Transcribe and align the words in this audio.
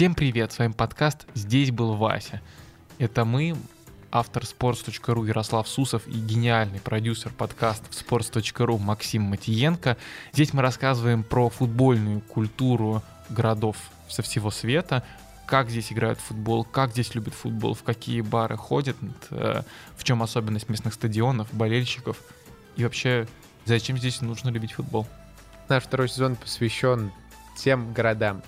Всем 0.00 0.14
привет, 0.14 0.50
с 0.50 0.58
вами 0.58 0.72
подкаст 0.72 1.26
«Здесь 1.34 1.70
был 1.70 1.94
Вася». 1.94 2.40
Это 2.96 3.26
мы, 3.26 3.54
автор 4.10 4.44
sports.ru 4.44 5.28
Ярослав 5.28 5.68
Сусов 5.68 6.08
и 6.08 6.12
гениальный 6.12 6.80
продюсер 6.80 7.30
подкастов 7.34 7.90
sports.ru 7.90 8.78
Максим 8.78 9.24
Матиенко. 9.24 9.98
Здесь 10.32 10.54
мы 10.54 10.62
рассказываем 10.62 11.22
про 11.22 11.50
футбольную 11.50 12.22
культуру 12.22 13.02
городов 13.28 13.76
со 14.08 14.22
всего 14.22 14.50
света, 14.50 15.04
как 15.44 15.68
здесь 15.68 15.92
играют 15.92 16.18
в 16.18 16.22
футбол, 16.22 16.64
как 16.64 16.92
здесь 16.92 17.14
любят 17.14 17.34
футбол, 17.34 17.74
в 17.74 17.82
какие 17.82 18.22
бары 18.22 18.56
ходят, 18.56 18.96
э, 19.28 19.60
в 19.98 20.04
чем 20.04 20.22
особенность 20.22 20.70
местных 20.70 20.94
стадионов, 20.94 21.52
болельщиков 21.52 22.16
и 22.76 22.84
вообще 22.84 23.28
зачем 23.66 23.98
здесь 23.98 24.22
нужно 24.22 24.48
любить 24.48 24.72
футбол. 24.72 25.06
Наш 25.68 25.82
второй 25.82 26.08
сезон 26.08 26.36
посвящен 26.36 27.12
тем 27.54 27.92
городам, 27.92 28.40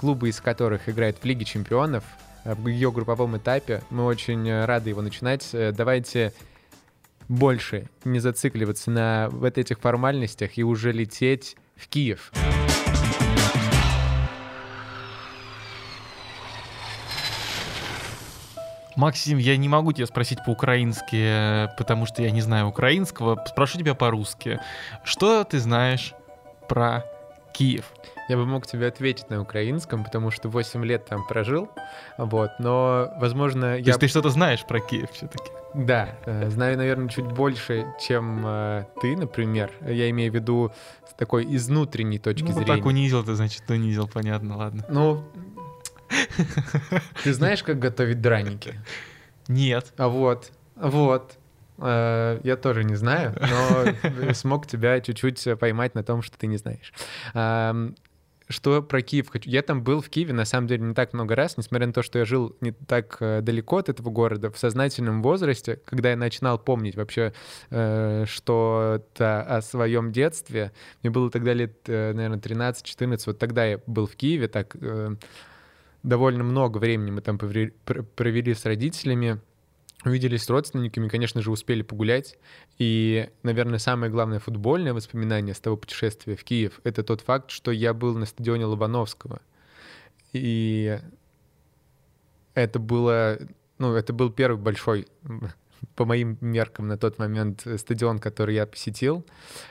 клубы 0.00 0.30
из 0.30 0.40
которых 0.40 0.88
играют 0.88 1.18
в 1.18 1.26
Лиге 1.26 1.44
чемпионов, 1.44 2.04
э, 2.44 2.54
в 2.54 2.68
ее 2.68 2.90
групповом 2.90 3.36
этапе. 3.36 3.82
Мы 3.90 4.06
очень 4.06 4.48
э, 4.48 4.64
рады 4.64 4.88
его 4.88 5.02
начинать. 5.02 5.50
Э, 5.52 5.72
давайте 5.72 6.32
больше 7.28 7.86
не 8.04 8.18
зацикливаться 8.18 8.90
на 8.90 9.28
вот 9.30 9.58
этих 9.58 9.78
формальностях 9.78 10.56
и 10.56 10.64
уже 10.64 10.92
лететь 10.92 11.54
в 11.76 11.86
Киев. 11.86 12.32
Максим, 18.96 19.36
я 19.36 19.58
не 19.58 19.68
могу 19.68 19.92
тебя 19.92 20.06
спросить 20.06 20.38
по-украински, 20.46 21.68
потому 21.76 22.06
что 22.06 22.22
я 22.22 22.30
не 22.30 22.40
знаю 22.40 22.68
украинского. 22.68 23.44
Спрошу 23.46 23.78
тебя 23.78 23.94
по-русски. 23.94 24.60
Что 25.04 25.44
ты 25.44 25.58
знаешь 25.58 26.14
про 26.68 27.04
Киев? 27.52 27.92
Я 28.30 28.36
бы 28.36 28.46
мог 28.46 28.64
тебе 28.64 28.86
ответить 28.86 29.28
на 29.28 29.40
украинском, 29.40 30.04
потому 30.04 30.30
что 30.30 30.48
8 30.48 30.84
лет 30.84 31.04
там 31.04 31.26
прожил, 31.26 31.68
вот, 32.16 32.52
но, 32.60 33.12
возможно, 33.18 33.72
То 33.72 33.78
я... 33.78 33.86
есть 33.86 33.98
ты 33.98 34.06
что-то 34.06 34.30
знаешь 34.30 34.64
про 34.64 34.78
Киев 34.78 35.10
все-таки? 35.10 35.50
Да, 35.74 36.10
э, 36.26 36.48
знаю, 36.48 36.76
наверное, 36.76 37.08
чуть 37.08 37.24
больше, 37.24 37.86
чем 38.00 38.44
э, 38.46 38.84
ты, 39.02 39.16
например. 39.16 39.72
Я 39.80 40.08
имею 40.10 40.30
в 40.30 40.34
виду 40.36 40.70
с 41.10 41.14
такой 41.14 41.44
изнутренней 41.56 42.20
точки 42.20 42.44
Ну, 42.44 42.52
зрения. 42.52 42.76
так 42.76 42.86
унизил 42.86 43.24
ты, 43.24 43.34
значит, 43.34 43.68
унизил, 43.68 44.06
понятно, 44.06 44.58
ладно. 44.58 44.86
Ну, 44.88 45.24
ты 47.24 47.34
знаешь, 47.34 47.64
как 47.64 47.80
готовить 47.80 48.20
драники? 48.20 48.80
Нет. 49.48 49.92
А 49.96 50.06
вот, 50.06 50.52
вот. 50.76 51.36
Э, 51.78 52.38
Я 52.44 52.56
тоже 52.56 52.84
не 52.84 52.94
знаю, 52.94 53.34
но 53.40 54.32
смог 54.34 54.68
тебя 54.68 55.00
чуть-чуть 55.00 55.58
поймать 55.58 55.96
на 55.96 56.04
том, 56.04 56.22
что 56.22 56.38
ты 56.38 56.46
не 56.46 56.58
знаешь. 56.58 56.92
Что 58.50 58.82
про 58.82 59.00
Киев 59.00 59.28
хочу? 59.28 59.48
Я 59.48 59.62
там 59.62 59.84
был 59.84 60.00
в 60.00 60.10
Киеве, 60.10 60.32
на 60.32 60.44
самом 60.44 60.66
деле, 60.66 60.82
не 60.82 60.92
так 60.92 61.12
много 61.12 61.36
раз, 61.36 61.56
несмотря 61.56 61.86
на 61.86 61.92
то, 61.92 62.02
что 62.02 62.18
я 62.18 62.24
жил 62.24 62.56
не 62.60 62.72
так 62.72 63.16
э, 63.20 63.42
далеко 63.42 63.76
от 63.76 63.88
этого 63.88 64.10
города, 64.10 64.50
в 64.50 64.58
сознательном 64.58 65.22
возрасте, 65.22 65.80
когда 65.84 66.10
я 66.10 66.16
начинал 66.16 66.58
помнить 66.58 66.96
вообще 66.96 67.32
э, 67.70 68.24
что-то 68.26 69.42
о 69.42 69.62
своем 69.62 70.10
детстве. 70.10 70.72
Мне 71.02 71.12
было 71.12 71.30
тогда 71.30 71.52
лет, 71.52 71.78
э, 71.86 72.12
наверное, 72.12 72.40
13-14, 72.40 73.22
вот 73.26 73.38
тогда 73.38 73.64
я 73.64 73.80
был 73.86 74.08
в 74.08 74.16
Киеве, 74.16 74.48
так 74.48 74.76
э, 74.80 75.14
довольно 76.02 76.42
много 76.42 76.78
времени 76.78 77.12
мы 77.12 77.20
там 77.20 77.36
повре- 77.36 77.72
пр- 77.84 78.02
провели 78.02 78.52
с 78.52 78.64
родителями, 78.64 79.40
увиделись 80.04 80.44
с 80.44 80.50
родственниками, 80.50 81.08
конечно 81.08 81.42
же, 81.42 81.50
успели 81.50 81.82
погулять. 81.82 82.38
И, 82.78 83.28
наверное, 83.42 83.78
самое 83.78 84.10
главное 84.10 84.38
футбольное 84.38 84.94
воспоминание 84.94 85.54
с 85.54 85.60
того 85.60 85.76
путешествия 85.76 86.36
в 86.36 86.44
Киев— 86.44 86.80
это 86.84 87.02
тот 87.02 87.20
факт, 87.20 87.50
что 87.50 87.70
я 87.70 87.92
был 87.92 88.16
на 88.16 88.26
стадионе 88.26 88.64
Лобановского. 88.64 89.40
И 90.32 90.98
это 92.54 92.78
было, 92.78 93.38
ну, 93.78 93.94
это 93.94 94.12
был 94.12 94.30
первый 94.30 94.58
большой, 94.58 95.06
по 95.96 96.04
моим 96.04 96.36
меркам 96.40 96.88
на 96.88 96.96
тот 96.98 97.18
момент, 97.18 97.66
стадион, 97.76 98.18
который 98.18 98.54
я 98.54 98.66
посетил. 98.66 99.24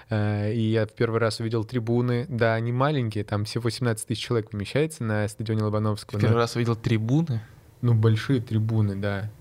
Э, 0.09 0.52
И 0.54 0.59
я 0.72 0.86
в 0.86 0.94
первый 0.94 1.20
раз 1.20 1.40
увидел 1.40 1.64
трибуны. 1.64 2.25
Да, 2.30 2.56
они 2.56 2.72
маленькие, 2.72 3.24
там 3.24 3.46
всего 3.46 3.70
17 3.70 4.08
тысяч 4.08 4.24
человек 4.25 4.50
помещается 4.50 5.04
на 5.04 5.28
стадионе 5.28 5.64
Лобановского. 5.64 6.20
Ты 6.20 6.25
но- 6.25 6.30
первый 6.30 6.42
раз 6.42 6.56
видел 6.56 6.75
трибуны, 6.75 7.42
Ну, 7.81 7.94
большие 7.94 8.42
трибуны, 8.42 8.96
да. 8.96 9.31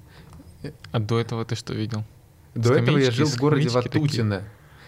А 0.93 0.99
до 0.99 1.19
этого 1.19 1.45
ты 1.45 1.55
что 1.55 1.75
видел? 1.75 2.05
До 2.55 2.75
этого 2.75 2.99
я 2.99 3.13
Скамеечки, 3.13 3.17
жил 3.17 3.27
в 3.29 3.37
городе 3.37 3.69
скамеечки 3.69 3.89
такие. 3.89 4.03
Ватутино. 4.03 4.43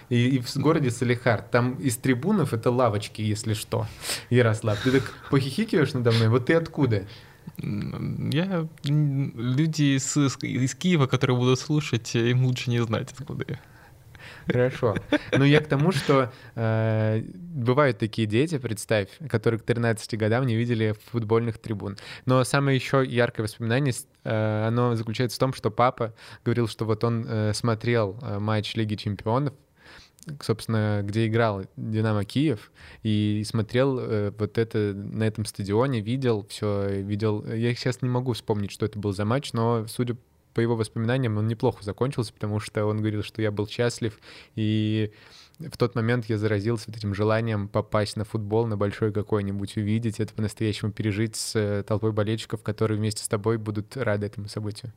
И, 0.08 0.36
и 0.36 0.38
в 0.40 0.56
городе 0.56 0.90
Салихард. 0.90 1.50
Там 1.50 1.74
из 1.74 1.96
трибунов 1.96 2.52
это 2.52 2.70
лавочки, 2.70 3.22
если 3.22 3.54
что. 3.54 3.86
Ярослав, 4.28 4.82
ты 4.82 4.90
так 4.90 5.12
похихикиваешь 5.30 5.92
надо 5.92 6.10
мной? 6.10 6.28
Вот 6.28 6.46
ты 6.46 6.54
откуда? 6.54 7.06
Я... 7.58 8.66
Люди 8.84 9.96
из, 9.96 10.16
из 10.16 10.74
Киева, 10.74 11.06
которые 11.06 11.36
будут 11.36 11.60
слушать, 11.60 12.14
э, 12.14 12.30
им 12.30 12.44
лучше 12.44 12.70
не 12.70 12.82
знать, 12.82 13.14
откуда 13.16 13.44
я. 13.48 13.60
Хорошо. 14.46 14.96
Ну, 15.36 15.44
я 15.44 15.60
к 15.60 15.66
тому, 15.66 15.92
что 15.92 16.32
э, 16.54 17.22
бывают 17.34 17.98
такие 17.98 18.26
дети, 18.26 18.58
представь, 18.58 19.08
которые 19.28 19.60
к 19.60 19.64
13 19.64 20.18
годам 20.18 20.46
не 20.46 20.56
видели 20.56 20.94
футбольных 21.10 21.58
трибун. 21.58 21.96
Но 22.26 22.44
самое 22.44 22.76
еще 22.76 23.04
яркое 23.04 23.44
воспоминание, 23.44 23.94
э, 24.24 24.66
оно 24.66 24.94
заключается 24.96 25.36
в 25.36 25.40
том, 25.40 25.52
что 25.52 25.70
папа 25.70 26.14
говорил, 26.44 26.68
что 26.68 26.84
вот 26.84 27.04
он 27.04 27.26
э, 27.28 27.52
смотрел 27.54 28.18
э, 28.22 28.38
матч 28.38 28.74
Лиги 28.74 28.94
Чемпионов, 28.94 29.54
собственно, 30.40 31.00
где 31.02 31.26
играл 31.26 31.64
Динамо 31.76 32.24
Киев, 32.24 32.70
и 33.02 33.42
смотрел 33.46 33.98
э, 33.98 34.32
вот 34.36 34.58
это 34.58 34.92
на 34.94 35.24
этом 35.24 35.44
стадионе, 35.44 36.00
видел 36.00 36.46
все, 36.48 37.00
видел. 37.00 37.44
Я 37.46 37.74
сейчас 37.74 38.02
не 38.02 38.08
могу 38.08 38.32
вспомнить, 38.32 38.70
что 38.70 38.86
это 38.86 38.98
был 38.98 39.12
за 39.12 39.24
матч, 39.24 39.52
но 39.52 39.86
судя 39.88 40.16
по 40.54 40.60
его 40.60 40.76
воспоминаниям, 40.76 41.38
он 41.38 41.48
неплохо 41.48 41.82
закончился, 41.84 42.32
потому 42.32 42.60
что 42.60 42.84
он 42.86 42.98
говорил, 42.98 43.22
что 43.22 43.42
я 43.42 43.50
был 43.50 43.68
счастлив, 43.68 44.18
и 44.54 45.12
в 45.58 45.76
тот 45.76 45.94
момент 45.94 46.26
я 46.26 46.38
заразился 46.38 46.84
вот 46.88 46.96
этим 46.96 47.14
желанием 47.14 47.68
попасть 47.68 48.16
на 48.16 48.24
футбол, 48.24 48.66
на 48.66 48.76
большой 48.76 49.12
какой-нибудь, 49.12 49.76
увидеть 49.76 50.20
это 50.20 50.32
по-настоящему, 50.32 50.92
пережить 50.92 51.36
с 51.36 51.56
э, 51.56 51.82
толпой 51.82 52.12
болельщиков, 52.12 52.62
которые 52.62 52.98
вместе 52.98 53.22
с 53.22 53.28
тобой 53.28 53.58
будут 53.58 53.96
рады 53.96 54.26
этому 54.26 54.48
событию. 54.48 54.92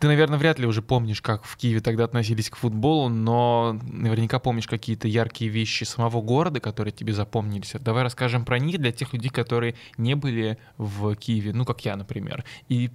Ты, 0.00 0.08
наверное, 0.08 0.38
вряд 0.38 0.58
ли 0.58 0.66
уже 0.66 0.82
помнишь, 0.82 1.22
как 1.22 1.44
в 1.44 1.56
Киеве 1.56 1.80
тогда 1.80 2.04
относились 2.04 2.50
к 2.50 2.56
футболу, 2.56 3.08
но 3.08 3.78
наверняка 3.84 4.38
помнишь 4.38 4.66
какие-то 4.66 5.08
яркие 5.08 5.50
вещи 5.50 5.84
самого 5.84 6.20
города, 6.20 6.60
которые 6.60 6.92
тебе 6.92 7.12
запомнились. 7.12 7.74
Давай 7.80 8.02
расскажем 8.02 8.44
про 8.44 8.58
них 8.58 8.78
для 8.78 8.92
тех 8.92 9.12
людей, 9.12 9.30
которые 9.30 9.76
не 9.96 10.14
были 10.14 10.58
в 10.76 11.14
Киеве, 11.14 11.52
ну, 11.52 11.64
как 11.64 11.84
я, 11.84 11.96
например, 11.96 12.44
и 12.68 12.90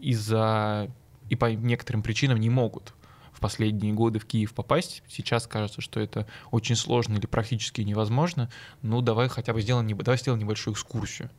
из-за 0.00 0.90
и 1.32 1.34
по 1.34 1.46
некоторым 1.46 2.02
причинам 2.02 2.38
не 2.38 2.50
могут 2.50 2.92
в 3.32 3.40
последние 3.40 3.94
годы 3.94 4.18
в 4.18 4.26
Киев 4.26 4.52
попасть. 4.52 5.02
Сейчас 5.08 5.46
кажется, 5.46 5.80
что 5.80 5.98
это 5.98 6.26
очень 6.50 6.76
сложно 6.76 7.16
или 7.16 7.24
практически 7.24 7.80
невозможно. 7.80 8.50
Ну, 8.82 9.00
давай 9.00 9.28
хотя 9.28 9.54
бы 9.54 9.62
сделаем, 9.62 9.88
давай 9.96 10.18
сделаем 10.18 10.42
небольшую 10.42 10.74
экскурсию. 10.74 11.30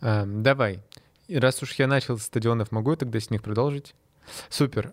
Эм, 0.00 0.42
давай. 0.42 0.82
Раз 1.28 1.62
уж 1.62 1.74
я 1.74 1.86
начал 1.86 2.16
с 2.16 2.22
стадионов, 2.22 2.72
могу 2.72 2.92
я 2.92 2.96
тогда 2.96 3.20
с 3.20 3.28
них 3.28 3.42
продолжить? 3.42 3.94
Супер. 4.48 4.90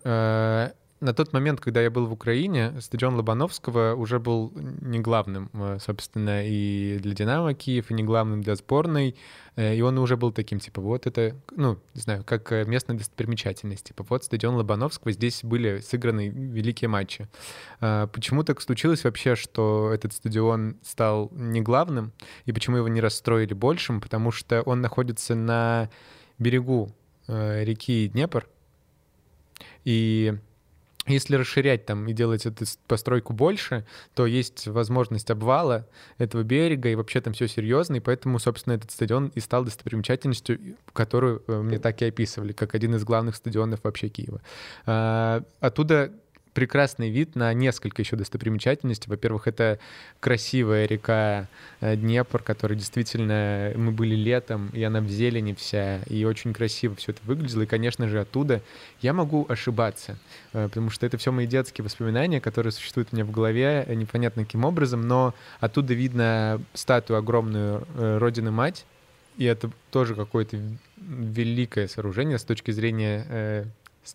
На 1.00 1.12
тот 1.12 1.34
момент, 1.34 1.60
когда 1.60 1.82
я 1.82 1.90
был 1.90 2.06
в 2.06 2.12
Украине, 2.12 2.72
стадион 2.80 3.16
Лобановского 3.16 3.94
уже 3.94 4.18
был 4.18 4.50
не 4.56 4.98
главным, 4.98 5.50
э, 5.52 5.78
собственно, 5.78 6.42
и 6.42 6.98
для 7.02 7.12
«Динамо» 7.12 7.52
Киев, 7.52 7.90
и 7.90 7.94
не 7.94 8.02
главным 8.02 8.40
для 8.40 8.56
сборной. 8.56 9.14
Э, 9.56 9.76
И 9.76 9.82
он 9.82 9.98
уже 9.98 10.16
был 10.16 10.32
таким, 10.32 10.58
типа, 10.58 10.80
вот 10.80 11.06
это, 11.06 11.36
ну, 11.54 11.78
не 11.94 12.00
знаю, 12.00 12.24
как 12.24 12.50
э, 12.50 12.64
местная 12.64 12.96
достопримечательность. 12.96 13.88
Типа, 13.88 14.06
вот 14.08 14.24
стадион 14.24 14.54
Лобановского, 14.54 15.12
здесь 15.12 15.44
были 15.44 15.80
сыграны 15.80 16.28
великие 16.28 16.88
матчи. 16.88 17.28
Почему 17.78 18.42
так 18.42 18.62
случилось 18.62 19.04
вообще, 19.04 19.36
что 19.36 19.90
этот 19.92 20.14
стадион 20.14 20.76
стал 20.82 21.30
не 21.32 21.60
главным, 21.60 22.12
и 22.46 22.52
почему 22.52 22.78
его 22.78 22.88
не 22.88 23.02
расстроили 23.02 23.52
большим? 23.52 24.00
Потому 24.00 24.30
что 24.30 24.62
он 24.62 24.80
находится 24.80 25.34
на 25.34 25.90
берегу 26.38 26.90
реки 27.28 28.08
Днепр, 28.08 28.48
и 29.84 30.38
если 31.06 31.36
расширять 31.36 31.86
там 31.86 32.06
и 32.08 32.12
делать 32.12 32.46
эту 32.46 32.64
постройку 32.86 33.32
больше, 33.32 33.86
то 34.14 34.26
есть 34.26 34.66
возможность 34.66 35.30
обвала 35.30 35.86
этого 36.18 36.42
берега, 36.42 36.88
и 36.88 36.94
вообще 36.94 37.20
там 37.20 37.32
все 37.32 37.48
серьезно, 37.48 37.96
и 37.96 38.00
поэтому, 38.00 38.38
собственно, 38.38 38.74
этот 38.74 38.90
стадион 38.90 39.32
и 39.34 39.40
стал 39.40 39.64
достопримечательностью, 39.64 40.58
которую 40.92 41.42
э, 41.46 41.60
мне 41.62 41.78
так 41.78 42.00
и 42.02 42.06
описывали, 42.06 42.52
как 42.52 42.74
один 42.74 42.94
из 42.94 43.04
главных 43.04 43.36
стадионов 43.36 43.80
вообще 43.82 44.08
Киева. 44.08 44.40
А, 44.86 45.42
Оттуда 45.60 46.12
прекрасный 46.56 47.10
вид 47.10 47.36
на 47.36 47.52
несколько 47.52 48.00
еще 48.00 48.16
достопримечательностей. 48.16 49.10
Во-первых, 49.10 49.46
это 49.46 49.78
красивая 50.20 50.86
река 50.86 51.48
э, 51.82 51.96
Днепр, 51.96 52.42
которая 52.42 52.78
действительно... 52.78 53.74
Мы 53.76 53.92
были 53.92 54.14
летом, 54.14 54.70
и 54.72 54.82
она 54.82 55.02
в 55.02 55.08
зелени 55.08 55.52
вся, 55.52 56.00
и 56.04 56.24
очень 56.24 56.54
красиво 56.54 56.96
все 56.96 57.12
это 57.12 57.20
выглядело. 57.24 57.60
И, 57.60 57.66
конечно 57.66 58.08
же, 58.08 58.20
оттуда 58.20 58.62
я 59.02 59.12
могу 59.12 59.44
ошибаться, 59.50 60.16
э, 60.54 60.66
потому 60.68 60.88
что 60.88 61.04
это 61.04 61.18
все 61.18 61.30
мои 61.30 61.46
детские 61.46 61.84
воспоминания, 61.84 62.40
которые 62.40 62.72
существуют 62.72 63.10
у 63.12 63.16
меня 63.16 63.26
в 63.26 63.30
голове 63.30 63.84
э, 63.86 63.92
непонятно 63.92 64.46
каким 64.46 64.64
образом, 64.64 65.06
но 65.06 65.34
оттуда 65.60 65.92
видно 65.92 66.62
статую 66.72 67.18
огромную 67.18 67.86
Родины-Мать, 68.18 68.86
и 69.36 69.44
это 69.44 69.70
тоже 69.90 70.14
какое-то 70.14 70.58
великое 70.96 71.86
сооружение 71.86 72.38
с 72.38 72.44
точки 72.44 72.70
зрения 72.70 73.66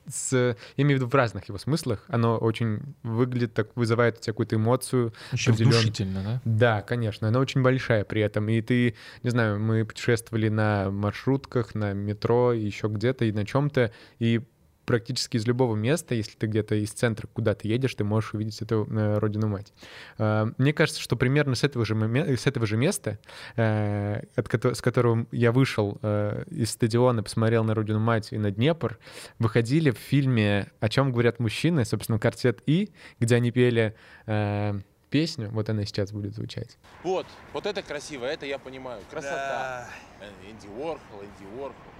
с, 0.07 0.33
я 0.33 0.55
имею 0.77 0.97
в 0.97 1.01
виду 1.01 1.09
в 1.09 1.15
разных 1.15 1.47
его 1.47 1.57
смыслах, 1.57 2.05
оно 2.07 2.37
очень 2.37 2.81
выглядит 3.03 3.53
так, 3.53 3.69
вызывает 3.75 4.17
у 4.17 4.21
тебя 4.21 4.33
какую-то 4.33 4.55
эмоцию. 4.55 5.13
Определен... 5.31 5.71
внушительно, 5.71 6.23
да? 6.23 6.41
Да, 6.45 6.81
конечно, 6.81 7.27
она 7.27 7.39
очень 7.39 7.61
большая 7.61 8.03
при 8.03 8.21
этом. 8.21 8.49
И 8.49 8.61
ты, 8.61 8.95
не 9.23 9.29
знаю, 9.29 9.59
мы 9.59 9.85
путешествовали 9.85 10.49
на 10.49 10.89
маршрутках, 10.91 11.75
на 11.75 11.93
метро, 11.93 12.53
еще 12.53 12.87
где-то 12.87 13.25
и 13.25 13.31
на 13.31 13.45
чем-то, 13.45 13.91
и 14.19 14.41
практически 14.85 15.37
из 15.37 15.45
любого 15.45 15.75
места, 15.75 16.15
если 16.15 16.35
ты 16.37 16.47
где-то 16.47 16.75
из 16.75 16.91
центра 16.91 17.27
куда-то 17.27 17.67
едешь, 17.67 17.95
ты 17.95 18.03
можешь 18.03 18.33
увидеть 18.33 18.61
эту 18.61 18.87
э, 18.89 19.17
родину-мать. 19.19 19.73
Э, 20.17 20.47
мне 20.57 20.73
кажется, 20.73 21.01
что 21.01 21.15
примерно 21.15 21.55
с 21.55 21.63
этого 21.63 21.85
же, 21.85 21.95
с 21.95 22.47
этого 22.47 22.65
же 22.65 22.77
места, 22.77 23.19
э, 23.55 24.21
от 24.35 24.65
с 24.65 24.81
которого 24.81 25.25
я 25.31 25.51
вышел 25.51 25.97
э, 26.01 26.43
из 26.49 26.71
стадиона, 26.71 27.23
посмотрел 27.23 27.63
на 27.63 27.73
родину-мать 27.73 28.31
и 28.31 28.37
на 28.37 28.51
Днепр, 28.51 28.99
выходили 29.39 29.91
в 29.91 29.97
фильме 29.97 30.71
«О 30.79 30.89
чем 30.89 31.11
говорят 31.11 31.39
мужчины», 31.39 31.85
собственно, 31.85 32.19
«Квартет 32.19 32.61
И», 32.65 32.91
где 33.19 33.35
они 33.35 33.51
пели 33.51 33.95
э, 34.25 34.79
песню, 35.09 35.49
вот 35.51 35.69
она 35.69 35.85
сейчас 35.85 36.11
будет 36.11 36.33
звучать. 36.33 36.77
Вот, 37.03 37.27
вот 37.53 37.65
это 37.65 37.83
красиво, 37.83 38.25
это 38.25 38.45
я 38.45 38.57
понимаю. 38.57 39.01
Красота. 39.09 39.87
Да. 40.19 40.25
Энди 40.49 40.67
Уорхол, 40.67 41.21
Энди 41.21 41.59
Уорхол. 41.59 41.91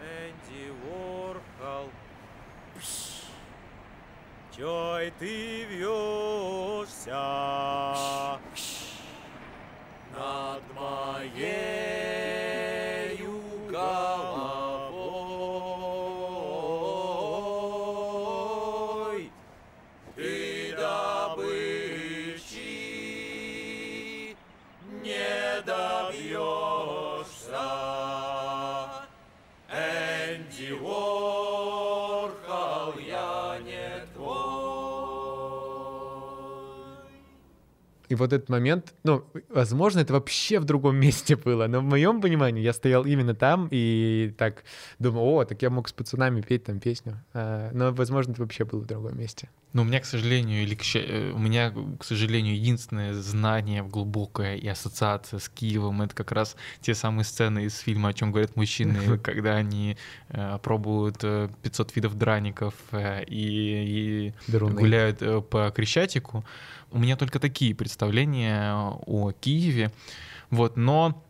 Энди 0.00 0.72
Уорхол. 0.88 1.90
Чой 4.56 5.12
ты 5.18 5.64
вьешься 5.64 7.20
над 10.16 10.62
моей 10.74 11.56
головой? 13.70 14.39
И 38.10 38.16
вот 38.16 38.32
этот 38.32 38.48
момент, 38.48 38.92
ну, 39.04 39.24
возможно, 39.48 40.00
это 40.00 40.12
вообще 40.12 40.58
в 40.58 40.64
другом 40.64 40.96
месте 40.96 41.36
было, 41.36 41.68
но 41.68 41.78
в 41.78 41.84
моем 41.84 42.20
понимании 42.20 42.60
я 42.60 42.72
стоял 42.72 43.04
именно 43.04 43.36
там 43.36 43.68
и 43.70 44.34
так 44.36 44.64
думал, 44.98 45.22
о, 45.36 45.44
так 45.44 45.62
я 45.62 45.70
мог 45.70 45.88
с 45.88 45.92
пацанами 45.92 46.40
петь 46.40 46.64
там 46.64 46.80
песню. 46.80 47.22
А, 47.32 47.70
но, 47.72 47.92
возможно, 47.92 48.32
это 48.32 48.42
вообще 48.42 48.64
было 48.64 48.80
в 48.80 48.86
другом 48.86 49.16
месте. 49.16 49.48
Ну, 49.72 49.82
у 49.82 49.84
меня, 49.84 50.00
к 50.00 50.04
сожалению, 50.04 50.64
или 50.64 50.74
к 50.74 50.82
э, 50.96 51.30
у 51.30 51.38
меня, 51.38 51.72
к 52.00 52.04
сожалению, 52.04 52.56
единственное 52.56 53.14
знание 53.14 53.84
глубокое 53.84 54.56
и 54.56 54.66
ассоциация 54.66 55.38
с 55.38 55.48
Киевом 55.48 56.02
это 56.02 56.12
как 56.12 56.32
раз 56.32 56.56
те 56.80 56.96
самые 56.96 57.24
сцены 57.24 57.66
из 57.66 57.78
фильма 57.78 58.08
«О 58.08 58.12
чем 58.12 58.32
говорят 58.32 58.56
мужчины», 58.56 59.18
когда 59.22 59.54
они 59.54 59.96
э, 60.30 60.58
пробуют 60.60 61.18
э, 61.22 61.48
500 61.62 61.94
видов 61.94 62.18
драников 62.18 62.74
э, 62.90 63.22
и, 63.28 64.32
гуляют 64.48 65.22
э, 65.22 65.40
по 65.40 65.70
Крещатику. 65.70 66.44
У 66.90 66.98
меня 66.98 67.16
только 67.16 67.38
такие 67.38 67.74
представления 67.74 68.72
о 68.74 69.32
Киеве. 69.32 69.92
Вот, 70.50 70.76
но 70.76 71.22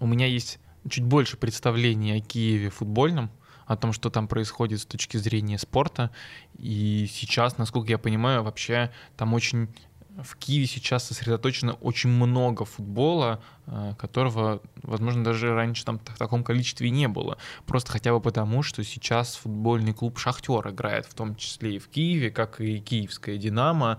у 0.00 0.06
меня 0.06 0.26
есть 0.26 0.58
чуть 0.88 1.04
больше 1.04 1.36
представлений 1.36 2.12
о 2.12 2.20
Киеве 2.20 2.70
футбольном, 2.70 3.30
о 3.66 3.76
том, 3.76 3.92
что 3.92 4.10
там 4.10 4.28
происходит 4.28 4.80
с 4.80 4.86
точки 4.86 5.16
зрения 5.16 5.58
спорта. 5.58 6.10
И 6.58 7.06
сейчас, 7.10 7.58
насколько 7.58 7.90
я 7.90 7.98
понимаю, 7.98 8.42
вообще 8.42 8.90
там 9.16 9.34
очень 9.34 9.68
в 10.22 10.36
Киеве 10.36 10.66
сейчас 10.66 11.04
сосредоточено 11.04 11.74
очень 11.74 12.10
много 12.10 12.64
футбола, 12.64 13.42
э, 13.66 13.94
которого, 13.98 14.60
возможно, 14.82 15.24
даже 15.24 15.52
раньше 15.54 15.84
там 15.84 15.98
в 15.98 16.18
таком 16.18 16.44
количестве 16.44 16.90
не 16.90 17.08
было. 17.08 17.38
Просто 17.66 17.92
хотя 17.92 18.12
бы 18.12 18.20
потому, 18.20 18.62
что 18.62 18.84
сейчас 18.84 19.34
футбольный 19.36 19.92
клуб 19.92 20.18
«Шахтер» 20.18 20.68
играет, 20.70 21.06
в 21.06 21.14
том 21.14 21.34
числе 21.34 21.76
и 21.76 21.78
в 21.78 21.88
Киеве, 21.88 22.30
как 22.30 22.60
и 22.60 22.78
киевская 22.78 23.38
«Динамо», 23.38 23.98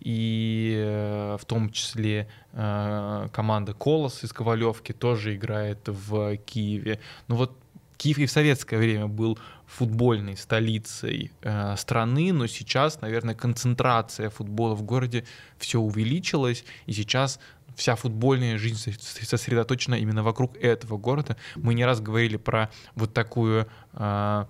и 0.00 0.74
э, 0.78 1.36
в 1.38 1.44
том 1.44 1.70
числе 1.70 2.28
э, 2.52 3.28
команда 3.32 3.74
«Колос» 3.74 4.24
из 4.24 4.32
Ковалевки 4.32 4.92
тоже 4.92 5.36
играет 5.36 5.80
в 5.86 6.36
Киеве. 6.38 7.00
Ну 7.28 7.36
вот 7.36 7.52
Киев 7.98 8.16
и 8.16 8.24
в 8.24 8.30
советское 8.30 8.78
время 8.78 9.08
был 9.08 9.38
футбольной 9.70 10.36
столицей 10.36 11.32
э, 11.42 11.76
страны, 11.76 12.32
но 12.32 12.46
сейчас, 12.46 13.00
наверное, 13.00 13.34
концентрация 13.34 14.28
футбола 14.28 14.74
в 14.74 14.82
городе 14.82 15.24
все 15.58 15.78
увеличилась, 15.78 16.64
и 16.86 16.92
сейчас 16.92 17.38
вся 17.76 17.94
футбольная 17.94 18.58
жизнь 18.58 18.76
сосредоточена 19.00 19.94
именно 19.94 20.22
вокруг 20.22 20.56
этого 20.56 20.98
города. 20.98 21.36
Мы 21.54 21.74
не 21.74 21.84
раз 21.84 22.00
говорили 22.00 22.36
про 22.36 22.68
вот 22.94 23.14
такую 23.14 23.68
э, 23.92 24.44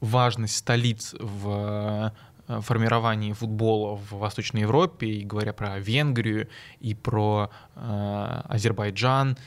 важность 0.00 0.56
столиц 0.56 1.14
в 1.18 2.12
э, 2.48 2.60
формировании 2.60 3.32
футбола 3.32 3.96
в 3.96 4.12
Восточной 4.12 4.62
Европе, 4.62 5.06
и 5.06 5.24
говоря 5.24 5.52
про 5.52 5.78
Венгрию, 5.78 6.48
и 6.80 6.94
про 6.94 7.50
э, 7.76 8.40
Азербайджан, 8.48 9.38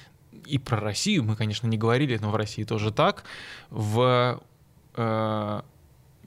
и 0.45 0.57
про 0.57 0.80
Россию 0.80 1.24
мы, 1.24 1.36
конечно, 1.36 1.68
не 1.68 1.77
говорили, 1.77 2.18
но 2.18 2.31
в 2.31 2.36
России 2.36 2.63
тоже 2.63 2.91
так. 2.91 3.24
В 3.69 4.41
э, 4.95 5.62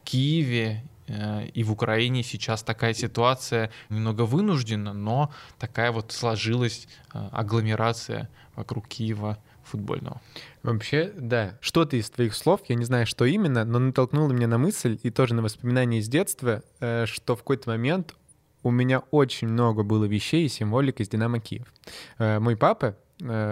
Киеве 0.05 0.85
э, 1.07 1.47
и 1.47 1.63
в 1.65 1.73
Украине 1.73 2.23
сейчас 2.23 2.63
такая 2.63 2.95
ситуация 2.95 3.71
немного 3.89 4.23
вынуждена, 4.23 4.93
но 4.93 5.33
такая 5.59 5.93
вот 5.93 6.13
сложилась 6.13 6.89
э, 7.13 7.29
агломерация 7.33 8.29
вокруг 8.55 8.89
Киева 8.89 9.39
футбольного. 9.65 10.21
Вообще, 10.63 11.13
да. 11.17 11.57
Что-то 11.61 11.97
из 11.97 12.11
твоих 12.11 12.35
слов, 12.35 12.61
я 12.69 12.75
не 12.75 12.85
знаю, 12.85 13.07
что 13.07 13.25
именно, 13.25 13.65
но 13.65 13.79
натолкнуло 13.79 14.33
меня 14.33 14.49
на 14.49 14.59
мысль 14.59 14.99
и 15.03 15.11
тоже 15.11 15.35
на 15.35 15.43
воспоминания 15.43 15.99
из 15.99 16.09
детства, 16.09 16.63
э, 16.81 17.07
что 17.07 17.37
в 17.37 17.39
какой-то 17.39 17.71
момент 17.71 18.15
у 18.63 18.71
меня 18.71 19.01
очень 19.11 19.49
много 19.49 19.83
было 19.83 20.05
вещей 20.05 20.47
и 20.47 20.49
символик 20.49 21.01
из 21.01 21.09
«Динамо 21.09 21.41
Киев». 21.41 21.73
Э, 22.19 22.39
мой 22.39 22.57
папа, 22.57 22.97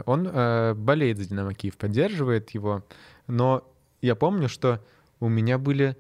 он 0.07 0.29
э, 0.29 0.75
болеет 0.75 1.19
за 1.19 1.29
«Динамо 1.29 1.55
Киев», 1.55 1.77
поддерживает 1.77 2.51
его, 2.51 2.85
но 3.27 3.65
я 4.03 4.15
помню, 4.15 4.49
что 4.49 4.81
у 5.21 5.29
меня 5.29 5.59
были 5.59 5.97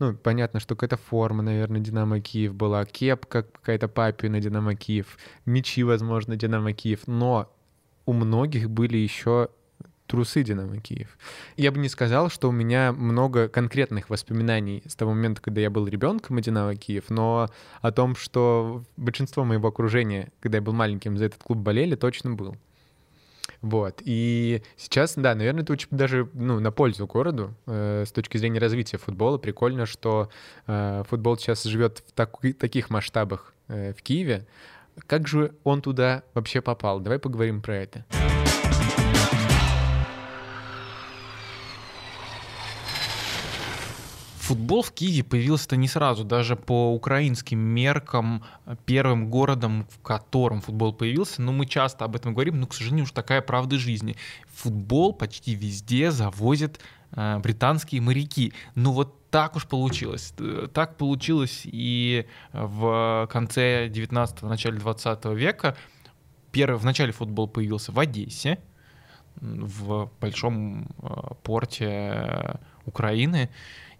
ну, 0.00 0.14
понятно, 0.14 0.60
что 0.60 0.74
какая-то 0.74 0.96
форма, 0.96 1.42
наверное, 1.42 1.80
Динамо 1.80 2.20
Киев 2.20 2.54
была, 2.54 2.84
кепка 2.84 3.44
какая-то 3.44 3.88
папина 3.88 4.40
Динамо 4.40 4.74
Киев, 4.74 5.18
мечи, 5.46 5.84
возможно, 5.84 6.36
Динамо 6.36 6.72
Киев, 6.72 7.06
но 7.06 7.52
у 8.04 8.12
многих 8.12 8.68
были 8.68 8.96
еще 8.96 9.50
трусы 10.06 10.42
Динамо 10.42 10.78
Киев. 10.78 11.16
Я 11.56 11.72
бы 11.72 11.78
не 11.78 11.88
сказал, 11.88 12.28
что 12.28 12.48
у 12.48 12.52
меня 12.52 12.92
много 12.92 13.48
конкретных 13.48 14.10
воспоминаний 14.10 14.82
с 14.86 14.94
того 14.94 15.12
момента, 15.12 15.40
когда 15.40 15.60
я 15.60 15.70
был 15.70 15.86
ребенком 15.86 16.38
и 16.38 16.42
Динамо 16.42 16.74
Киев, 16.76 17.04
но 17.08 17.48
о 17.80 17.92
том, 17.92 18.16
что 18.16 18.84
большинство 18.96 19.44
моего 19.44 19.68
окружения, 19.68 20.30
когда 20.40 20.58
я 20.58 20.62
был 20.62 20.72
маленьким, 20.72 21.16
за 21.16 21.26
этот 21.26 21.42
клуб 21.42 21.58
болели, 21.58 21.94
точно 21.94 22.32
был. 22.32 22.56
Вот. 23.64 24.02
И 24.04 24.60
сейчас, 24.76 25.14
да, 25.16 25.34
наверное, 25.34 25.62
это 25.62 25.72
очень 25.72 25.88
даже 25.90 26.28
ну, 26.34 26.60
на 26.60 26.70
пользу 26.70 27.06
городу 27.06 27.54
э, 27.64 28.04
с 28.06 28.12
точки 28.12 28.36
зрения 28.36 28.58
развития 28.58 28.98
футбола. 28.98 29.38
Прикольно, 29.38 29.86
что 29.86 30.28
э, 30.66 31.02
футбол 31.08 31.38
сейчас 31.38 31.62
живет 31.62 32.02
в 32.06 32.12
так, 32.12 32.36
таких 32.58 32.90
масштабах 32.90 33.54
э, 33.68 33.94
в 33.94 34.02
Киеве. 34.02 34.46
Как 35.06 35.26
же 35.26 35.54
он 35.64 35.80
туда 35.80 36.24
вообще 36.34 36.60
попал? 36.60 37.00
Давай 37.00 37.18
поговорим 37.18 37.62
про 37.62 37.74
это. 37.76 38.04
Футбол 44.54 44.82
в 44.82 44.92
Киеве 44.92 45.24
появился-то 45.24 45.74
не 45.74 45.88
сразу, 45.88 46.22
даже 46.22 46.54
по 46.54 46.94
украинским 46.94 47.58
меркам 47.58 48.44
первым 48.86 49.28
городом, 49.28 49.84
в 49.90 50.00
котором 50.00 50.60
футбол 50.60 50.92
появился, 50.92 51.42
но 51.42 51.50
мы 51.50 51.66
часто 51.66 52.04
об 52.04 52.14
этом 52.14 52.34
говорим, 52.34 52.60
но, 52.60 52.68
к 52.68 52.74
сожалению, 52.74 53.02
уж 53.02 53.10
такая 53.10 53.42
правда 53.42 53.78
жизни. 53.78 54.14
Футбол 54.54 55.12
почти 55.12 55.56
везде 55.56 56.12
завозят 56.12 56.78
э, 57.16 57.38
британские 57.38 58.00
моряки. 58.00 58.52
Ну 58.76 58.92
вот 58.92 59.28
так 59.30 59.56
уж 59.56 59.66
получилось. 59.66 60.32
Так 60.72 60.98
получилось 60.98 61.62
и 61.64 62.24
в 62.52 63.28
конце 63.32 63.88
19-го, 63.88 64.46
начале 64.46 64.78
20 64.78 65.24
века. 65.34 65.76
Первый, 66.52 66.78
в 66.78 66.84
начале 66.84 67.10
футбол 67.10 67.48
появился 67.48 67.90
в 67.90 67.98
Одессе, 67.98 68.60
в 69.34 70.08
большом 70.20 70.86
э, 71.02 71.08
порте 71.42 72.60
Украины. 72.84 73.50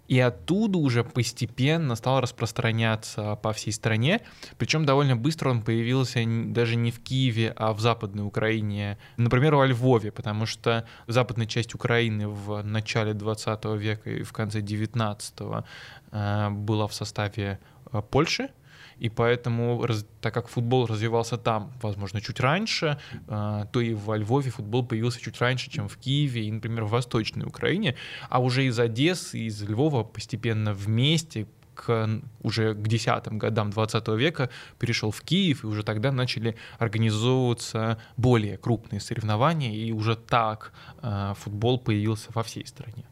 И 0.08 0.18
оттуда 0.20 0.78
уже 0.78 1.02
постепенно 1.02 1.94
стал 1.96 2.20
распространяться 2.20 3.36
по 3.36 3.52
всей 3.52 3.72
стране. 3.72 4.20
Причем 4.58 4.84
довольно 4.84 5.16
быстро 5.16 5.50
он 5.50 5.62
появился 5.62 6.22
даже 6.26 6.76
не 6.76 6.90
в 6.90 7.00
Киеве, 7.00 7.52
а 7.56 7.72
в 7.72 7.80
Западной 7.80 8.24
Украине. 8.24 8.98
Например, 9.16 9.54
во 9.54 9.66
Львове, 9.66 10.12
потому 10.12 10.46
что 10.46 10.86
западная 11.06 11.46
часть 11.46 11.74
Украины 11.74 12.28
в 12.28 12.62
начале 12.62 13.14
20 13.14 13.64
века 13.76 14.10
и 14.10 14.22
в 14.22 14.32
конце 14.32 14.60
19 14.60 15.34
э, 16.12 16.50
была 16.50 16.86
в 16.86 16.94
составе 16.94 17.58
э, 17.92 18.02
Польши. 18.10 18.50
И 18.98 19.08
поэтому, 19.08 19.86
так 20.20 20.34
как 20.34 20.48
футбол 20.48 20.86
развивался 20.86 21.36
там, 21.36 21.72
возможно, 21.82 22.20
чуть 22.20 22.40
раньше, 22.40 22.98
а, 23.28 23.66
то 23.66 23.80
и 23.80 23.94
во 23.94 24.16
Львове 24.16 24.50
футбол 24.50 24.84
появился 24.86 25.20
чуть 25.20 25.40
раньше, 25.40 25.70
чем 25.70 25.88
в 25.88 25.96
Киеве 25.96 26.44
и, 26.44 26.52
например, 26.52 26.84
в 26.84 26.90
Восточной 26.90 27.46
Украине. 27.46 27.96
А 28.28 28.40
уже 28.40 28.64
из 28.64 28.78
Одессы, 28.78 29.40
из 29.40 29.62
Львова 29.62 30.04
постепенно 30.04 30.72
вместе 30.72 31.46
к 31.74 32.20
уже 32.42 32.74
к 32.74 32.86
десятым 32.86 33.38
годам 33.38 33.70
20 33.70 34.08
века 34.08 34.48
перешел 34.78 35.10
в 35.10 35.20
Киев, 35.22 35.64
и 35.64 35.66
уже 35.66 35.82
тогда 35.82 36.12
начали 36.12 36.56
организовываться 36.78 37.98
более 38.16 38.56
крупные 38.56 39.00
соревнования, 39.00 39.74
и 39.74 39.92
уже 39.92 40.16
так 40.16 40.72
э, 41.02 41.34
футбол 41.36 41.78
появился 41.78 42.30
во 42.32 42.42
всей 42.42 42.66
стране. 42.66 43.04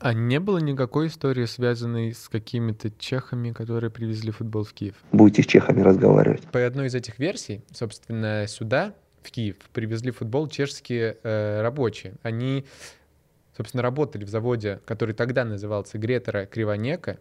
А 0.00 0.12
не 0.12 0.38
было 0.38 0.58
никакой 0.58 1.08
истории, 1.08 1.44
связанной 1.44 2.14
с 2.14 2.28
какими-то 2.28 2.90
чехами, 2.98 3.52
которые 3.52 3.90
привезли 3.90 4.30
футбол 4.30 4.62
в 4.64 4.72
Киев? 4.72 4.94
Будете 5.10 5.42
с 5.42 5.46
чехами 5.46 5.80
разговаривать. 5.80 6.42
По 6.52 6.64
одной 6.64 6.86
из 6.86 6.94
этих 6.94 7.18
версий, 7.18 7.62
собственно, 7.72 8.46
сюда, 8.46 8.94
в 9.22 9.30
Киев, 9.30 9.56
привезли 9.72 10.12
футбол 10.12 10.48
чешские 10.48 11.18
э, 11.22 11.62
рабочие. 11.62 12.14
Они, 12.22 12.64
собственно, 13.56 13.82
работали 13.82 14.24
в 14.24 14.28
заводе, 14.28 14.80
который 14.84 15.14
тогда 15.14 15.44
назывался 15.44 15.98
Гретера 15.98 16.46
Кривонека, 16.46 17.18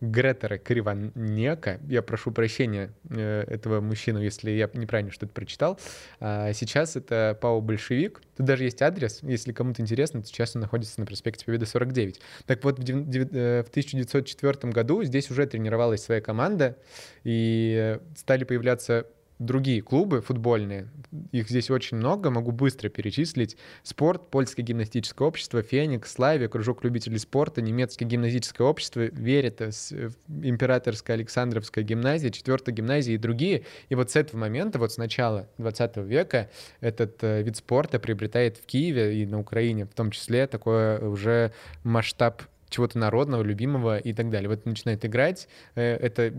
Гретера 0.00 0.58
Кривонека, 0.58 1.80
я 1.88 2.02
прошу 2.02 2.30
прощения 2.30 2.92
э, 3.08 3.44
этого 3.48 3.80
мужчину, 3.80 4.20
если 4.20 4.50
я 4.50 4.68
неправильно 4.74 5.12
что-то 5.12 5.32
прочитал, 5.32 5.78
а 6.20 6.52
сейчас 6.52 6.96
это 6.96 7.36
ПАО 7.40 7.60
«Большевик». 7.60 8.20
Тут 8.36 8.46
даже 8.46 8.64
есть 8.64 8.82
адрес, 8.82 9.20
если 9.22 9.52
кому-то 9.52 9.80
интересно, 9.80 10.22
сейчас 10.24 10.54
он 10.54 10.62
находится 10.62 11.00
на 11.00 11.06
проспекте 11.06 11.46
Победы 11.46 11.66
49. 11.66 12.20
Так 12.46 12.62
вот, 12.64 12.78
в 12.78 12.82
1904 12.82 14.58
э, 14.62 14.68
году 14.70 15.02
здесь 15.02 15.30
уже 15.30 15.46
тренировалась 15.46 16.02
своя 16.02 16.20
команда, 16.20 16.76
и 17.24 17.98
стали 18.16 18.44
появляться 18.44 19.06
другие 19.38 19.82
клубы 19.82 20.22
футбольные, 20.22 20.88
их 21.32 21.48
здесь 21.48 21.70
очень 21.70 21.98
много, 21.98 22.30
могу 22.30 22.52
быстро 22.52 22.88
перечислить. 22.88 23.56
Спорт, 23.82 24.30
Польское 24.30 24.64
гимнастическое 24.64 25.26
общество, 25.26 25.62
Феникс, 25.62 26.12
Славия, 26.12 26.48
Кружок 26.48 26.84
любителей 26.84 27.18
спорта, 27.18 27.60
Немецкое 27.60 28.08
гимнастическое 28.08 28.66
общество, 28.66 29.00
Веритас, 29.00 29.92
э, 29.92 30.10
Императорская 30.28 31.16
Александровская 31.16 31.84
гимназия, 31.84 32.30
Четвертая 32.30 32.74
гимназия 32.74 33.14
и 33.14 33.18
другие. 33.18 33.64
И 33.88 33.94
вот 33.94 34.10
с 34.10 34.16
этого 34.16 34.40
момента, 34.40 34.78
вот 34.78 34.92
с 34.92 34.96
начала 34.96 35.48
20 35.58 35.98
века, 35.98 36.50
этот 36.80 37.22
э, 37.22 37.42
вид 37.42 37.56
спорта 37.56 37.98
приобретает 37.98 38.56
в 38.58 38.66
Киеве 38.66 39.22
и 39.22 39.26
на 39.26 39.38
Украине 39.38 39.84
в 39.84 39.94
том 39.94 40.10
числе 40.10 40.46
такой 40.46 40.98
уже 40.98 41.52
масштаб 41.84 42.42
чего-то 42.68 42.98
народного, 42.98 43.42
любимого 43.42 43.98
и 43.98 44.12
так 44.12 44.30
далее. 44.30 44.48
Вот 44.48 44.64
начинает 44.66 45.04
играть, 45.04 45.48
э, 45.74 45.82
это 45.82 46.32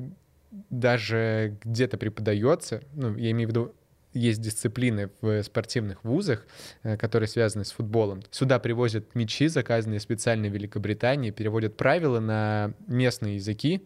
даже 0.69 1.57
где-то 1.63 1.97
преподается, 1.97 2.81
ну, 2.93 3.15
я 3.15 3.31
имею 3.31 3.47
в 3.47 3.51
виду, 3.51 3.75
есть 4.13 4.41
дисциплины 4.41 5.09
в 5.21 5.43
спортивных 5.43 6.03
вузах, 6.03 6.45
э, 6.83 6.97
которые 6.97 7.27
связаны 7.27 7.65
с 7.65 7.71
футболом. 7.71 8.23
Сюда 8.31 8.59
привозят 8.59 9.15
мячи, 9.15 9.47
заказанные 9.47 9.99
специально 9.99 10.47
в 10.47 10.53
Великобритании, 10.53 11.31
переводят 11.31 11.77
правила 11.77 12.19
на 12.19 12.73
местные 12.87 13.35
языки 13.35 13.83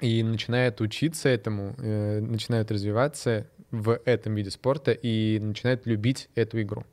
и 0.00 0.22
начинают 0.22 0.80
учиться 0.80 1.28
этому, 1.28 1.74
э, 1.78 2.20
начинают 2.20 2.70
развиваться 2.70 3.46
в 3.70 4.00
этом 4.04 4.34
виде 4.34 4.50
спорта 4.50 4.92
и 4.92 5.38
начинают 5.38 5.86
любить 5.86 6.28
эту 6.34 6.60
игру. 6.62 6.84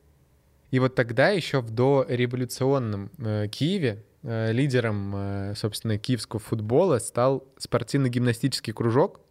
И 0.69 0.79
вот 0.79 0.95
тогда 0.95 1.29
еще 1.29 1.61
в 1.61 1.71
дореволюционном 1.71 3.09
э, 3.17 3.47
Киеве 3.47 4.03
лидером, 4.23 5.13
э, 5.15 5.53
собственно, 5.55 5.97
киевского 5.97 6.39
футбола 6.39 6.99
стал 6.99 7.45
спортивно-гимнастический 7.57 8.73
кружок 8.73 9.21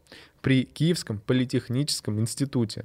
при 0.41 0.65
Киевском 0.65 1.19
политехническом 1.19 2.21
институте. 2.21 2.85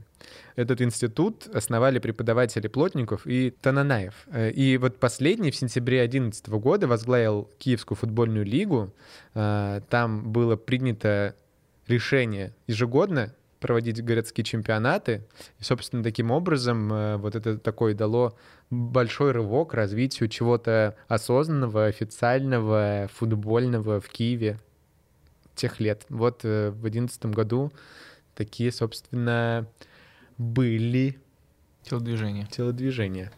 Этот 0.56 0.82
институт 0.82 1.48
основали 1.54 2.00
преподаватели 2.00 2.68
Плотников 2.68 3.28
и 3.28 3.52
Тананаев. 3.52 4.14
Э, 4.32 4.50
и 4.52 4.78
вот 4.78 5.00
последний 5.00 5.52
в 5.52 5.56
сентябре 5.56 6.00
2011 6.00 6.48
года 6.50 6.88
возглавил 6.88 7.50
Киевскую 7.60 7.98
футбольную 7.98 8.46
лигу. 8.46 8.94
Там 9.34 10.32
было 10.32 10.56
принято 10.56 11.36
решение 11.88 12.54
ежегодно 12.68 13.34
проводить 13.62 14.04
городские 14.04 14.44
чемпионаты. 14.44 15.26
И, 15.60 15.64
собственно, 15.64 16.04
таким 16.04 16.32
образом 16.32 16.92
э, 16.92 17.18
вот 17.18 17.36
это 17.36 17.58
такое 17.58 17.94
дало 17.94 18.36
большой 18.70 19.32
рывок 19.32 19.74
развитию 19.74 20.28
чего-то 20.28 20.98
осознанного, 21.08 21.86
официального, 21.86 23.10
футбольного 23.14 24.02
в 24.02 24.10
Киеве 24.10 24.60
тех 25.56 25.80
лет. 25.80 26.06
Вот 26.10 26.42
э, 26.44 26.72
в 26.72 26.86
одиннадцатом 26.86 27.32
году 27.32 27.72
такие, 28.36 28.72
собственно, 28.72 29.68
были 30.38 31.20
телодвижения. 31.84 32.48
телодвижения. 32.48 33.32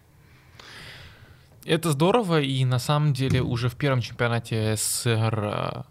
Это 1.65 1.92
здорово, 1.92 2.42
и 2.42 2.65
на 2.65 2.80
самом 2.80 3.13
деле 3.13 3.42
уже 3.42 3.70
в 3.70 3.75
первом 3.75 4.01
чемпионате 4.01 4.75
СССР 4.75 5.86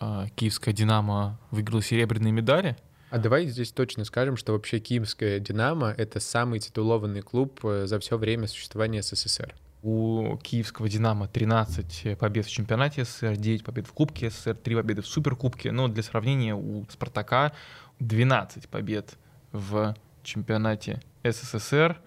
э, 0.00 0.26
киевская 0.36 0.74
«Динамо» 0.74 1.38
выиграла 1.50 1.82
серебряные 1.82 2.32
медали— 2.32 2.76
а 3.10 3.18
давай 3.18 3.46
здесь 3.46 3.72
точно 3.72 4.04
скажем, 4.04 4.36
что 4.36 4.52
вообще 4.52 4.78
Киевская 4.78 5.40
«Динамо»— 5.40 5.92
это 5.98 6.20
самый 6.20 6.60
титулованный 6.60 7.22
клуб 7.22 7.60
э, 7.64 7.86
за 7.86 7.98
все 7.98 8.16
время 8.16 8.46
существования 8.46 9.02
СССР. 9.02 9.54
У 9.82 10.36
киевского 10.42 10.88
«Динамо» 10.88 11.26
13 11.26 12.18
побед 12.18 12.46
в 12.46 12.50
чемпионате 12.50 13.04
СССР, 13.04 13.36
9 13.36 13.64
побед 13.64 13.86
в 13.86 13.92
Кубке 13.92 14.30
СССР, 14.30 14.54
3 14.54 14.76
победы 14.76 15.02
в 15.02 15.06
Суперкубке. 15.06 15.72
Но 15.72 15.88
для 15.88 16.02
сравнения 16.02 16.54
у 16.54 16.86
«Спартака» 16.88 17.52
12 17.98 18.68
побед 18.68 19.16
в 19.52 19.96
чемпионате 20.22 21.02
СССР, 21.24 21.98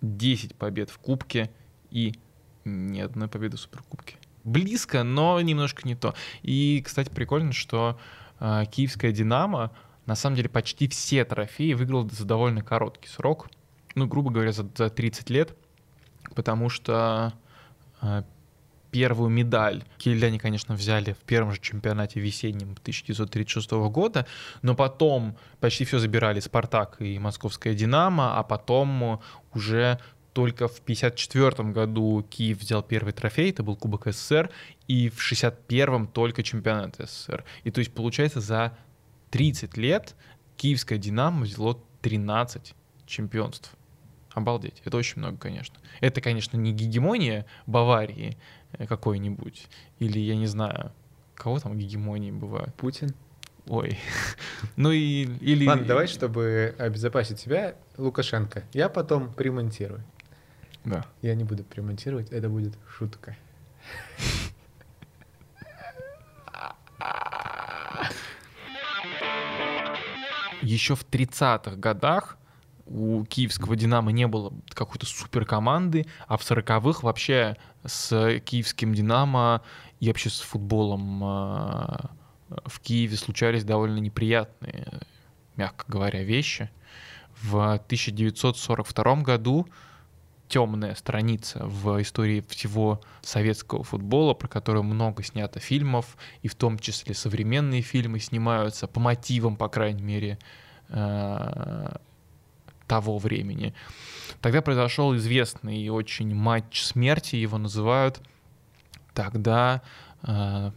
10 0.00 0.54
побед 0.54 0.88
в 0.88 0.98
Кубке 0.98 1.50
и 1.90 2.14
ни 2.64 3.00
одной 3.00 3.28
победы 3.28 3.56
в 3.56 3.60
Суперкубке. 3.60 4.16
Близко, 4.44 5.02
но 5.02 5.40
немножко 5.40 5.86
не 5.86 5.96
то. 5.96 6.14
И, 6.42 6.80
кстати, 6.84 7.10
прикольно, 7.10 7.52
что 7.52 7.98
э, 8.38 8.64
киевская 8.70 9.12
«Динамо» 9.12 9.72
на 10.06 10.14
самом 10.14 10.36
деле 10.36 10.48
почти 10.48 10.88
все 10.88 11.24
трофеи 11.24 11.74
выиграл 11.74 12.08
за 12.08 12.24
довольно 12.24 12.62
короткий 12.62 13.08
срок, 13.08 13.48
ну, 13.94 14.06
грубо 14.06 14.30
говоря, 14.30 14.52
за, 14.52 14.66
за 14.76 14.88
30 14.88 15.30
лет, 15.30 15.56
потому 16.34 16.68
что 16.68 17.32
э, 18.00 18.22
первую 18.90 19.30
медаль 19.30 19.84
киевляне, 19.98 20.38
конечно, 20.38 20.74
взяли 20.74 21.12
в 21.12 21.18
первом 21.18 21.52
же 21.52 21.60
чемпионате 21.60 22.20
весеннем 22.20 22.72
1936 22.80 23.70
года, 23.90 24.26
но 24.62 24.74
потом 24.74 25.36
почти 25.60 25.84
все 25.84 25.98
забирали 25.98 26.40
«Спартак» 26.40 26.96
и 27.00 27.18
«Московская 27.18 27.74
Динамо», 27.74 28.38
а 28.38 28.42
потом 28.42 29.20
уже 29.52 29.98
только 30.32 30.68
в 30.68 30.80
1954 30.80 31.70
году 31.70 32.22
Киев 32.28 32.60
взял 32.60 32.82
первый 32.82 33.14
трофей, 33.14 33.50
это 33.50 33.62
был 33.62 33.74
Кубок 33.74 34.06
СССР, 34.06 34.50
и 34.86 35.08
в 35.08 35.16
1961 35.16 36.06
только 36.08 36.42
чемпионат 36.42 36.96
СССР. 36.98 37.44
И 37.64 37.70
то 37.70 37.78
есть, 37.78 37.94
получается, 37.94 38.40
за 38.40 38.76
30 39.30 39.76
лет 39.76 40.14
киевская 40.56 40.98
«Динамо» 40.98 41.42
взяло 41.42 41.78
13 42.02 42.74
чемпионств. 43.06 43.72
Обалдеть. 44.32 44.82
Это 44.84 44.98
очень 44.98 45.18
много, 45.18 45.38
конечно. 45.38 45.76
Это, 46.00 46.20
конечно, 46.20 46.58
не 46.58 46.72
гегемония 46.72 47.46
Баварии 47.66 48.36
э, 48.72 48.86
какой-нибудь. 48.86 49.66
Или, 49.98 50.18
я 50.18 50.36
не 50.36 50.46
знаю, 50.46 50.92
кого 51.34 51.58
там 51.58 51.78
гегемонии 51.78 52.30
бывают? 52.30 52.74
Путин. 52.74 53.14
Ой. 53.66 53.98
ну 54.76 54.90
и... 54.90 55.24
Или... 55.40 55.66
Ладно, 55.66 55.86
давай, 55.86 56.06
чтобы 56.06 56.74
обезопасить 56.78 57.40
себя, 57.40 57.76
Лукашенко. 57.96 58.64
Я 58.74 58.90
потом 58.90 59.32
примонтирую. 59.32 60.04
Да. 60.84 61.04
Я 61.22 61.34
не 61.34 61.44
буду 61.44 61.64
примонтировать, 61.64 62.30
это 62.30 62.48
будет 62.48 62.78
шутка. 62.88 63.36
еще 70.66 70.94
в 70.94 71.06
30-х 71.08 71.76
годах 71.76 72.38
у 72.86 73.24
киевского 73.24 73.74
«Динамо» 73.76 74.12
не 74.12 74.26
было 74.26 74.52
какой-то 74.68 75.06
супер 75.06 75.44
команды, 75.44 76.06
а 76.28 76.36
в 76.36 76.42
40-х 76.42 77.00
вообще 77.02 77.56
с 77.84 78.40
киевским 78.40 78.94
«Динамо» 78.94 79.62
и 79.98 80.08
вообще 80.08 80.30
с 80.30 80.40
футболом 80.40 81.22
а, 81.24 82.10
в 82.64 82.80
Киеве 82.80 83.16
случались 83.16 83.64
довольно 83.64 83.98
неприятные, 83.98 85.00
мягко 85.56 85.84
говоря, 85.88 86.22
вещи. 86.22 86.70
В 87.42 87.74
1942 87.74 89.16
году 89.16 89.66
темная 90.48 90.94
страница 90.94 91.60
в 91.64 92.00
истории 92.00 92.44
всего 92.48 93.00
советского 93.22 93.82
футбола, 93.82 94.34
про 94.34 94.48
которую 94.48 94.84
много 94.84 95.22
снято 95.22 95.60
фильмов, 95.60 96.16
и 96.42 96.48
в 96.48 96.54
том 96.54 96.78
числе 96.78 97.14
современные 97.14 97.82
фильмы 97.82 98.20
снимаются 98.20 98.86
по 98.86 99.00
мотивам, 99.00 99.56
по 99.56 99.68
крайней 99.68 100.02
мере, 100.02 100.38
э, 100.88 101.96
того 102.86 103.18
времени. 103.18 103.74
Тогда 104.40 104.62
произошел 104.62 105.16
известный 105.16 105.88
очень 105.88 106.34
матч 106.34 106.82
смерти, 106.82 107.36
его 107.36 107.58
называют. 107.58 108.20
Тогда 109.14 109.82
э, 110.22 110.70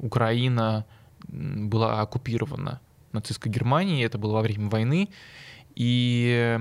Украина 0.00 0.84
была 1.28 2.00
оккупирована 2.02 2.80
нацистской 3.12 3.50
Германией, 3.50 4.04
это 4.04 4.18
было 4.18 4.34
во 4.34 4.42
время 4.42 4.68
войны, 4.68 5.08
и 5.74 6.60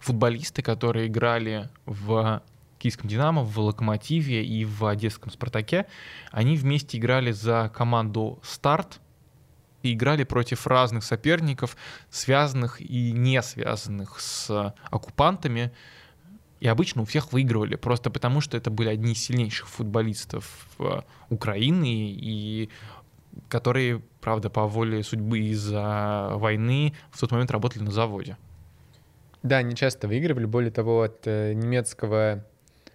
футболисты, 0.00 0.62
которые 0.62 1.06
играли 1.06 1.68
в 1.86 2.42
Киевском 2.78 3.08
«Динамо», 3.08 3.42
в 3.42 3.58
«Локомотиве» 3.58 4.44
и 4.44 4.64
в 4.64 4.86
Одесском 4.86 5.30
«Спартаке», 5.30 5.86
они 6.32 6.56
вместе 6.56 6.98
играли 6.98 7.30
за 7.30 7.70
команду 7.74 8.40
«Старт», 8.42 9.00
и 9.82 9.94
играли 9.94 10.24
против 10.24 10.66
разных 10.66 11.04
соперников, 11.04 11.76
связанных 12.10 12.80
и 12.80 13.12
не 13.12 13.40
связанных 13.42 14.20
с 14.20 14.74
оккупантами. 14.90 15.72
И 16.60 16.68
обычно 16.68 17.02
у 17.02 17.04
всех 17.06 17.32
выигрывали, 17.32 17.76
просто 17.76 18.10
потому 18.10 18.42
что 18.42 18.56
это 18.56 18.70
были 18.70 18.90
одни 18.90 19.12
из 19.12 19.22
сильнейших 19.22 19.68
футболистов 19.68 20.68
э, 20.78 21.00
Украины, 21.30 22.12
и 22.12 22.68
которые, 23.48 24.02
правда, 24.20 24.50
по 24.50 24.66
воле 24.66 25.02
судьбы 25.02 25.38
из-за 25.38 26.32
войны 26.34 26.94
в 27.10 27.18
тот 27.18 27.30
момент 27.30 27.50
работали 27.50 27.82
на 27.82 27.90
заводе. 27.90 28.36
Да, 29.42 29.58
они 29.58 29.74
часто 29.74 30.06
выигрывали. 30.08 30.44
Более 30.44 30.70
того, 30.70 31.02
от 31.02 31.26
э, 31.26 31.54
немецкого 31.54 32.44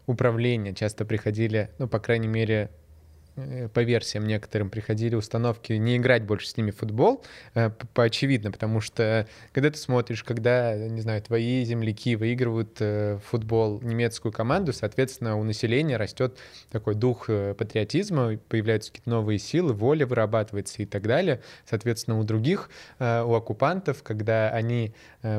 управления 0.06 0.74
часто 0.74 1.06
приходили, 1.06 1.72
ну, 1.80 1.88
по 1.88 2.00
крайней 2.00 2.28
мере, 2.28 2.70
по 3.74 3.84
версиям 3.84 4.26
некоторым 4.26 4.70
приходили 4.70 5.16
установки 5.16 5.74
не 5.74 5.98
играть 5.98 6.24
больше 6.24 6.48
с 6.48 6.58
ними 6.58 6.72
в 6.72 6.78
футбол, 6.78 7.24
э, 7.54 7.70
по 7.94 8.04
очевидно, 8.04 8.52
потому 8.52 8.80
что 8.80 9.28
когда 9.52 9.70
ты 9.70 9.78
смотришь, 9.78 10.24
когда, 10.24 10.76
не 10.76 11.02
знаю, 11.02 11.22
твои 11.22 11.64
земляки 11.66 12.16
выигрывают 12.16 12.78
э, 12.80 13.20
футбол 13.26 13.82
немецкую 13.82 14.32
команду, 14.32 14.74
соответственно, 14.74 15.38
у 15.38 15.44
населения 15.44 15.98
растет 15.98 16.38
такой 16.72 16.96
дух 16.96 17.28
патриотизма, 17.28 18.38
появляются 18.50 18.92
какие-то 18.92 19.10
новые 19.10 19.40
силы, 19.40 19.74
воля 19.74 20.06
вырабатывается 20.06 20.82
и 20.82 20.86
так 20.86 21.04
далее. 21.04 21.42
Соответственно, 21.66 22.20
у 22.20 22.24
других, 22.24 22.70
у 23.00 23.34
оккупантов, 23.34 24.04
когда 24.04 24.50
они 24.50 24.94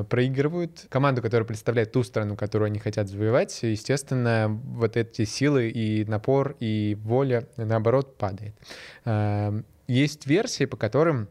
проигрывают 0.08 0.86
команду, 0.88 1.22
которая 1.22 1.46
представляет 1.46 1.92
ту 1.92 2.02
страну, 2.02 2.36
которую 2.36 2.66
они 2.66 2.78
хотят 2.78 3.08
завоевать, 3.08 3.62
естественно, 3.62 4.48
вот 4.48 4.96
эти 4.96 5.24
силы 5.24 5.68
и 5.68 6.04
напор, 6.04 6.56
и 6.60 6.96
воля, 7.00 7.48
наоборот, 7.56 7.85
наоборот, 7.86 8.16
падает. 8.18 8.54
Эм, 9.04 9.64
есть 9.86 10.26
версии, 10.26 10.64
по 10.64 10.76
которым 10.76 11.28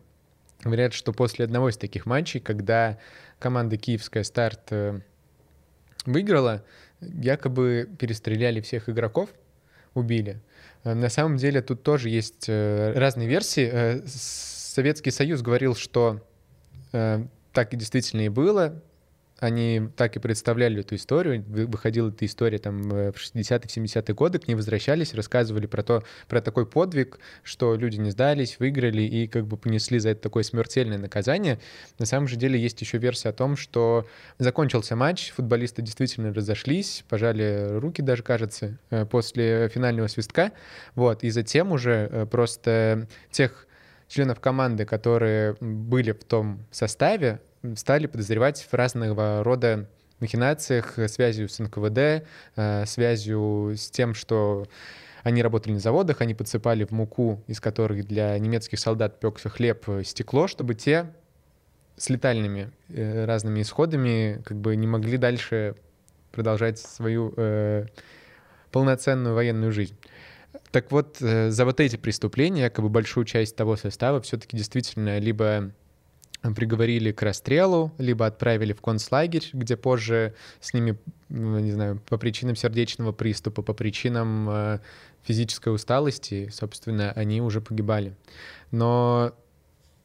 говорят, 0.63 0.93
что 0.93 1.11
после 1.11 1.45
одного 1.45 1.69
из 1.69 1.77
таких 1.77 2.05
матчей, 2.05 2.39
когда 2.39 2.97
команда 3.39 3.77
киевская 3.77 4.23
«Старт» 4.23 4.71
э, 4.71 5.01
выиграла, 6.05 6.63
якобы 7.01 7.89
перестреляли 7.99 8.61
всех 8.61 8.87
игроков, 8.87 9.29
убили. 9.93 10.39
Э, 10.85 10.93
на 10.93 11.09
самом 11.09 11.37
деле 11.37 11.61
тут 11.61 11.83
тоже 11.83 12.09
есть 12.09 12.45
э, 12.47 12.93
разные 12.95 13.27
версии. 13.27 14.01
Советский 14.07 15.11
Союз 15.11 15.41
говорил, 15.41 15.75
что 15.75 16.21
так 16.91 17.73
и 17.73 17.77
действительно 17.77 18.21
и 18.21 18.29
было 18.29 18.81
они 19.45 19.89
так 19.95 20.15
и 20.15 20.19
представляли 20.19 20.81
эту 20.81 20.95
историю. 20.95 21.43
Выходила 21.47 22.09
эта 22.09 22.25
история 22.25 22.57
там 22.57 22.91
э, 22.91 23.11
в 23.11 23.15
60-е, 23.17 23.59
70-е 23.59 24.13
годы, 24.15 24.39
к 24.39 24.47
ней 24.47 24.55
возвращались, 24.55 25.13
рассказывали 25.13 25.67
про 25.67 25.83
то, 25.83 26.03
про 26.27 26.41
такой 26.41 26.65
подвиг, 26.65 27.19
что 27.43 27.75
люди 27.75 27.97
не 27.97 28.11
сдались, 28.11 28.59
выиграли 28.59 29.03
и 29.03 29.27
как 29.27 29.45
бы 29.45 29.57
понесли 29.57 29.99
за 29.99 30.09
это 30.09 30.21
такое 30.21 30.43
смертельное 30.43 30.97
наказание. 30.97 31.59
На 31.99 32.05
самом 32.05 32.27
же 32.27 32.35
деле 32.35 32.59
есть 32.59 32.81
еще 32.81 32.97
версия 32.97 33.29
о 33.29 33.33
том, 33.33 33.55
что 33.55 34.05
закончился 34.39 34.95
матч, 34.95 35.31
футболисты 35.31 35.81
действительно 35.81 36.33
разошлись, 36.33 37.05
пожали 37.07 37.77
руки 37.79 38.01
даже, 38.01 38.23
кажется, 38.23 38.77
э, 38.89 39.05
после 39.05 39.69
финального 39.69 40.07
свистка. 40.07 40.51
Вот, 40.95 41.23
и 41.23 41.29
затем 41.29 41.71
уже 41.71 42.09
э, 42.11 42.25
просто 42.25 43.07
тех 43.31 43.67
членов 44.07 44.39
команды, 44.39 44.85
которые 44.85 45.55
были 45.59 46.11
в 46.11 46.23
том 46.23 46.65
составе, 46.71 47.41
стали 47.75 48.07
подозревать 48.07 48.67
в 48.69 48.73
разного 48.73 49.43
рода 49.43 49.87
махинациях, 50.19 50.97
связью 51.07 51.49
с 51.49 51.59
НКВД, 51.59 52.25
э, 52.55 52.85
связью 52.85 53.73
с 53.77 53.89
тем, 53.89 54.13
что 54.13 54.65
они 55.23 55.41
работали 55.41 55.73
на 55.73 55.79
заводах, 55.79 56.21
они 56.21 56.33
подсыпали 56.33 56.85
в 56.85 56.91
муку, 56.91 57.43
из 57.47 57.59
которых 57.59 58.05
для 58.05 58.37
немецких 58.37 58.79
солдат 58.79 59.19
пекся 59.19 59.49
хлеб, 59.49 59.83
э, 59.87 60.03
стекло, 60.03 60.47
чтобы 60.47 60.75
те 60.75 61.07
с 61.97 62.09
летальными 62.09 62.71
э, 62.89 63.25
разными 63.25 63.61
исходами 63.61 64.41
как 64.45 64.57
бы 64.57 64.75
не 64.75 64.87
могли 64.87 65.17
дальше 65.17 65.75
продолжать 66.31 66.79
свою 66.79 67.33
э, 67.37 67.85
полноценную 68.71 69.33
военную 69.33 69.71
жизнь. 69.71 69.95
Так 70.71 70.91
вот, 70.91 71.21
э, 71.21 71.49
за 71.49 71.65
вот 71.65 71.79
эти 71.79 71.95
преступления, 71.95 72.69
как 72.69 72.83
бы 72.83 72.89
большую 72.89 73.25
часть 73.25 73.55
того 73.55 73.77
состава 73.77 74.21
все-таки 74.21 74.57
действительно 74.57 75.19
либо 75.19 75.71
приговорили 76.53 77.11
к 77.11 77.21
расстрелу, 77.21 77.91
либо 77.97 78.25
отправили 78.25 78.73
в 78.73 78.81
концлагерь, 78.81 79.49
где 79.53 79.77
позже 79.77 80.35
с 80.59 80.73
ними, 80.73 80.97
ну, 81.29 81.59
не 81.59 81.71
знаю, 81.71 82.01
по 82.07 82.17
причинам 82.17 82.55
сердечного 82.55 83.11
приступа, 83.11 83.61
по 83.61 83.73
причинам 83.73 84.49
э, 84.49 84.79
физической 85.23 85.73
усталости, 85.73 86.49
собственно, 86.53 87.11
они 87.13 87.41
уже 87.41 87.61
погибали. 87.61 88.15
Но 88.71 89.33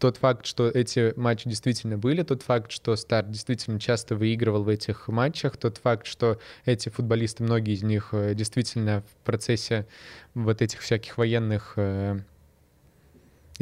тот 0.00 0.16
факт, 0.16 0.46
что 0.46 0.68
эти 0.68 1.12
матчи 1.16 1.48
действительно 1.48 1.98
были, 1.98 2.22
тот 2.22 2.42
факт, 2.42 2.72
что 2.72 2.96
Старт 2.96 3.30
действительно 3.30 3.78
часто 3.78 4.16
выигрывал 4.16 4.64
в 4.64 4.68
этих 4.68 5.08
матчах, 5.08 5.58
тот 5.58 5.76
факт, 5.76 6.06
что 6.06 6.38
эти 6.64 6.88
футболисты, 6.88 7.44
многие 7.44 7.74
из 7.74 7.82
них 7.82 8.08
э, 8.12 8.34
действительно 8.34 9.02
в 9.02 9.24
процессе 9.24 9.86
вот 10.34 10.62
этих 10.62 10.80
всяких 10.80 11.18
военных 11.18 11.74
э, 11.76 12.20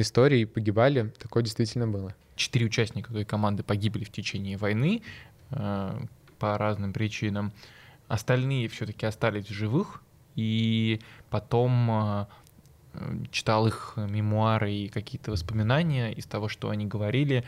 историй 0.01 0.47
погибали, 0.47 1.13
такое 1.19 1.43
действительно 1.43 1.87
было 1.87 2.15
четыре 2.39 2.67
участника 2.67 3.13
той 3.13 3.25
команды 3.25 3.63
погибли 3.63 4.05
в 4.05 4.11
течение 4.11 4.57
войны 4.57 5.03
э, 5.51 6.01
по 6.39 6.57
разным 6.57 6.93
причинам. 6.93 7.53
Остальные 8.07 8.69
все-таки 8.69 9.05
остались 9.05 9.47
в 9.47 9.53
живых, 9.53 10.03
и 10.35 11.01
потом 11.29 11.91
э, 11.91 12.27
читал 13.31 13.67
их 13.67 13.95
мемуары 13.97 14.73
и 14.73 14.89
какие-то 14.89 15.33
воспоминания 15.33 16.13
из 16.13 16.27
того, 16.27 16.49
что 16.49 16.71
они 16.71 16.87
говорили. 16.87 17.45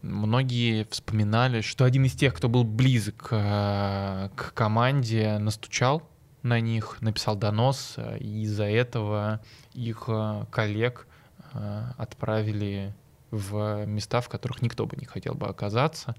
Многие 0.00 0.86
вспоминали, 0.90 1.60
что 1.60 1.84
один 1.84 2.04
из 2.04 2.12
тех, 2.12 2.34
кто 2.34 2.48
был 2.48 2.64
близок 2.64 3.28
э, 3.32 4.30
к 4.34 4.54
команде, 4.54 5.38
настучал 5.38 6.08
на 6.42 6.60
них, 6.60 6.98
написал 7.02 7.36
донос, 7.36 7.96
и 8.18 8.42
из-за 8.42 8.64
этого 8.64 9.40
их 9.74 10.04
э, 10.08 10.46
коллег 10.50 11.06
э, 11.08 11.11
отправили 11.52 12.94
в 13.30 13.86
места, 13.86 14.20
в 14.20 14.28
которых 14.28 14.62
никто 14.62 14.86
бы 14.86 14.96
не 14.96 15.06
хотел 15.06 15.34
бы 15.34 15.46
оказаться. 15.46 16.14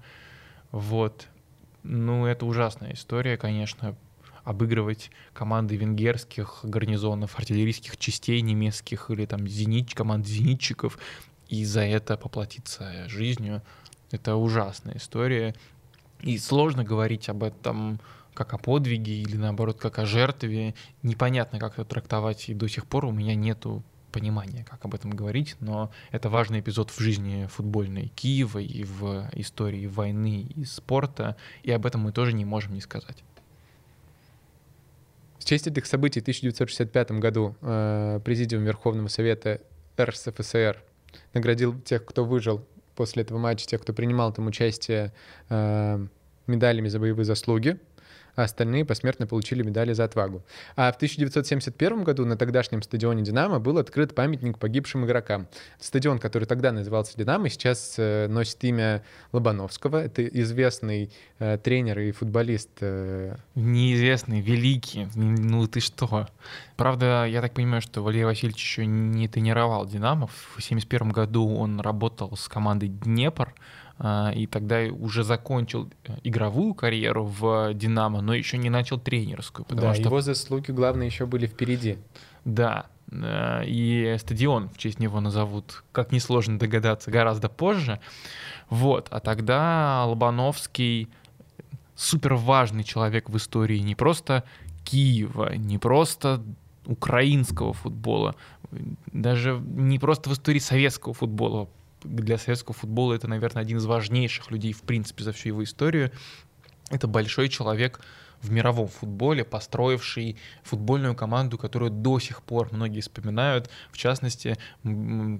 Вот. 0.70 1.28
Ну, 1.82 2.26
это 2.26 2.46
ужасная 2.46 2.94
история, 2.94 3.36
конечно, 3.36 3.94
обыгрывать 4.42 5.10
команды 5.32 5.76
венгерских 5.76 6.60
гарнизонов, 6.62 7.38
артиллерийских 7.38 7.96
частей 7.96 8.40
немецких 8.40 9.10
или 9.10 9.26
там 9.26 9.46
зенит, 9.46 9.94
команд 9.94 10.26
зенитчиков, 10.26 10.98
и 11.48 11.64
за 11.64 11.82
это 11.82 12.16
поплатиться 12.16 13.08
жизнью. 13.08 13.62
Это 14.10 14.36
ужасная 14.36 14.96
история. 14.96 15.54
И 16.20 16.38
сложно 16.38 16.84
говорить 16.84 17.28
об 17.28 17.42
этом 17.42 18.00
как 18.32 18.54
о 18.54 18.58
подвиге 18.58 19.12
или 19.12 19.36
наоборот 19.36 19.78
как 19.78 19.98
о 19.98 20.06
жертве. 20.06 20.74
Непонятно, 21.02 21.58
как 21.58 21.74
это 21.74 21.84
трактовать, 21.84 22.48
и 22.48 22.54
до 22.54 22.68
сих 22.68 22.86
пор 22.86 23.04
у 23.04 23.12
меня 23.12 23.34
нету 23.34 23.82
понимания, 24.14 24.64
как 24.70 24.84
об 24.84 24.94
этом 24.94 25.10
говорить, 25.10 25.56
но 25.58 25.90
это 26.12 26.28
важный 26.28 26.60
эпизод 26.60 26.90
в 26.90 27.00
жизни 27.00 27.48
футбольной 27.50 28.12
Киева 28.14 28.60
и 28.60 28.84
в 28.84 29.28
истории 29.32 29.88
войны 29.88 30.46
и 30.54 30.64
спорта, 30.64 31.36
и 31.64 31.72
об 31.72 31.84
этом 31.84 32.02
мы 32.02 32.12
тоже 32.12 32.32
не 32.32 32.44
можем 32.44 32.74
не 32.74 32.80
сказать. 32.80 33.24
В 35.40 35.44
честь 35.44 35.66
этих 35.66 35.86
событий 35.86 36.20
в 36.20 36.22
1965 36.22 37.10
году 37.12 37.56
э, 37.60 38.20
Президиум 38.24 38.62
Верховного 38.62 39.08
Совета 39.08 39.60
РСФСР 40.00 40.80
наградил 41.34 41.80
тех, 41.80 42.04
кто 42.04 42.24
выжил 42.24 42.64
после 42.94 43.24
этого 43.24 43.38
матча, 43.38 43.66
тех, 43.66 43.82
кто 43.82 43.92
принимал 43.92 44.32
там 44.32 44.46
участие, 44.46 45.12
э, 45.48 46.06
медалями 46.46 46.88
за 46.88 47.00
боевые 47.00 47.24
заслуги. 47.24 47.80
А 48.36 48.42
остальные 48.42 48.84
посмертно 48.84 49.26
получили 49.26 49.62
медали 49.62 49.92
за 49.92 50.04
отвагу. 50.04 50.42
А 50.76 50.92
в 50.92 50.96
1971 50.96 52.04
году 52.04 52.24
на 52.24 52.36
тогдашнем 52.36 52.82
стадионе 52.82 53.22
«Динамо» 53.22 53.58
был 53.58 53.78
открыт 53.78 54.14
памятник 54.14 54.58
погибшим 54.58 55.04
игрокам. 55.04 55.48
Стадион, 55.80 56.18
который 56.18 56.44
тогда 56.44 56.72
назывался 56.72 57.16
«Динамо», 57.16 57.48
сейчас 57.48 57.94
э, 57.98 58.26
носит 58.28 58.62
имя 58.64 59.02
Лобановского. 59.32 60.02
Это 60.02 60.26
известный 60.26 61.10
э, 61.38 61.58
тренер 61.58 62.00
и 62.00 62.12
футболист. 62.12 62.70
Э... 62.80 63.36
Неизвестный, 63.54 64.40
великий. 64.40 65.08
Ну 65.14 65.66
ты 65.66 65.80
что? 65.80 66.28
Правда, 66.76 67.24
я 67.24 67.40
так 67.40 67.54
понимаю, 67.54 67.82
что 67.82 68.02
Валерий 68.02 68.24
Васильевич 68.24 68.62
еще 68.62 68.86
не 68.86 69.28
тренировал 69.28 69.86
«Динамо». 69.86 70.26
В 70.26 70.56
1971 70.56 71.10
году 71.10 71.54
он 71.56 71.80
работал 71.80 72.36
с 72.36 72.48
командой 72.48 72.88
«Днепр», 72.88 73.54
и 74.34 74.48
тогда 74.50 74.82
уже 74.90 75.22
закончил 75.22 75.88
э, 76.04 76.16
игровую 76.24 76.74
карьеру 76.74 77.24
в 77.24 77.72
«Динамо», 77.74 78.20
но 78.20 78.34
еще 78.34 78.58
не 78.58 78.68
начал 78.68 78.98
тренерскую. 78.98 79.64
Потому 79.64 79.88
да, 79.88 79.94
что... 79.94 80.04
его 80.04 80.20
заслуги, 80.20 80.72
главное, 80.72 81.06
еще 81.06 81.26
были 81.26 81.46
впереди. 81.46 81.98
Да, 82.44 82.86
э, 83.10 83.62
и 83.66 84.16
стадион 84.18 84.68
в 84.68 84.78
честь 84.78 84.98
него 84.98 85.20
назовут, 85.20 85.84
как 85.92 86.10
несложно 86.10 86.58
догадаться, 86.58 87.12
гораздо 87.12 87.48
позже. 87.48 88.00
Вот, 88.68 89.06
а 89.10 89.20
тогда 89.20 90.04
Лобановский 90.06 91.08
супер 91.94 92.34
важный 92.34 92.82
человек 92.82 93.30
в 93.30 93.36
истории 93.36 93.78
не 93.78 93.94
просто 93.94 94.42
Киева, 94.84 95.54
не 95.54 95.78
просто 95.78 96.42
украинского 96.86 97.72
футбола, 97.72 98.34
даже 99.12 99.62
не 99.64 99.98
просто 100.00 100.30
в 100.30 100.32
истории 100.32 100.58
советского 100.58 101.14
футбола, 101.14 101.68
для 102.04 102.38
советского 102.38 102.74
футбола 102.74 103.14
это, 103.14 103.28
наверное, 103.28 103.62
один 103.62 103.78
из 103.78 103.86
важнейших 103.86 104.50
людей, 104.50 104.72
в 104.72 104.82
принципе, 104.82 105.24
за 105.24 105.32
всю 105.32 105.48
его 105.48 105.64
историю. 105.64 106.12
Это 106.90 107.08
большой 107.08 107.48
человек, 107.48 108.00
в 108.44 108.50
мировом 108.50 108.88
футболе, 108.88 109.44
построивший 109.44 110.36
футбольную 110.62 111.14
команду, 111.14 111.58
которую 111.58 111.90
до 111.90 112.18
сих 112.18 112.42
пор 112.42 112.68
многие 112.72 113.00
вспоминают. 113.00 113.70
В 113.90 113.96
частности, 113.96 114.56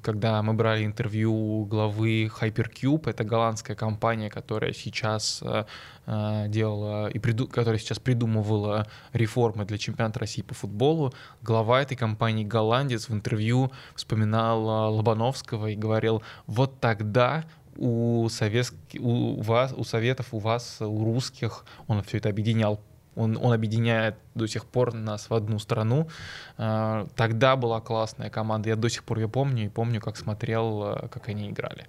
когда 0.02 0.42
мы 0.42 0.54
брали 0.54 0.84
интервью 0.84 1.66
главы 1.66 2.30
Hypercube, 2.40 3.10
это 3.10 3.24
голландская 3.24 3.76
компания, 3.76 4.30
которая 4.30 4.72
сейчас 4.72 5.42
э, 5.42 5.64
э, 6.06 6.44
делала 6.48 7.08
и 7.08 7.18
приду, 7.18 7.46
которая 7.46 7.78
сейчас 7.78 7.98
придумывала 7.98 8.86
реформы 9.12 9.64
для 9.66 9.78
чемпионата 9.78 10.20
России 10.20 10.42
по 10.42 10.54
футболу, 10.54 11.12
глава 11.42 11.82
этой 11.82 11.96
компании 11.96 12.44
голландец 12.44 13.08
в 13.08 13.14
интервью 13.14 13.70
вспоминал 13.94 14.94
Лобановского 14.96 15.66
и 15.68 15.76
говорил, 15.76 16.22
вот 16.46 16.80
тогда 16.80 17.44
у, 17.76 18.28
советских, 18.28 19.00
у 19.00 19.40
вас, 19.42 19.74
у 19.76 19.84
советов, 19.84 20.28
у 20.32 20.38
вас, 20.38 20.78
у 20.80 21.04
русских, 21.04 21.64
он 21.86 22.02
все 22.02 22.18
это 22.18 22.28
объединял 22.28 22.80
он, 23.16 23.38
он 23.40 23.52
объединяет 23.52 24.16
до 24.34 24.46
сих 24.46 24.64
пор 24.66 24.94
нас 24.94 25.30
в 25.30 25.34
одну 25.34 25.58
страну. 25.58 26.08
А, 26.56 27.06
тогда 27.16 27.56
была 27.56 27.80
классная 27.80 28.30
команда, 28.30 28.70
я 28.70 28.76
до 28.76 28.88
сих 28.88 29.04
пор 29.04 29.18
ее 29.18 29.28
помню 29.28 29.66
и 29.66 29.68
помню, 29.68 30.00
как 30.00 30.16
смотрел, 30.16 30.82
а, 30.82 31.08
как 31.08 31.28
они 31.28 31.50
играли. 31.50 31.86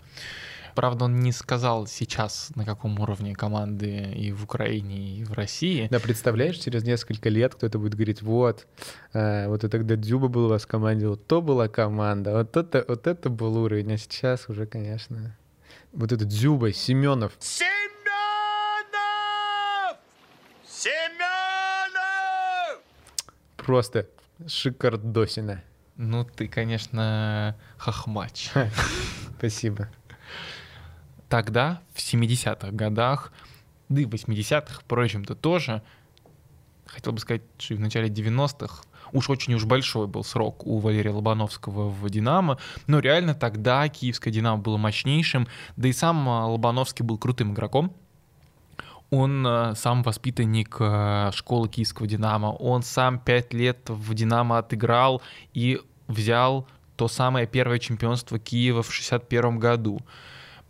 Правда, 0.75 1.05
он 1.05 1.21
не 1.21 1.31
сказал 1.31 1.87
сейчас, 1.87 2.51
на 2.55 2.65
каком 2.65 2.99
уровне 2.99 3.33
команды 3.33 4.11
и 4.13 4.33
в 4.33 4.43
Украине, 4.43 5.19
и 5.19 5.23
в 5.23 5.31
России. 5.31 5.87
Да, 5.89 6.01
представляешь, 6.01 6.57
через 6.57 6.83
несколько 6.83 7.29
лет 7.29 7.55
кто-то 7.55 7.79
будет 7.79 7.95
говорить, 7.95 8.21
вот, 8.21 8.67
э, 9.13 9.47
вот 9.47 9.63
это 9.63 9.69
тогда 9.69 9.95
Дзюба 9.95 10.27
был 10.27 10.45
у 10.47 10.49
вас 10.49 10.63
в 10.63 10.67
команде, 10.67 11.07
вот 11.07 11.25
то 11.27 11.41
была 11.41 11.69
команда, 11.69 12.33
вот 12.33 12.57
это, 12.57 12.83
вот 12.89 13.07
это 13.07 13.29
был 13.29 13.57
уровень, 13.57 13.93
а 13.93 13.97
сейчас 13.97 14.49
уже, 14.49 14.65
конечно, 14.65 15.37
вот 15.93 16.11
этот 16.11 16.27
Дзюба, 16.27 16.73
Семенов. 16.73 17.31
Семенов! 17.39 17.94
Просто 23.65 24.07
шикардосина. 24.45 25.63
Ну, 25.97 26.23
ты, 26.23 26.47
конечно, 26.47 27.55
хохмач. 27.77 28.51
Спасибо. 29.37 29.89
Тогда, 31.29 31.81
в 31.93 31.97
70-х 31.97 32.71
годах, 32.71 33.33
да 33.89 34.01
и 34.01 34.05
в 34.05 34.09
80-х, 34.09 34.81
впрочем-то, 34.81 35.35
тоже, 35.35 35.81
хотел 36.85 37.13
бы 37.13 37.19
сказать, 37.19 37.41
что 37.57 37.73
и 37.73 37.77
в 37.77 37.79
начале 37.79 38.09
90-х, 38.09 38.83
уж 39.11 39.29
очень 39.29 39.55
уж 39.55 39.65
большой 39.65 40.05
был 40.05 40.23
срок 40.23 40.67
у 40.67 40.77
Валерия 40.77 41.11
Лобановского 41.11 41.89
в 41.89 42.09
«Динамо», 42.09 42.59
но 42.85 42.99
реально 42.99 43.33
тогда 43.33 43.87
киевское 43.89 44.31
«Динамо» 44.31 44.61
было 44.61 44.77
мощнейшим, 44.77 45.47
да 45.75 45.87
и 45.87 45.93
сам 45.93 46.27
Лобановский 46.27 47.03
был 47.03 47.17
крутым 47.17 47.53
игроком, 47.53 47.95
он 49.15 49.45
э, 49.47 49.75
сам 49.75 50.03
воспитанник 50.03 50.77
э, 50.79 51.31
школы 51.33 51.69
киевского 51.69 52.07
«Динамо». 52.07 52.47
Он 52.47 52.83
сам 52.83 53.19
пять 53.19 53.53
лет 53.53 53.89
в 53.89 54.13
«Динамо» 54.13 54.57
отыграл 54.57 55.21
и 55.53 55.79
взял 56.07 56.67
то 56.95 57.07
самое 57.07 57.47
первое 57.47 57.79
чемпионство 57.79 58.39
Киева 58.39 58.83
в 58.83 58.93
61 58.93 59.59
году. 59.59 59.99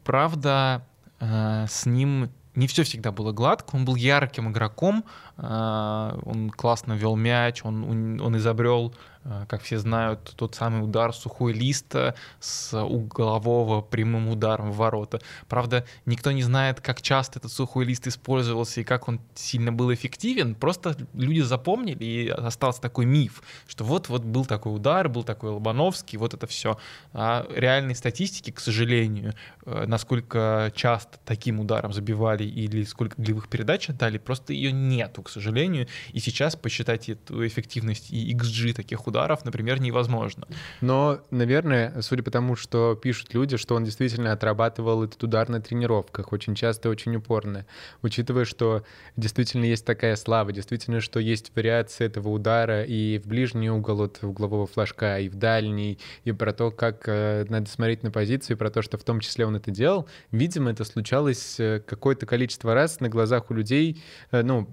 Правда, 0.04 0.86
э, 1.20 1.66
с 1.68 1.86
ним 1.86 2.30
не 2.56 2.68
все 2.68 2.84
всегда 2.84 3.12
было 3.12 3.32
гладко. 3.32 3.76
Он 3.76 3.86
был 3.86 3.96
ярким 3.96 4.50
игроком, 4.50 5.04
он 5.38 6.50
классно 6.56 6.94
вел 6.94 7.16
мяч, 7.16 7.64
он, 7.66 8.22
он 8.22 8.38
изобрел 8.38 8.94
Э, 9.26 9.46
как 9.48 9.64
все 9.64 9.80
знают, 9.80 10.34
тот 10.36 10.54
самый 10.56 10.84
удар 10.84 11.14
сухой 11.14 11.52
листа 11.52 12.14
с 12.40 12.80
углового 12.80 13.82
прямым 13.82 14.30
ударом 14.30 14.72
в 14.72 14.78
ворота. 14.78 15.20
Правда, 15.48 15.84
никто 16.06 16.32
не 16.32 16.44
знает, 16.44 16.80
как 16.80 17.02
часто 17.02 17.40
этот 17.40 17.52
сухой 17.52 17.86
лист 17.86 18.06
использовался 18.08 18.82
и 18.82 18.84
как 18.84 19.08
он 19.08 19.20
сильно 19.34 19.72
был 19.74 19.92
эффективен. 19.92 20.54
Просто 20.54 20.96
люди 21.14 21.42
запомнили, 21.42 22.04
и 22.04 22.28
остался 22.30 22.82
такой 22.82 23.06
миф, 23.06 23.42
что 23.68 23.84
вот-вот 23.84 24.24
был 24.24 24.46
такой 24.46 24.76
удар, 24.76 25.10
был 25.10 25.24
такой 25.24 25.50
Лобановский, 25.50 26.20
вот 26.20 26.36
это 26.36 26.46
все. 26.46 26.78
А 27.12 27.48
реальной 27.50 27.96
статистики, 27.96 28.52
к 28.52 28.60
сожалению, 28.60 29.34
э, 29.66 29.86
насколько 29.88 30.72
часто 30.76 31.18
таким 31.26 31.60
ударом 31.60 31.94
забивали 31.94 32.44
или 32.44 32.84
сколько 32.84 33.20
голевых 33.20 33.48
передач 33.48 33.90
отдали, 33.90 34.20
просто 34.20 34.54
ее 34.54 34.72
нету, 34.72 35.24
к 35.26 35.30
сожалению. 35.30 35.88
И 36.14 36.20
сейчас 36.20 36.56
посчитать 36.56 37.10
эту 37.10 37.46
эффективность 37.46 38.12
и 38.12 38.34
XG 38.34 38.74
таких 38.74 39.08
ударов 39.08 39.46
например, 39.46 39.80
невозможно. 39.80 40.48
Но, 40.82 41.22
наверное, 41.32 42.02
судя 42.02 42.24
по 42.24 42.32
тому, 42.32 42.56
что 42.56 42.96
пишут 42.96 43.34
люди, 43.34 43.58
что 43.58 43.76
он 43.76 43.84
действительно 43.84 44.32
отрабатывал 44.32 45.04
этот 45.04 45.24
удар 45.24 45.48
на 45.50 45.62
тренировках, 45.62 46.34
очень 46.34 46.56
часто, 46.56 46.90
очень 46.90 47.16
упорно, 47.16 47.66
учитывая, 48.02 48.46
что 48.46 48.84
действительно 49.16 49.66
есть 49.66 49.86
такая 49.86 50.16
слава, 50.16 50.52
действительно, 50.52 51.02
что 51.02 51.20
есть 51.20 51.52
вариация 51.56 52.08
этого 52.08 52.30
удара 52.30 52.84
и 52.84 53.20
в 53.20 53.28
ближний 53.28 53.70
угол 53.70 54.02
от 54.02 54.24
углового 54.24 54.68
флажка, 54.68 55.20
и 55.20 55.30
в 55.30 55.36
дальний, 55.36 56.00
и 56.24 56.32
про 56.32 56.52
то, 56.54 56.72
как 56.72 57.08
э, 57.08 57.46
надо 57.50 57.70
смотреть 57.70 58.04
на 58.04 58.12
позицию, 58.12 58.56
и 58.56 58.60
про 58.60 58.70
то, 58.70 58.82
что 58.82 58.98
в 58.98 59.04
том 59.04 59.20
числе 59.20 59.46
он 59.46 59.56
это 59.56 59.72
делал. 59.72 60.08
Видимо, 60.32 60.72
это 60.72 60.84
случалось 60.84 61.60
э, 61.60 61.82
какое-то 61.86 62.26
количество 62.26 62.74
раз 62.74 63.00
на 63.00 63.10
глазах 63.10 63.52
у 63.52 63.54
людей, 63.54 64.02
э, 64.32 64.42
ну, 64.42 64.68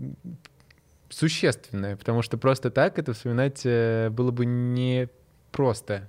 существенное, 1.13 1.97
потому 1.97 2.23
что 2.23 2.39
просто 2.39 2.71
так 2.71 2.99
это 2.99 3.13
вспоминать 3.13 3.63
э, 3.65 4.11
было 4.11 4.31
бы 4.31 4.47
не 4.47 5.09
просто. 5.51 6.09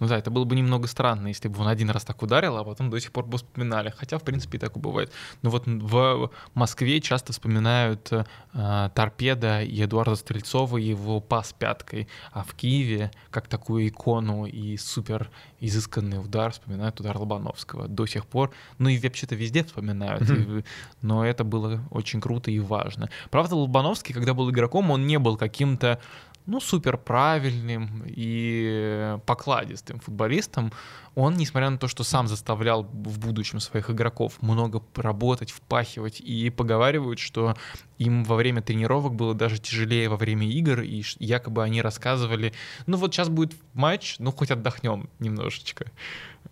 Ну 0.00 0.06
да, 0.06 0.18
это 0.18 0.30
было 0.30 0.44
бы 0.44 0.54
немного 0.54 0.86
странно, 0.86 1.28
если 1.28 1.48
бы 1.48 1.60
он 1.60 1.68
один 1.68 1.90
раз 1.90 2.04
так 2.04 2.22
ударил, 2.22 2.56
а 2.56 2.64
потом 2.64 2.90
до 2.90 3.00
сих 3.00 3.12
пор 3.12 3.26
бы 3.26 3.38
вспоминали. 3.38 3.92
Хотя, 3.96 4.18
в 4.18 4.22
принципе, 4.22 4.58
и 4.58 4.60
так 4.60 4.76
и 4.76 4.80
бывает. 4.80 5.12
Но 5.42 5.50
вот 5.50 5.66
в 5.66 6.30
Москве 6.54 7.00
часто 7.00 7.32
вспоминают 7.32 8.10
э, 8.12 8.90
торпеда 8.94 9.62
и 9.62 9.84
Эдуарда 9.84 10.14
Стрельцова 10.14 10.78
и 10.78 10.88
его 10.88 11.20
пас 11.20 11.54
пяткой, 11.58 12.08
а 12.32 12.44
в 12.44 12.54
Киеве, 12.54 13.10
как 13.30 13.48
такую 13.48 13.88
икону 13.88 14.46
и 14.46 14.76
супер 14.76 15.30
изысканный 15.60 16.20
удар, 16.20 16.52
вспоминают 16.52 17.00
удар 17.00 17.16
Лобановского 17.16 17.88
до 17.88 18.06
сих 18.06 18.26
пор. 18.26 18.52
Ну 18.78 18.88
и 18.88 18.98
вообще-то 18.98 19.34
везде 19.34 19.64
вспоминают. 19.64 20.22
Mm-hmm. 20.22 20.60
И, 20.60 20.64
но 21.02 21.24
это 21.24 21.44
было 21.44 21.80
очень 21.90 22.20
круто 22.20 22.50
и 22.50 22.58
важно. 22.60 23.10
Правда, 23.30 23.56
Лобановский, 23.56 24.14
когда 24.14 24.34
был 24.34 24.50
игроком, 24.50 24.90
он 24.90 25.06
не 25.06 25.18
был 25.18 25.36
каким-то 25.36 26.00
ну, 26.48 26.60
супер 26.60 26.96
правильным 26.96 28.02
и 28.06 29.18
покладистым 29.26 30.00
футболистом, 30.00 30.72
он, 31.14 31.34
несмотря 31.34 31.68
на 31.68 31.76
то, 31.76 31.88
что 31.88 32.04
сам 32.04 32.26
заставлял 32.26 32.84
в 32.84 33.18
будущем 33.18 33.60
своих 33.60 33.90
игроков 33.90 34.40
много 34.40 34.82
работать, 34.96 35.50
впахивать, 35.50 36.20
и 36.20 36.48
поговаривают, 36.48 37.18
что 37.18 37.54
им 37.98 38.24
во 38.24 38.36
время 38.36 38.62
тренировок 38.62 39.14
было 39.14 39.34
даже 39.34 39.58
тяжелее 39.58 40.08
во 40.08 40.16
время 40.16 40.48
игр, 40.48 40.80
и 40.80 41.02
якобы 41.18 41.62
они 41.62 41.82
рассказывали, 41.82 42.54
ну 42.86 42.96
вот 42.96 43.12
сейчас 43.12 43.28
будет 43.28 43.54
матч, 43.74 44.16
ну 44.18 44.32
хоть 44.32 44.50
отдохнем 44.50 45.10
немножечко. 45.18 45.92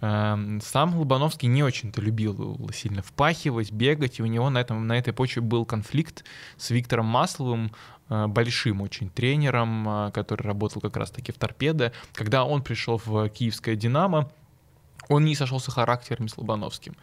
Эм, 0.02 0.60
сам 0.60 0.98
Лобановский 0.98 1.48
не 1.48 1.62
очень-то 1.62 2.02
любил 2.02 2.68
сильно 2.74 3.02
впахивать, 3.02 3.72
бегать, 3.72 4.18
и 4.18 4.22
у 4.22 4.26
него 4.26 4.50
на, 4.50 4.58
этом, 4.58 4.86
на 4.86 4.98
этой 4.98 5.14
почве 5.14 5.40
был 5.40 5.64
конфликт 5.64 6.24
с 6.58 6.68
Виктором 6.70 7.06
Масловым, 7.06 7.72
большим 8.08 8.82
очень 8.82 9.10
тренером, 9.10 9.88
э, 9.88 10.10
который 10.12 10.42
работал 10.42 10.80
как 10.80 10.96
раз-таки 10.96 11.32
в 11.32 11.38
«Торпедо». 11.38 11.92
Когда 12.12 12.44
он 12.44 12.62
пришел 12.62 13.00
в 13.04 13.28
киевское 13.28 13.76
«Динамо», 13.76 14.30
он 15.08 15.24
не 15.24 15.34
сошелся 15.34 15.70
характерами 15.70 16.28
с 16.28 16.36
Лобановским. 16.36 16.96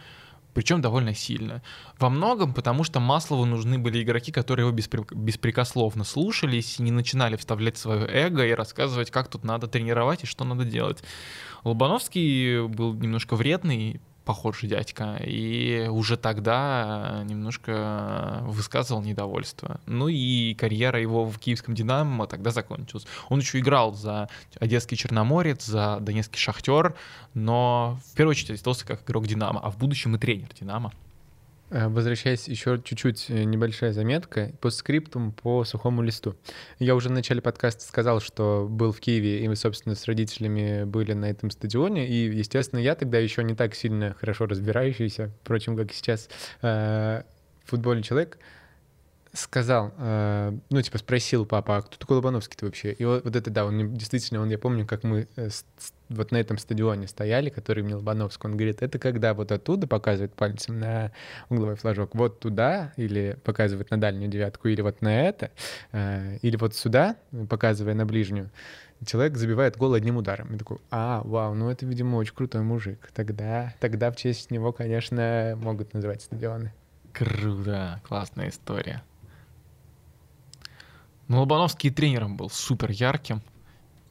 Причем 0.53 0.81
довольно 0.81 1.15
сильно. 1.15 1.63
Во 1.97 2.09
многом 2.09 2.53
потому, 2.53 2.83
что 2.83 2.99
Маслову 2.99 3.45
нужны 3.45 3.79
были 3.79 4.03
игроки, 4.03 4.31
которые 4.31 4.67
его 4.67 4.75
беспре- 4.75 5.13
беспрекословно 5.13 6.03
слушались 6.03 6.79
и 6.79 6.83
не 6.83 6.91
начинали 6.91 7.37
вставлять 7.37 7.77
свое 7.77 8.05
эго 8.07 8.45
и 8.45 8.53
рассказывать, 8.53 9.09
как 9.09 9.29
тут 9.29 9.43
надо 9.43 9.67
тренировать 9.67 10.23
и 10.23 10.27
что 10.27 10.43
надо 10.43 10.63
делать. 10.63 11.03
Лобановский 11.63 12.67
был 12.67 12.93
немножко 12.93 13.35
вредный, 13.35 13.99
похожий 14.25 14.69
дядька, 14.69 15.17
и 15.23 15.87
уже 15.89 16.17
тогда 16.17 17.23
немножко 17.25 18.39
высказывал 18.43 19.01
недовольство. 19.01 19.79
Ну 19.85 20.07
и 20.07 20.53
карьера 20.53 20.99
его 20.99 21.25
в 21.25 21.37
киевском 21.39 21.75
«Динамо» 21.75 22.27
тогда 22.27 22.51
закончилась. 22.51 23.05
Он 23.29 23.39
еще 23.39 23.59
играл 23.59 23.93
за 23.93 24.29
Одесский 24.59 24.97
Черноморец, 24.97 25.65
за 25.65 25.97
Донецкий 25.99 26.39
Шахтер, 26.39 26.95
но 27.33 27.99
в 28.11 28.15
первую 28.15 28.31
очередь 28.31 28.51
остался 28.51 28.85
как 28.85 29.03
игрок 29.03 29.27
«Динамо», 29.27 29.59
а 29.61 29.69
в 29.69 29.77
будущем 29.77 30.15
и 30.15 30.19
тренер 30.19 30.49
«Динамо». 30.59 30.91
Э, 31.73 31.87
Возвращаясь 31.87 32.47
еще 32.47 32.79
чуть-чуть, 32.83 33.25
э, 33.29 33.43
небольшая 33.43 33.93
заметка 33.93 34.51
по 34.61 34.69
скриптум 34.69 35.31
по 35.31 35.63
сухому 35.63 36.03
листу. 36.03 36.35
Я 36.77 36.93
уже 36.93 37.09
в 37.09 37.11
начале 37.13 37.41
подкаста 37.41 37.83
сказал, 37.83 38.21
что 38.21 38.67
был 38.69 38.91
в 38.91 38.99
Киеве, 38.99 39.43
и 39.43 39.47
мы, 39.47 39.55
собственно, 39.55 39.95
с 39.95 40.05
родителями 40.05 40.83
были 40.83 41.13
на 41.13 41.25
этом 41.25 41.49
стадионе, 41.49 42.07
и, 42.07 42.37
естественно, 42.37 42.79
я 42.79 42.93
тогда 42.93 43.17
еще 43.17 43.43
не 43.43 43.55
так 43.55 43.73
сильно 43.73 44.13
хорошо 44.13 44.45
разбирающийся, 44.45 45.31
впрочем, 45.41 45.75
как 45.75 45.91
сейчас, 45.91 46.29
э, 46.61 47.23
футбольный 47.65 48.03
человек, 48.03 48.37
сказал, 49.33 49.93
э, 49.97 50.55
ну, 50.69 50.81
типа, 50.83 50.99
спросил 50.99 51.47
папа, 51.47 51.77
а 51.77 51.81
кто 51.81 51.97
такой 51.97 52.17
Лобановский-то 52.17 52.65
вообще? 52.65 52.91
И 52.93 53.03
вот, 53.03 53.23
вот 53.23 53.35
это, 53.35 53.49
да, 53.49 53.65
он 53.65 53.95
действительно, 53.95 54.41
он, 54.41 54.49
я 54.49 54.59
помню, 54.59 54.85
как 54.85 55.03
мы 55.03 55.27
э, 55.35 55.49
с- 55.49 55.65
вот 56.09 56.31
на 56.31 56.37
этом 56.37 56.57
стадионе 56.57 57.07
стояли, 57.07 57.49
который 57.49 57.83
имел 57.83 57.97
Лобановский, 57.97 58.49
он 58.49 58.57
говорит, 58.57 58.81
это 58.81 58.99
когда 58.99 59.33
вот 59.33 59.51
оттуда 59.51 59.87
показывает 59.87 60.33
пальцем 60.33 60.79
на 60.79 61.11
угловой 61.49 61.75
флажок, 61.75 62.15
вот 62.15 62.39
туда, 62.39 62.93
или 62.97 63.37
показывает 63.43 63.89
на 63.91 63.99
дальнюю 63.99 64.29
девятку, 64.29 64.67
или 64.67 64.81
вот 64.81 65.01
на 65.01 65.21
это, 65.27 65.51
э, 65.91 66.37
или 66.41 66.55
вот 66.57 66.75
сюда, 66.75 67.15
показывая 67.49 67.93
на 67.93 68.05
ближнюю, 68.05 68.51
человек 69.05 69.37
забивает 69.37 69.77
гол 69.77 69.93
одним 69.93 70.17
ударом. 70.17 70.53
И 70.53 70.57
такой, 70.57 70.77
а, 70.91 71.21
вау, 71.23 71.53
ну 71.53 71.69
это, 71.69 71.85
видимо, 71.85 72.17
очень 72.17 72.35
крутой 72.35 72.61
мужик. 72.61 73.09
Тогда, 73.13 73.73
тогда 73.79 74.11
в 74.11 74.15
честь 74.15 74.51
него, 74.51 74.71
конечно, 74.71 75.57
могут 75.57 75.93
называть 75.93 76.21
стадионы. 76.21 76.73
Круто, 77.11 78.01
классная 78.07 78.49
история. 78.49 79.03
Ну, 81.27 81.39
Лобановский 81.39 81.89
тренером 81.89 82.37
был 82.37 82.49
супер 82.49 82.91
ярким 82.91 83.41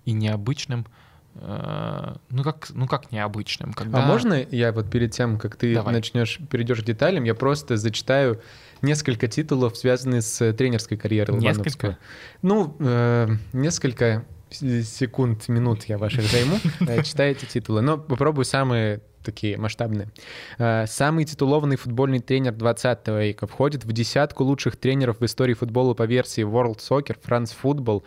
и 0.05 0.13
необычным. 0.13 0.87
Э, 1.35 2.15
Ну 2.31 2.43
как, 2.43 2.69
ну 2.71 2.87
как 2.87 3.13
необычным? 3.13 3.73
Когда... 3.73 4.03
А 4.03 4.07
можно 4.07 4.35
я 4.35 4.73
вот 4.73 4.91
перед 4.91 5.13
тем, 5.13 5.39
как 5.39 5.57
ты 5.57 5.75
Давай. 5.75 5.95
начнешь, 5.95 6.39
перейдешь 6.51 6.81
к 6.83 6.85
деталям, 6.85 7.25
я 7.25 7.35
просто 7.35 7.77
зачитаю 7.77 8.41
несколько 8.83 9.29
титулов, 9.29 9.77
связанных 9.77 10.23
с 10.23 10.41
э, 10.43 10.53
тренерской 10.53 10.97
карьерой. 10.97 11.39
Несколько? 11.39 11.99
Ну, 12.43 12.77
э, 12.81 13.29
несколько 13.53 14.25
секунд, 14.51 15.49
минут 15.49 15.85
я 15.85 15.97
ваших 15.99 16.23
займу. 16.23 16.59
Э, 16.81 17.03
Читайте 17.03 17.47
титулы. 17.47 17.81
Но 17.81 17.97
попробую 17.97 18.45
самые 18.45 19.01
такие 19.25 19.57
масштабные. 19.57 20.09
Самый 20.59 21.25
титулованный 21.25 21.77
футбольный 21.77 22.19
тренер 22.19 22.55
20 22.55 23.07
века 23.07 23.47
входит 23.47 23.85
в 23.85 23.93
десятку 23.93 24.43
лучших 24.43 24.77
тренеров 24.77 25.21
в 25.21 25.25
истории 25.25 25.55
футбола 25.55 25.95
по 25.95 26.03
версии 26.03 26.43
World 26.45 26.79
Soccer, 26.79 27.17
France 27.25 27.55
Football, 27.63 28.03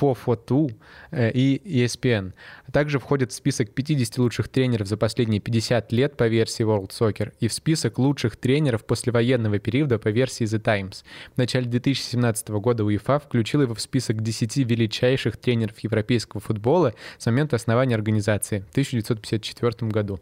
FOFO2 0.00 0.74
э, 1.10 1.30
и 1.32 1.84
ESPN. 1.84 2.32
Также 2.72 2.98
входит 2.98 3.32
в 3.32 3.34
список 3.34 3.70
50 3.70 4.18
лучших 4.18 4.48
тренеров 4.48 4.88
за 4.88 4.96
последние 4.96 5.40
50 5.40 5.92
лет 5.92 6.16
по 6.16 6.28
версии 6.28 6.64
World 6.64 6.90
Soccer 6.90 7.32
и 7.40 7.48
в 7.48 7.52
список 7.52 7.98
лучших 7.98 8.36
тренеров 8.36 8.84
послевоенного 8.84 9.58
периода 9.58 9.98
по 9.98 10.08
версии 10.08 10.46
The 10.46 10.58
Times. 10.58 11.04
В 11.34 11.38
начале 11.38 11.66
2017 11.66 12.48
года 12.48 12.84
УЕФА 12.84 13.18
включил 13.18 13.62
его 13.62 13.74
в 13.74 13.80
список 13.80 14.22
10 14.22 14.56
величайших 14.58 15.36
тренеров 15.36 15.78
европейского 15.80 16.40
футбола 16.40 16.94
с 17.18 17.26
момента 17.26 17.56
основания 17.56 17.94
организации 17.94 18.60
в 18.60 18.70
1954 18.70 19.90
году. 19.90 20.20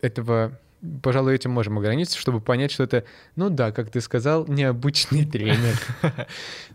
Этого 0.00 0.58
Пожалуй, 1.02 1.34
этим 1.34 1.50
можем 1.50 1.78
ограничиться, 1.78 2.18
чтобы 2.18 2.40
понять, 2.40 2.70
что 2.70 2.84
это, 2.84 3.02
ну 3.34 3.50
да, 3.50 3.72
как 3.72 3.90
ты 3.90 4.00
сказал, 4.00 4.46
необычный 4.46 5.24
тренер. 5.24 5.78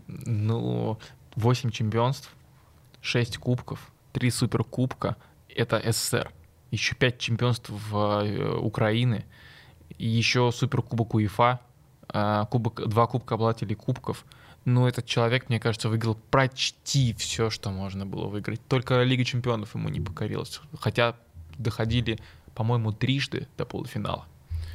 Ну, 0.06 0.98
8 1.36 1.70
чемпионств, 1.70 2.30
6 3.00 3.38
кубков, 3.38 3.92
3 4.12 4.30
суперкубка— 4.30 5.16
это 5.48 5.80
СССР. 5.84 6.32
Еще 6.70 6.94
5 6.94 7.18
чемпионств 7.18 7.70
в 7.70 8.24
э, 8.24 8.56
Украины, 8.56 9.24
еще 9.98 10.50
суперкубок 10.52 11.14
УЕФА, 11.14 11.60
э, 12.12 12.44
кубок, 12.50 12.88
два 12.88 13.06
кубка 13.06 13.34
обладателей 13.34 13.76
кубков. 13.76 14.24
Ну, 14.64 14.86
этот 14.86 15.06
человек, 15.06 15.48
мне 15.48 15.60
кажется, 15.60 15.88
выиграл 15.88 16.16
почти 16.30 17.12
все, 17.14 17.50
что 17.50 17.70
можно 17.70 18.06
было 18.06 18.26
выиграть. 18.26 18.66
Только 18.66 19.02
Лига 19.02 19.24
чемпионов 19.24 19.74
ему 19.74 19.88
не 19.90 20.00
покорилась. 20.00 20.60
Хотя 20.80 21.16
доходили, 21.58 22.18
по-моему, 22.54 22.92
трижды 22.92 23.46
до 23.58 23.66
полуфинала. 23.66 24.26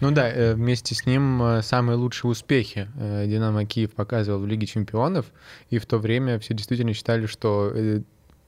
Ну 0.01 0.11
да, 0.11 0.29
э, 0.29 0.53
вместе 0.53 0.95
с 0.95 1.05
ним 1.05 1.41
э, 1.43 1.61
самые 1.61 1.97
лучшие 1.97 2.31
успехи 2.31 2.89
э, 2.95 3.25
Динамо 3.27 3.65
Киев 3.65 3.91
показывал 3.91 4.39
в 4.39 4.47
Лиге 4.47 4.65
чемпионов, 4.65 5.25
и 5.69 5.77
в 5.77 5.85
то 5.85 5.97
время 5.97 6.39
все 6.39 6.53
действительно 6.53 6.93
считали, 6.93 7.25
что 7.25 7.73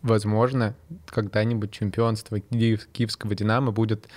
возможно 0.01 0.75
когда-нибудь 1.07 1.71
чемпионство 1.71 2.39
Киев- 2.39 2.87
киевского 2.91 3.35
Динамо 3.35 3.71
будет 3.71 4.07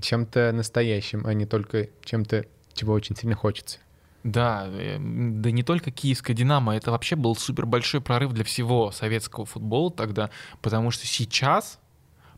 чем-то 0.00 0.52
настоящим, 0.52 1.26
а 1.26 1.34
не 1.34 1.44
только 1.44 1.88
чем-то, 2.04 2.46
чего 2.72 2.94
очень 2.94 3.14
сильно 3.14 3.34
хочется. 3.34 3.78
Да, 4.24 4.66
да 4.68 5.50
не 5.50 5.62
только 5.62 5.90
киевская 5.90 6.34
«Динамо», 6.34 6.76
это 6.76 6.90
вообще 6.90 7.14
был 7.14 7.36
супер 7.36 7.66
большой 7.66 8.00
прорыв 8.00 8.32
для 8.32 8.44
всего 8.44 8.90
советского 8.90 9.46
футбола 9.46 9.92
тогда, 9.92 10.30
потому 10.60 10.90
что 10.90 11.06
сейчас 11.06 11.78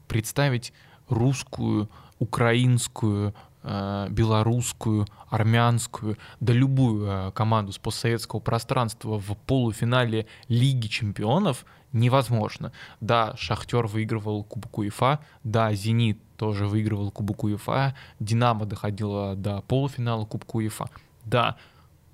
представить 0.06 0.72
русскую, 1.08 1.88
украинскую, 2.18 3.34
белорусскую, 3.62 5.06
армянскую, 5.28 6.16
да 6.40 6.52
любую 6.52 7.06
э, 7.06 7.32
команду 7.32 7.72
с 7.72 7.78
постсоветского 7.78 8.40
пространства 8.40 9.18
в 9.18 9.36
полуфинале 9.46 10.26
Лиги 10.48 10.86
чемпионов 10.88 11.64
невозможно. 11.92 12.72
Да, 13.00 13.34
Шахтер 13.36 13.86
выигрывал 13.86 14.44
Кубок 14.44 14.78
УЕФА, 14.78 15.20
да, 15.44 15.72
Зенит 15.74 16.18
тоже 16.36 16.66
выигрывал 16.66 17.10
Кубок 17.10 17.44
УЕФА, 17.44 17.94
Динамо 18.18 18.64
доходила 18.64 19.36
до 19.36 19.60
полуфинала 19.62 20.24
Кубка 20.24 20.56
УЕФА. 20.56 20.88
Да, 21.24 21.56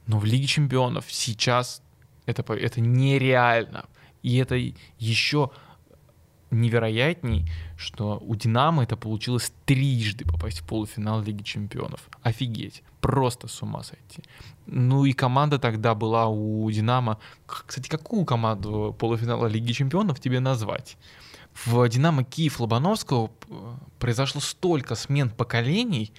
но 0.06 0.18
в 0.18 0.24
Лиге 0.24 0.46
чемпионов 0.46 1.04
сейчас 1.08 1.82
это, 2.26 2.42
это 2.52 2.80
нереально. 2.80 3.86
И 4.22 4.36
это 4.38 4.56
еще 4.98 5.50
невероятней, 6.50 7.50
что 7.76 8.18
у 8.20 8.34
Динамо 8.34 8.84
это 8.84 8.96
получилось 8.96 9.52
трижды 9.64 10.24
попасть 10.24 10.60
в 10.60 10.66
полуфинал 10.66 11.22
Лиги 11.22 11.42
чемпионов. 11.42 12.08
Офигеть. 12.22 12.82
Просто 13.00 13.48
с 13.48 13.62
ума 13.62 13.82
сойти. 13.82 14.22
Ну 14.66 15.04
и 15.04 15.12
команда 15.12 15.58
тогда 15.58 15.94
была 15.94 16.26
у 16.26 16.70
Динамо. 16.70 17.18
Кстати, 17.46 17.88
какую 17.88 18.24
команду 18.24 18.94
полуфинала 18.98 19.46
Лиги 19.46 19.72
чемпионов 19.72 20.20
тебе 20.20 20.40
назвать? 20.40 20.96
В 21.64 21.88
Динамо 21.88 22.22
Киев 22.24 22.60
Лобановского 22.60 23.30
э, 23.48 23.74
произошло 23.98 24.40
столько 24.40 24.94
смен 24.94 25.30
поколений, 25.30 26.12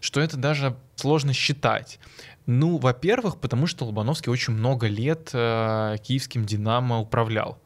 что 0.00 0.20
это 0.20 0.36
даже 0.36 0.76
сложно 0.94 1.32
считать. 1.32 1.98
Ну, 2.46 2.76
во-первых, 2.76 3.40
потому 3.40 3.66
что 3.66 3.86
Лобановский 3.86 4.30
очень 4.30 4.52
много 4.52 4.86
лет 4.86 5.30
э, 5.32 5.96
киевским 6.02 6.44
«Динамо» 6.44 7.00
управлял. 7.00 7.58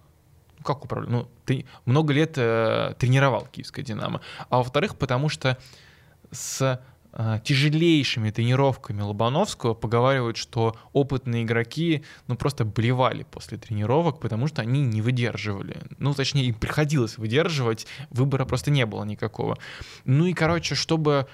Ну, 0.59 0.65
как 0.65 0.85
управлял? 0.85 1.11
Ну, 1.11 1.29
ты 1.45 1.67
много 1.85 2.13
лет 2.13 2.35
э, 2.37 2.95
тренировал 2.99 3.47
киевское 3.47 3.85
«Динамо». 3.85 4.21
А 4.51 4.59
во-вторых, 4.59 4.97
потому 4.97 5.29
что 5.29 5.57
с 6.31 6.81
э, 7.13 7.41
тяжелейшими 7.45 8.31
тренировками 8.31 9.03
Лобановского 9.03 9.75
поговаривают, 9.75 10.37
что 10.37 10.77
опытные 10.93 11.45
игроки 11.45 12.05
ну 12.27 12.37
просто 12.37 12.65
блевали 12.65 13.25
после 13.31 13.59
тренировок, 13.59 14.21
потому 14.21 14.47
что 14.49 14.63
они 14.63 14.83
не 14.83 15.01
выдерживали. 15.01 15.79
Ну, 15.99 16.13
точнее, 16.15 16.47
им 16.47 16.55
приходилось 16.55 17.19
выдерживать, 17.19 17.87
выбора 18.11 18.45
просто 18.45 18.71
не 18.71 18.85
было 18.87 19.05
никакого. 19.05 19.59
Ну 20.05 20.27
и, 20.27 20.33
короче, 20.33 20.75
чтобы 20.75 21.27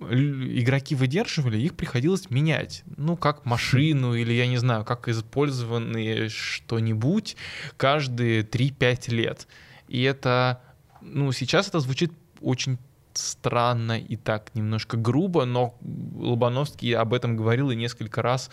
игроки 0.00 0.94
выдерживали, 0.94 1.58
их 1.58 1.74
приходилось 1.74 2.30
менять. 2.30 2.82
Ну, 2.96 3.16
как 3.16 3.44
машину 3.44 4.14
или, 4.14 4.32
я 4.32 4.46
не 4.46 4.56
знаю, 4.56 4.84
как 4.84 5.08
использованные 5.08 6.28
что-нибудь 6.28 7.36
каждые 7.76 8.42
3-5 8.42 9.10
лет. 9.14 9.46
И 9.88 10.02
это, 10.02 10.62
ну, 11.00 11.32
сейчас 11.32 11.68
это 11.68 11.80
звучит 11.80 12.12
очень 12.40 12.78
странно 13.14 13.98
и 13.98 14.16
так 14.16 14.54
немножко 14.54 14.96
грубо, 14.96 15.44
но 15.44 15.76
Лобановский 15.82 16.94
об 16.94 17.12
этом 17.12 17.36
говорил 17.36 17.70
и 17.70 17.76
несколько 17.76 18.22
раз. 18.22 18.50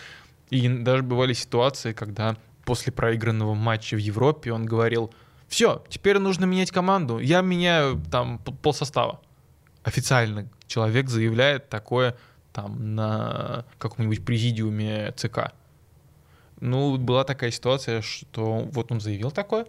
И 0.49 0.67
даже 0.67 1.03
бывали 1.03 1.33
ситуации, 1.33 1.93
когда 1.93 2.35
после 2.65 2.91
проигранного 2.91 3.53
матча 3.53 3.95
в 3.95 3.99
Европе 3.99 4.51
он 4.51 4.65
говорил, 4.65 5.13
все, 5.47 5.83
теперь 5.89 6.19
нужно 6.19 6.45
менять 6.45 6.71
команду, 6.71 7.19
я 7.19 7.41
меняю 7.41 8.01
там 8.11 8.39
полсостава. 8.39 9.21
Официально 9.89 10.47
человек 10.67 11.09
заявляет 11.09 11.69
такое 11.69 12.15
там 12.53 12.95
на 12.95 13.65
каком-нибудь 13.77 14.23
президиуме 14.23 15.11
ЦК. 15.15 15.51
Ну, 16.61 16.97
была 16.97 17.23
такая 17.23 17.51
ситуация, 17.51 18.01
что 18.01 18.67
вот 18.71 18.91
он 18.91 18.99
заявил 18.99 19.31
такое, 19.31 19.65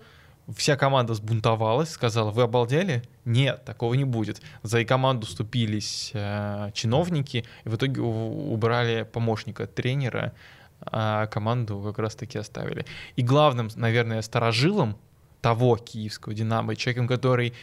вся 0.57 0.77
команда 0.77 1.15
сбунтовалась, 1.15 1.91
сказала, 1.91 2.31
вы 2.31 2.43
обалдели? 2.43 3.03
Нет, 3.25 3.65
такого 3.65 3.95
не 3.95 4.05
будет. 4.05 4.43
За 4.63 4.81
и 4.81 4.85
команду 4.85 5.27
вступились 5.27 6.11
э, 6.15 6.71
чиновники, 6.75 7.45
и 7.65 7.69
в 7.69 7.77
итоге 7.77 8.01
убрали 8.01 9.05
помощника 9.05 9.67
тренера, 9.67 10.33
а 10.81 11.27
команду 11.27 11.81
как 11.81 11.99
раз-таки 11.99 12.39
оставили. 12.39 12.85
И 13.17 13.23
главным, 13.23 13.69
наверное, 13.77 14.23
сторожилом 14.23 14.97
того 15.41 15.77
киевского 15.77 16.35
«Динамо», 16.35 16.77
человеком, 16.77 17.07
который 17.07 17.55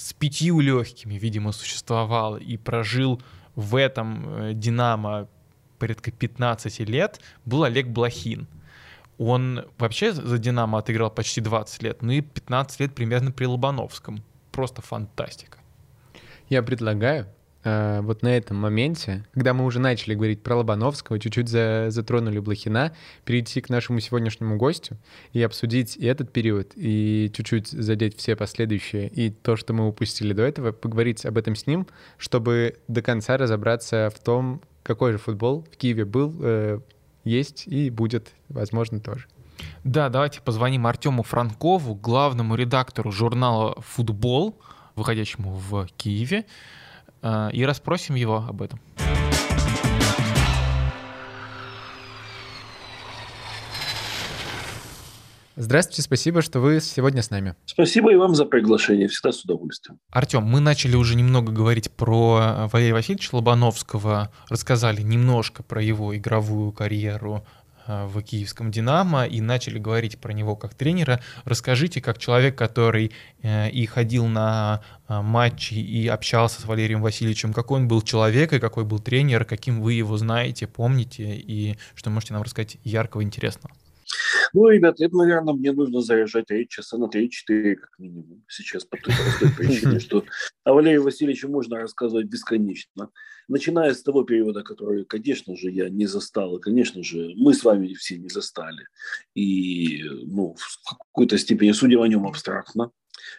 с 0.00 0.14
пятью 0.14 0.60
легкими, 0.60 1.14
видимо, 1.14 1.52
существовал 1.52 2.38
и 2.38 2.56
прожил 2.56 3.20
в 3.54 3.76
этом 3.76 4.24
э, 4.26 4.54
«Динамо» 4.54 5.28
порядка 5.78 6.10
15 6.10 6.80
лет, 6.88 7.20
был 7.44 7.64
Олег 7.64 7.86
Блохин. 7.88 8.48
Он 9.18 9.66
вообще 9.76 10.12
за 10.12 10.38
«Динамо» 10.38 10.78
отыграл 10.78 11.10
почти 11.10 11.42
20 11.42 11.82
лет, 11.82 12.02
ну 12.02 12.12
и 12.12 12.22
15 12.22 12.80
лет 12.80 12.94
примерно 12.94 13.30
при 13.30 13.44
Лобановском. 13.44 14.22
Просто 14.52 14.80
фантастика. 14.80 15.58
Я 16.48 16.62
предлагаю 16.62 17.26
э, 17.64 18.00
вот 18.02 18.22
на 18.22 18.36
этом 18.36 18.56
моменте, 18.56 19.24
когда 19.32 19.54
мы 19.54 19.64
уже 19.64 19.78
начали 19.78 20.14
говорить 20.14 20.42
про 20.42 20.56
Лобановского, 20.56 21.18
чуть-чуть 21.18 21.48
за, 21.48 21.86
затронули 21.90 22.38
Блохина, 22.38 22.92
перейти 23.24 23.60
к 23.60 23.68
нашему 23.68 24.00
сегодняшнему 24.00 24.56
гостю 24.56 24.96
и 25.32 25.42
обсудить 25.42 25.96
и 25.96 26.06
этот 26.06 26.32
период, 26.32 26.72
и 26.76 27.30
чуть-чуть 27.34 27.68
задеть 27.68 28.16
все 28.16 28.36
последующие, 28.36 29.08
и 29.08 29.30
то, 29.30 29.56
что 29.56 29.72
мы 29.72 29.88
упустили 29.88 30.32
до 30.32 30.42
этого, 30.42 30.72
поговорить 30.72 31.24
об 31.24 31.38
этом 31.38 31.56
с 31.56 31.66
ним, 31.66 31.86
чтобы 32.18 32.76
до 32.88 33.02
конца 33.02 33.36
разобраться 33.36 34.10
в 34.14 34.18
том, 34.22 34.62
какой 34.82 35.12
же 35.12 35.18
футбол 35.18 35.66
в 35.72 35.76
Киеве 35.76 36.04
был, 36.04 36.34
э, 36.40 36.80
есть 37.24 37.66
и 37.66 37.90
будет, 37.90 38.32
возможно, 38.48 39.00
тоже. 39.00 39.26
Да, 39.84 40.08
давайте 40.08 40.40
позвоним 40.40 40.86
Артему 40.86 41.22
Франкову, 41.22 41.94
главному 41.94 42.54
редактору 42.54 43.12
журнала 43.12 43.76
«Футбол», 43.80 44.58
выходящему 44.96 45.54
в 45.54 45.86
Киеве. 45.96 46.44
Э, 47.22 47.50
и 47.52 47.64
расспросим 47.64 48.14
его 48.14 48.44
об 48.48 48.62
этом. 48.62 48.80
Здравствуйте, 55.56 56.00
спасибо, 56.00 56.40
что 56.40 56.58
вы 56.60 56.80
сегодня 56.80 57.20
с 57.20 57.28
нами. 57.28 57.54
Спасибо 57.66 58.10
и 58.10 58.16
вам 58.16 58.34
за 58.34 58.46
приглашение, 58.46 59.08
всегда 59.08 59.30
с 59.30 59.44
удовольствием. 59.44 59.98
Артем, 60.10 60.42
мы 60.42 60.58
начали 60.60 60.96
уже 60.96 61.16
немного 61.16 61.52
говорить 61.52 61.90
про 61.90 62.66
Валерия 62.72 62.94
Васильевича 62.94 63.34
Лобановского, 63.34 64.32
рассказали 64.48 65.02
немножко 65.02 65.62
про 65.62 65.82
его 65.82 66.16
игровую 66.16 66.72
карьеру 66.72 67.44
Э, 67.44 67.59
в 68.06 68.22
киевском 68.22 68.70
«Динамо» 68.70 69.24
и 69.24 69.40
начали 69.40 69.78
говорить 69.78 70.18
про 70.18 70.32
него 70.32 70.56
как 70.56 70.74
тренера. 70.74 71.20
Расскажите, 71.44 72.00
как 72.00 72.18
человек, 72.18 72.56
который 72.56 73.12
э, 73.42 73.70
и 73.70 73.86
ходил 73.86 74.26
на 74.26 74.82
э, 75.08 75.20
матчи 75.20 75.74
и 75.74 76.08
общался 76.08 76.60
с 76.60 76.64
Валерием 76.64 77.02
Васильевичем, 77.02 77.52
какой 77.52 77.80
он 77.80 77.88
был 77.88 78.02
человек 78.02 78.52
и 78.52 78.58
какой 78.58 78.84
был 78.84 78.98
тренер, 78.98 79.44
каким 79.44 79.80
вы 79.80 79.94
его 79.94 80.16
знаете, 80.16 80.66
помните, 80.66 81.34
и 81.34 81.76
что 81.94 82.10
можете 82.10 82.34
нам 82.34 82.42
рассказать 82.42 82.76
яркого, 82.84 83.22
интересного? 83.22 83.74
Ну, 84.52 84.68
ребята, 84.68 85.04
это, 85.04 85.16
наверное, 85.16 85.54
мне 85.54 85.72
нужно 85.72 86.00
заряжать 86.00 86.50
речь 86.50 86.70
часа 86.70 86.98
на 86.98 87.04
3-4, 87.04 87.74
как 87.76 87.98
минимум, 87.98 88.44
сейчас 88.48 88.84
по 88.84 88.96
той 88.96 89.14
простой 89.14 89.50
причине, 89.56 90.00
что 90.00 90.24
о 90.64 90.74
Валерии 90.74 90.98
Васильевиче 90.98 91.48
можно 91.48 91.78
рассказывать 91.78 92.26
бесконечно. 92.26 93.10
Начиная 93.48 93.94
с 93.94 94.02
того 94.02 94.22
периода, 94.22 94.62
который, 94.62 95.04
конечно 95.04 95.56
же, 95.56 95.70
я 95.70 95.88
не 95.88 96.06
застал, 96.06 96.56
и, 96.56 96.60
конечно 96.60 97.02
же, 97.02 97.32
мы 97.36 97.54
с 97.54 97.64
вами 97.64 97.94
все 97.94 98.18
не 98.18 98.28
застали. 98.28 98.86
И, 99.34 100.02
ну, 100.04 100.54
в 100.58 100.98
какой-то 100.98 101.38
степени 101.38 101.72
судим 101.72 102.02
о 102.02 102.08
нем 102.08 102.26
абстрактно. 102.26 102.90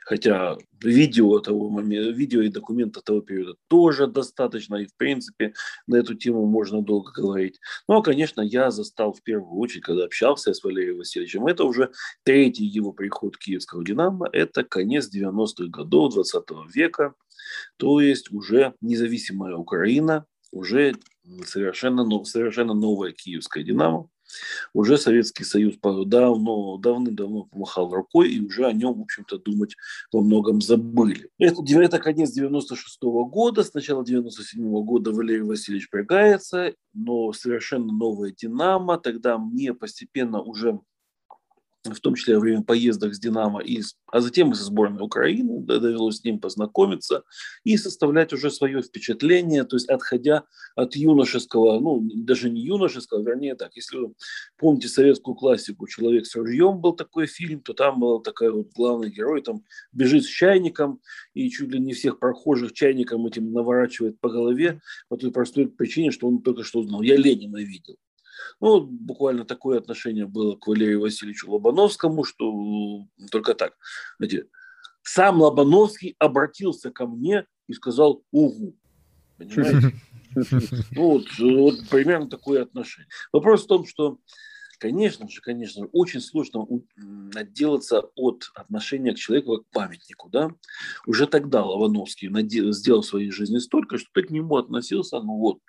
Хотя 0.02 0.58
видео 0.82 1.39
того 1.39 1.70
момента, 1.70 2.12
видео 2.12 2.41
и 2.41 2.50
документы 2.50 3.02
того 3.02 3.22
периода 3.22 3.56
тоже 3.67 4.08
достаточно, 4.08 4.76
и 4.76 4.86
в 4.86 4.96
принципе 4.96 5.54
на 5.88 5.96
эту 5.96 6.15
тему 6.15 6.46
можно 6.46 6.82
долго 6.82 7.12
говорить. 7.12 7.60
Но, 7.88 8.02
конечно, 8.02 8.41
я 8.41 8.72
застал 8.72 9.13
в 9.13 9.22
первую 9.22 9.60
очередь, 9.60 9.84
когда 9.84 10.06
общался 10.06 10.54
с 10.54 10.63
Валерием 10.63 10.98
Васильевичем, 10.98 11.48
это 11.48 11.63
уже 11.63 11.91
третий 12.24 12.65
его 12.65 12.91
приход 12.94 13.38
киевского 13.38 13.84
«Динамо», 13.84 14.28
это 14.32 14.63
конец 14.63 15.10
90-х 15.13 15.67
годов 15.67 16.13
20 16.13 16.44
века, 16.74 17.13
то 17.78 18.02
есть 18.02 18.32
уже 18.32 18.74
независимая 18.82 19.56
Украина, 19.56 20.26
уже 20.52 20.96
совершенно, 21.46 22.06
совершенно 22.26 22.74
новая 22.74 23.12
киевская 23.12 23.63
«Динамо», 23.63 24.10
уже 24.74 24.98
Советский 24.98 25.44
Союз 25.44 25.76
давно, 25.82 26.78
давным-давно 26.78 27.44
помахал 27.44 27.94
рукой, 27.94 28.30
и 28.30 28.39
уже 28.39 28.65
о 28.65 28.74
нем, 28.74 28.94
в 28.96 29.02
общем-то, 29.02 29.38
думать 29.39 29.76
во 30.12 30.22
многом 30.22 30.62
забыли. 30.62 31.30
Это, 31.39 31.62
это 31.82 32.00
конец 32.00 32.32
96 32.32 33.04
-го 33.04 33.26
года, 33.26 33.63
с 33.63 33.74
начала 33.74 34.06
97 34.06 34.63
-го 34.63 34.84
года 34.84 35.12
Валерий 35.12 35.44
Васильевич 35.44 35.89
прягается, 35.89 36.74
но 36.94 37.34
совершенно 37.34 37.91
новая 37.91 38.32
«Динамо», 38.32 38.98
тогда 38.98 39.38
мне 39.38 39.74
постепенно 39.74 40.41
уже 40.41 40.80
в 41.84 42.00
том 42.00 42.15
числе 42.15 42.36
во 42.36 42.41
время 42.41 42.63
поездок 42.63 43.15
с 43.15 43.20
«Динамо», 43.20 43.62
и, 43.62 43.82
а 44.12 44.22
затем 44.22 44.52
и 44.52 44.56
со 44.56 44.63
сборной 44.63 45.04
Украины, 45.04 45.62
довелось 45.62 46.17
с 46.17 46.24
ним 46.24 46.39
познакомиться 46.39 47.24
и 47.63 47.76
составлять 47.78 48.34
уже 48.34 48.52
свое 48.52 48.82
впечатление, 48.82 49.63
то 49.63 49.76
есть 49.76 49.89
отходя 49.89 50.44
от 50.76 50.96
юношеского, 50.96 51.80
ну, 51.80 52.08
даже 52.15 52.50
не 52.50 52.62
юношеского, 52.62 53.24
вернее 53.24 53.56
так, 53.56 53.76
если 53.76 53.98
вы 53.98 54.13
помните 54.58 54.88
советскую 54.88 55.36
классику 55.36 55.88
«Человек 55.88 56.26
с 56.28 56.36
ружьем» 56.36 56.80
был 56.80 56.94
такой 56.94 57.26
фильм, 57.26 57.62
то 57.62 57.74
там 57.74 58.00
был 58.00 58.20
такой 58.20 58.52
вот 58.52 58.70
главный 58.76 59.10
герой, 59.10 59.41
там 59.41 59.63
бежит 59.91 60.26
с 60.26 60.28
чайником 60.28 61.02
и 61.34 61.50
чуть 61.50 61.72
ли 61.72 61.80
не 61.80 61.94
всех 61.94 62.20
прохожих 62.20 62.74
чайником 62.74 63.26
этим 63.26 63.52
наворачивает 63.52 64.20
по 64.20 64.30
голове 64.30 64.82
по 65.10 65.17
той 65.17 65.32
простой 65.32 65.67
причине, 65.67 66.12
что 66.12 66.28
он 66.28 66.41
только 66.41 66.63
что 66.63 66.80
узнал. 66.80 67.02
Я 67.02 67.17
Ленина 67.17 67.58
видел. 67.58 67.98
Ну, 68.60 68.82
буквально 68.82 69.45
такое 69.45 69.77
отношение 69.77 70.25
было 70.25 70.56
к 70.56 70.67
Валерию 70.67 71.01
Васильевичу 71.01 71.51
Лобановскому, 71.51 72.23
что 72.23 73.06
только 73.32 73.54
так. 73.54 73.73
Знаете, 74.17 74.47
сам 75.04 75.41
Лобановский 75.41 76.15
обратился 76.19 76.91
ко 76.91 77.08
мне 77.08 77.45
и 77.67 77.73
сказал 77.73 78.23
«Угу». 78.32 78.75
Понимаете? 79.38 79.95
Ну, 80.34 80.47
вот, 80.95 81.25
вот 81.39 81.89
примерно 81.89 82.30
такое 82.30 82.62
отношение. 82.62 83.10
Вопрос 83.34 83.65
в 83.65 83.67
том, 83.67 83.86
что 83.86 84.17
Конечно 84.82 85.30
же, 85.30 85.41
конечно 85.41 85.84
же, 85.84 85.89
очень 85.91 86.21
сложно 86.21 86.65
отделаться 87.36 88.01
от 88.15 88.49
отношения 88.56 89.13
к 89.13 89.17
человеку 89.17 89.58
как 89.58 89.67
к 89.67 89.69
памятнику. 89.69 90.27
Да? 90.30 90.49
Уже 91.06 91.27
тогда 91.27 91.63
Лобановский 91.63 92.32
сделал 92.71 93.04
в 93.04 93.06
своей 93.06 93.30
жизни 93.30 93.60
столько, 93.60 93.99
что 93.99 94.10
ты 94.12 94.23
к 94.23 94.32
нему 94.32 94.58
относился, 94.58 95.19
ну 95.19 95.38
вот, 95.38 95.60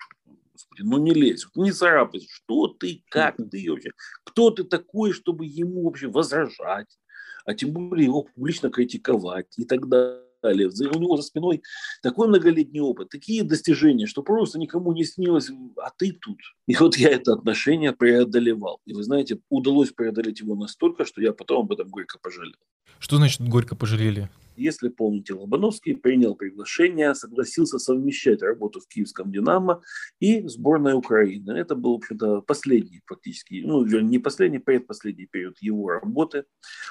Господи, 0.52 0.82
ну 0.82 0.98
не 0.98 1.12
лезь, 1.12 1.46
не 1.54 1.72
царапайся. 1.72 2.26
Что 2.30 2.68
ты, 2.68 3.02
как 3.08 3.36
ты 3.36 3.70
вообще? 3.70 3.92
Кто 4.24 4.50
ты 4.50 4.64
такой, 4.64 5.12
чтобы 5.12 5.46
ему 5.46 5.84
вообще 5.84 6.08
возражать? 6.08 6.98
А 7.44 7.54
тем 7.54 7.72
более 7.72 8.06
его 8.06 8.22
публично 8.22 8.70
критиковать 8.70 9.58
и 9.58 9.64
так 9.64 9.88
далее. 9.88 10.68
У 10.68 10.98
него 10.98 11.16
за 11.16 11.22
спиной 11.22 11.62
такой 12.02 12.26
многолетний 12.26 12.80
опыт, 12.80 13.08
такие 13.10 13.44
достижения, 13.44 14.06
что 14.06 14.22
просто 14.22 14.58
никому 14.58 14.92
не 14.92 15.04
снилось, 15.04 15.50
а 15.76 15.90
ты 15.96 16.12
тут. 16.12 16.38
И 16.66 16.74
вот 16.74 16.96
я 16.96 17.10
это 17.10 17.32
отношение 17.32 17.92
преодолевал. 17.92 18.80
И 18.84 18.92
вы 18.92 19.04
знаете, 19.04 19.38
удалось 19.48 19.92
преодолеть 19.92 20.40
его 20.40 20.56
настолько, 20.56 21.04
что 21.04 21.22
я 21.22 21.32
потом 21.32 21.60
об 21.60 21.72
этом 21.72 21.88
горько 21.88 22.18
пожалел. 22.20 22.58
Что 23.02 23.16
значит 23.16 23.40
горько 23.48 23.74
пожалели? 23.74 24.30
Если 24.54 24.88
помните, 24.88 25.34
Лобановский 25.34 25.96
принял 25.96 26.36
приглашение, 26.36 27.16
согласился 27.16 27.80
совмещать 27.80 28.42
работу 28.42 28.78
в 28.78 28.86
киевском 28.86 29.32
«Динамо» 29.32 29.82
и 30.20 30.46
сборной 30.46 30.94
Украины. 30.94 31.50
Это 31.50 31.74
был, 31.74 31.94
в 31.94 31.96
общем-то, 31.96 32.42
последний 32.42 33.02
фактически, 33.06 33.64
ну, 33.64 33.84
не 33.84 34.20
последний, 34.20 34.60
предпоследний 34.60 35.26
период 35.26 35.56
его 35.60 35.88
работы. 35.88 36.44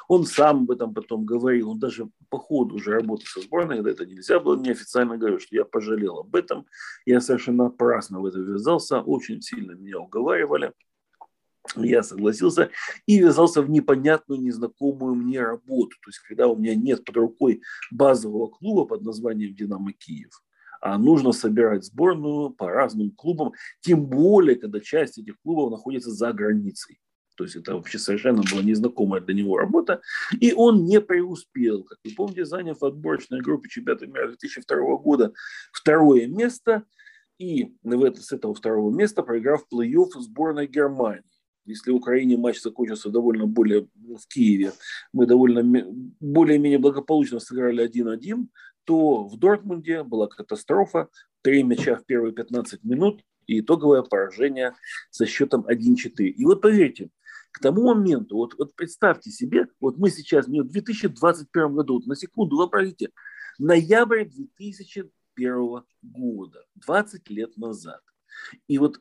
Он 0.10 0.26
сам 0.26 0.63
об 0.63 0.71
этом 0.71 0.93
потом 0.93 1.26
говорил, 1.26 1.69
он 1.69 1.80
даже 1.80 2.10
по 2.28 2.39
ходу 2.39 2.76
уже 2.76 2.91
работы 2.91 3.26
со 3.26 3.39
сборной, 3.39 3.78
когда 3.78 3.91
это 3.91 4.06
нельзя 4.06 4.41
было, 4.41 4.60
неофициально 4.60 5.17
говорил, 5.17 5.39
что 5.39 5.56
я 5.56 5.63
пожалел 5.63 6.19
об 6.19 6.36
этом, 6.36 6.65
я 7.06 7.21
совершенно 7.21 7.65
напрасно 7.65 8.20
в 8.20 8.26
это 8.26 8.39
ввязался, 8.39 8.99
очень 8.99 9.41
сильно 9.41 9.72
меня 9.72 9.97
уговаривали. 9.99 10.74
Я 11.76 12.03
согласился 12.03 12.70
и 13.05 13.20
ввязался 13.20 13.62
в 13.62 13.70
непонятную, 13.70 14.41
незнакомую 14.41 15.16
мне 15.16 15.41
работу. 15.41 15.95
То 16.03 16.09
есть, 16.09 16.20
когда 16.20 16.47
у 16.47 16.55
меня 16.55 16.76
нет 16.76 17.05
под 17.05 17.18
рукой 17.18 17.62
базового 17.91 18.47
клуба 18.47 18.86
под 18.86 19.03
названием 19.03 19.55
«Динамо 19.55 19.93
Киев», 19.93 20.32
а 20.82 20.97
нужно 20.97 21.32
собирать 21.32 21.86
сборную 21.86 22.49
по 22.49 22.70
разным 22.70 23.12
клубам, 23.12 23.53
тем 23.82 24.07
более, 24.07 24.55
когда 24.55 24.80
часть 24.80 25.20
этих 25.20 25.39
клубов 25.41 25.72
находится 25.72 26.09
за 26.09 26.34
границей. 26.34 26.99
То 27.38 27.45
есть 27.45 27.55
это 27.55 27.76
вообще 27.76 27.97
совершенно 27.97 28.43
была 28.51 28.62
незнакомая 28.62 29.22
для 29.22 29.34
него 29.34 29.57
работа. 29.57 30.01
И 30.39 30.53
он 30.53 30.86
не 30.86 30.99
преуспел. 30.99 31.84
Как 31.84 31.99
вы 32.03 32.12
помните, 32.16 32.45
заняв 32.45 32.82
в 32.82 32.86
отборочной 32.86 33.41
группе 33.41 33.70
чемпионата 33.70 34.07
мира 34.07 34.28
2002 34.28 34.97
года 34.97 35.34
второе 35.72 36.28
место. 36.28 36.84
И 37.38 37.74
в 37.82 38.03
это, 38.03 38.22
с 38.22 38.32
этого 38.32 38.53
второго 38.53 38.93
места 38.93 39.24
проиграв 39.24 39.66
плей-офф 39.74 40.20
сборной 40.20 40.68
Германии. 40.68 41.24
Если 41.72 41.91
в 41.91 41.95
Украине 41.95 42.38
матч 42.38 42.61
закончился 42.61 43.09
довольно 43.09 43.47
более 43.47 43.88
в 43.95 44.28
Киеве, 44.28 44.74
мы 45.13 45.26
довольно 45.26 45.63
более-менее 46.19 46.80
благополучно 46.80 47.39
сыграли 47.39 47.89
1-1, 47.89 48.47
то 48.84 49.28
в 49.28 49.38
Дортмунде 49.38 50.03
была 50.03 50.28
катастрофа. 50.28 51.09
Три 51.41 51.63
мяча 51.63 51.95
в 51.95 52.05
первые 52.05 52.34
15 52.34 52.84
минут 52.84 53.22
и 53.47 53.59
итоговое 53.61 54.03
поражение 54.03 54.76
со 55.09 55.26
счетом 55.26 55.65
1-4. 55.67 56.26
И 56.26 56.45
вот 56.45 56.61
поверьте, 56.61 57.09
к 57.51 57.59
тому 57.59 57.93
моменту, 57.93 58.38
вот, 58.38 58.53
вот 58.57 58.76
представьте 58.76 59.30
себе, 59.30 59.67
вот 59.80 59.97
мы 59.97 60.09
сейчас, 60.09 60.47
в 60.47 60.51
2021 60.51 61.74
году, 61.74 61.95
вот 61.95 62.05
на 62.05 62.15
секунду 62.15 62.57
вообразите, 62.57 63.09
ноябрь 63.59 64.26
2001 64.26 65.84
года, 66.01 66.65
20 66.76 67.30
лет 67.30 67.57
назад. 67.57 68.01
И 68.67 68.78
вот 68.78 68.97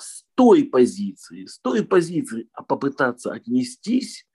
с 0.00 0.24
той 0.34 0.70
позиции, 0.70 1.46
с 1.46 1.60
той 1.60 1.86
позиции 1.86 2.48
а 2.54 2.62
попытаться 2.62 3.32
отнестись 3.32 4.26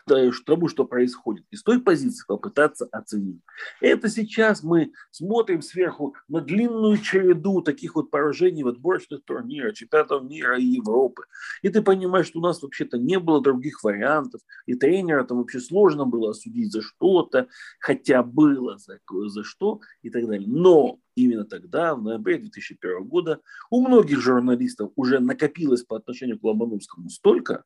к 0.00 0.44
тому, 0.44 0.68
что 0.68 0.84
происходит, 0.84 1.44
и 1.50 1.56
с 1.56 1.62
той 1.62 1.80
позиции 1.80 2.24
попытаться 2.26 2.88
оценить. 2.92 3.40
Это 3.80 4.08
сейчас 4.08 4.62
мы 4.62 4.92
смотрим 5.10 5.62
сверху 5.62 6.14
на 6.28 6.40
длинную 6.40 6.98
череду 6.98 7.62
таких 7.62 7.94
вот 7.94 8.10
поражений 8.10 8.62
в 8.62 8.68
отборочных 8.68 9.24
турнирах, 9.24 9.74
чемпионатов 9.74 10.24
мира 10.24 10.58
и 10.58 10.64
Европы. 10.64 11.22
И 11.62 11.68
ты 11.68 11.82
понимаешь, 11.82 12.26
что 12.26 12.38
у 12.38 12.42
нас 12.42 12.62
вообще-то 12.62 12.98
не 12.98 13.18
было 13.18 13.40
других 13.40 13.82
вариантов, 13.82 14.40
и 14.66 14.74
тренера 14.74 15.24
там 15.24 15.38
вообще 15.38 15.60
сложно 15.60 16.04
было 16.04 16.30
осудить 16.30 16.72
за 16.72 16.82
что-то, 16.82 17.48
хотя 17.80 18.22
было 18.22 18.78
за, 18.78 18.98
за 19.26 19.44
что 19.44 19.80
и 20.02 20.10
так 20.10 20.26
далее. 20.26 20.48
Но 20.48 20.98
именно 21.14 21.44
тогда, 21.44 21.94
в 21.94 22.02
ноябре 22.02 22.38
2001 22.38 23.04
года, 23.04 23.40
у 23.70 23.86
многих 23.86 24.20
журналистов 24.20 24.92
уже 24.96 25.18
накопилось 25.18 25.82
по 25.82 25.96
отношению 25.96 26.38
к 26.38 26.44
Ломановскому 26.44 27.08
столько, 27.08 27.64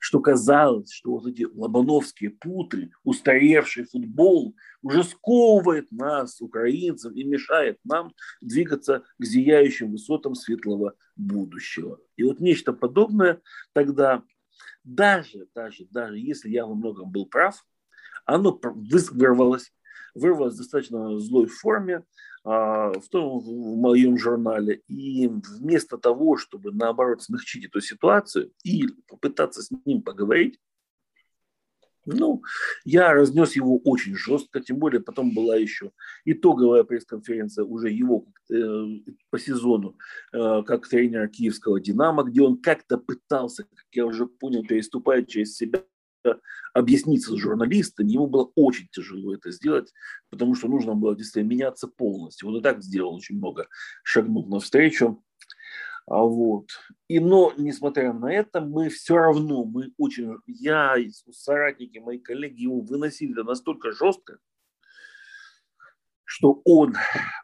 что 0.00 0.20
казалось, 0.20 0.92
что 0.92 1.12
вот 1.12 1.26
эти 1.26 1.44
лобановские 1.44 2.30
путы, 2.30 2.90
устаревший 3.02 3.84
футбол 3.84 4.54
уже 4.82 5.04
сковывает 5.04 5.90
нас, 5.90 6.40
украинцев, 6.40 7.12
и 7.14 7.24
мешает 7.24 7.78
нам 7.84 8.12
двигаться 8.40 9.04
к 9.18 9.24
зияющим 9.24 9.90
высотам 9.92 10.34
светлого 10.34 10.94
будущего. 11.16 11.98
И 12.16 12.22
вот 12.22 12.40
нечто 12.40 12.72
подобное 12.72 13.40
тогда, 13.72 14.22
даже, 14.82 15.48
даже, 15.54 15.86
даже 15.90 16.18
если 16.18 16.50
я 16.50 16.66
во 16.66 16.74
многом 16.74 17.10
был 17.10 17.26
прав, 17.26 17.64
оно 18.24 18.58
вырвалось, 18.62 19.72
вырвалось 20.14 20.54
в 20.54 20.58
достаточно 20.58 21.18
злой 21.18 21.46
форме, 21.46 22.04
в 22.44 23.02
том 23.10 23.40
в 23.40 23.76
моем 23.76 24.18
журнале. 24.18 24.82
И 24.86 25.28
вместо 25.28 25.96
того, 25.96 26.36
чтобы 26.36 26.72
наоборот 26.72 27.22
смягчить 27.22 27.64
эту 27.64 27.80
ситуацию 27.80 28.52
и 28.62 28.86
попытаться 29.08 29.62
с 29.62 29.70
ним 29.86 30.02
поговорить, 30.02 30.58
ну, 32.06 32.42
я 32.84 33.12
разнес 33.12 33.56
его 33.56 33.78
очень 33.78 34.16
жестко, 34.16 34.60
тем 34.60 34.78
более 34.78 35.00
потом 35.00 35.34
была 35.34 35.56
еще 35.56 35.92
итоговая 36.24 36.84
пресс-конференция 36.84 37.64
уже 37.64 37.90
его 37.90 38.26
э, 38.50 38.54
по 39.30 39.38
сезону 39.38 39.96
э, 40.32 40.62
как 40.66 40.88
тренера 40.88 41.28
киевского 41.28 41.80
«Динамо», 41.80 42.24
где 42.24 42.42
он 42.42 42.60
как-то 42.60 42.98
пытался, 42.98 43.64
как 43.64 43.86
я 43.92 44.06
уже 44.06 44.26
понял, 44.26 44.64
переступая 44.64 45.22
через 45.22 45.56
себя, 45.56 45.84
объясниться 46.72 47.32
с 47.32 47.38
журналистами, 47.38 48.12
ему 48.12 48.26
было 48.26 48.50
очень 48.54 48.88
тяжело 48.90 49.34
это 49.34 49.50
сделать, 49.50 49.92
потому 50.30 50.54
что 50.54 50.68
нужно 50.68 50.94
было 50.94 51.16
действительно 51.16 51.50
меняться 51.50 51.88
полностью. 51.88 52.48
Он 52.48 52.56
и 52.56 52.62
так 52.62 52.82
сделал 52.82 53.14
очень 53.14 53.36
много, 53.36 53.68
шагнув 54.02 54.48
навстречу. 54.48 55.22
А 56.06 56.22
вот. 56.22 56.68
И 57.08 57.18
но, 57.18 57.54
несмотря 57.56 58.12
на 58.12 58.30
это, 58.30 58.60
мы 58.60 58.90
все 58.90 59.16
равно, 59.16 59.64
мы 59.64 59.92
очень, 59.96 60.36
я 60.46 60.98
и 60.98 61.10
соратники, 61.30 61.98
мои 61.98 62.18
коллеги 62.18 62.62
его 62.62 62.80
выносили 62.80 63.40
настолько 63.40 63.92
жестко, 63.92 64.38
что 66.24 66.60
он 66.64 66.96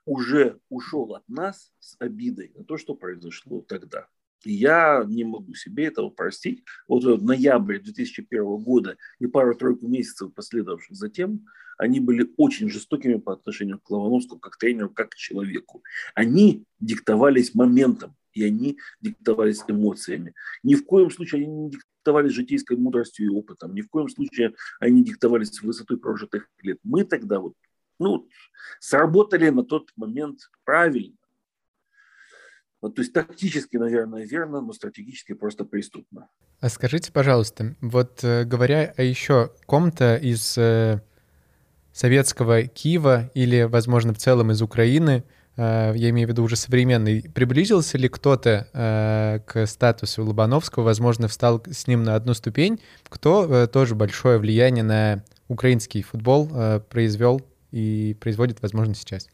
уже 0.04 0.58
ушел 0.68 1.14
от 1.14 1.26
нас 1.28 1.72
с 1.78 1.96
обидой 2.00 2.52
на 2.54 2.64
то, 2.64 2.76
что 2.76 2.94
произошло 2.94 3.62
тогда 3.62 4.08
я 4.44 5.04
не 5.06 5.24
могу 5.24 5.54
себе 5.54 5.86
этого 5.86 6.10
простить. 6.10 6.64
Вот 6.88 7.04
в 7.04 7.22
ноябре 7.22 7.80
2001 7.80 8.44
года 8.58 8.96
и 9.18 9.26
пару-тройку 9.26 9.86
месяцев 9.86 10.34
последовавших 10.34 10.96
затем, 10.96 11.46
они 11.78 11.98
были 11.98 12.30
очень 12.36 12.68
жестокими 12.68 13.14
по 13.14 13.32
отношению 13.32 13.80
к 13.80 13.90
Лавановскому, 13.90 14.38
как 14.38 14.58
тренеру, 14.58 14.90
как 14.90 15.10
к 15.10 15.14
человеку. 15.16 15.82
Они 16.14 16.64
диктовались 16.78 17.54
моментом, 17.54 18.14
и 18.34 18.44
они 18.44 18.78
диктовались 19.00 19.62
эмоциями. 19.66 20.34
Ни 20.62 20.74
в 20.74 20.84
коем 20.84 21.10
случае 21.10 21.44
они 21.44 21.52
не 21.52 21.70
диктовались 21.70 22.32
житейской 22.32 22.76
мудростью 22.76 23.26
и 23.26 23.28
опытом, 23.30 23.74
ни 23.74 23.80
в 23.80 23.88
коем 23.88 24.08
случае 24.08 24.54
они 24.78 24.96
не 24.96 25.04
диктовались 25.04 25.62
высотой 25.62 25.98
прожитых 25.98 26.48
лет. 26.62 26.78
Мы 26.82 27.04
тогда 27.04 27.40
вот, 27.40 27.54
ну, 27.98 28.28
сработали 28.78 29.48
на 29.48 29.64
тот 29.64 29.90
момент 29.96 30.50
правильно 30.64 31.16
вот, 32.80 32.94
то 32.94 33.02
есть 33.02 33.12
тактически, 33.12 33.76
наверное, 33.76 34.24
верно, 34.24 34.60
но 34.60 34.72
стратегически 34.72 35.34
просто 35.34 35.64
преступно. 35.64 36.28
А 36.60 36.68
скажите, 36.68 37.12
пожалуйста, 37.12 37.76
вот 37.80 38.20
э, 38.22 38.44
говоря 38.44 38.94
о 38.96 39.02
еще 39.02 39.52
ком-то 39.66 40.16
из 40.16 40.56
э, 40.56 41.00
советского 41.92 42.62
Киева 42.62 43.30
или, 43.34 43.62
возможно, 43.62 44.14
в 44.14 44.18
целом 44.18 44.50
из 44.50 44.62
Украины, 44.62 45.24
э, 45.56 45.92
я 45.94 46.10
имею 46.10 46.28
в 46.28 46.30
виду 46.30 46.42
уже 46.42 46.56
современный, 46.56 47.22
приблизился 47.34 47.98
ли 47.98 48.08
кто-то 48.08 48.68
э, 48.72 49.40
к 49.46 49.66
статусу 49.66 50.24
Лобановского, 50.24 50.84
возможно, 50.84 51.28
встал 51.28 51.62
с 51.66 51.86
ним 51.86 52.02
на 52.02 52.14
одну 52.14 52.32
ступень, 52.32 52.80
кто 53.04 53.44
э, 53.44 53.66
тоже 53.66 53.94
большое 53.94 54.38
влияние 54.38 54.84
на 54.84 55.24
украинский 55.48 56.02
футбол 56.02 56.48
э, 56.52 56.80
произвел 56.80 57.42
и 57.72 58.16
производит, 58.20 58.62
возможно, 58.62 58.94
сейчас? 58.94 59.28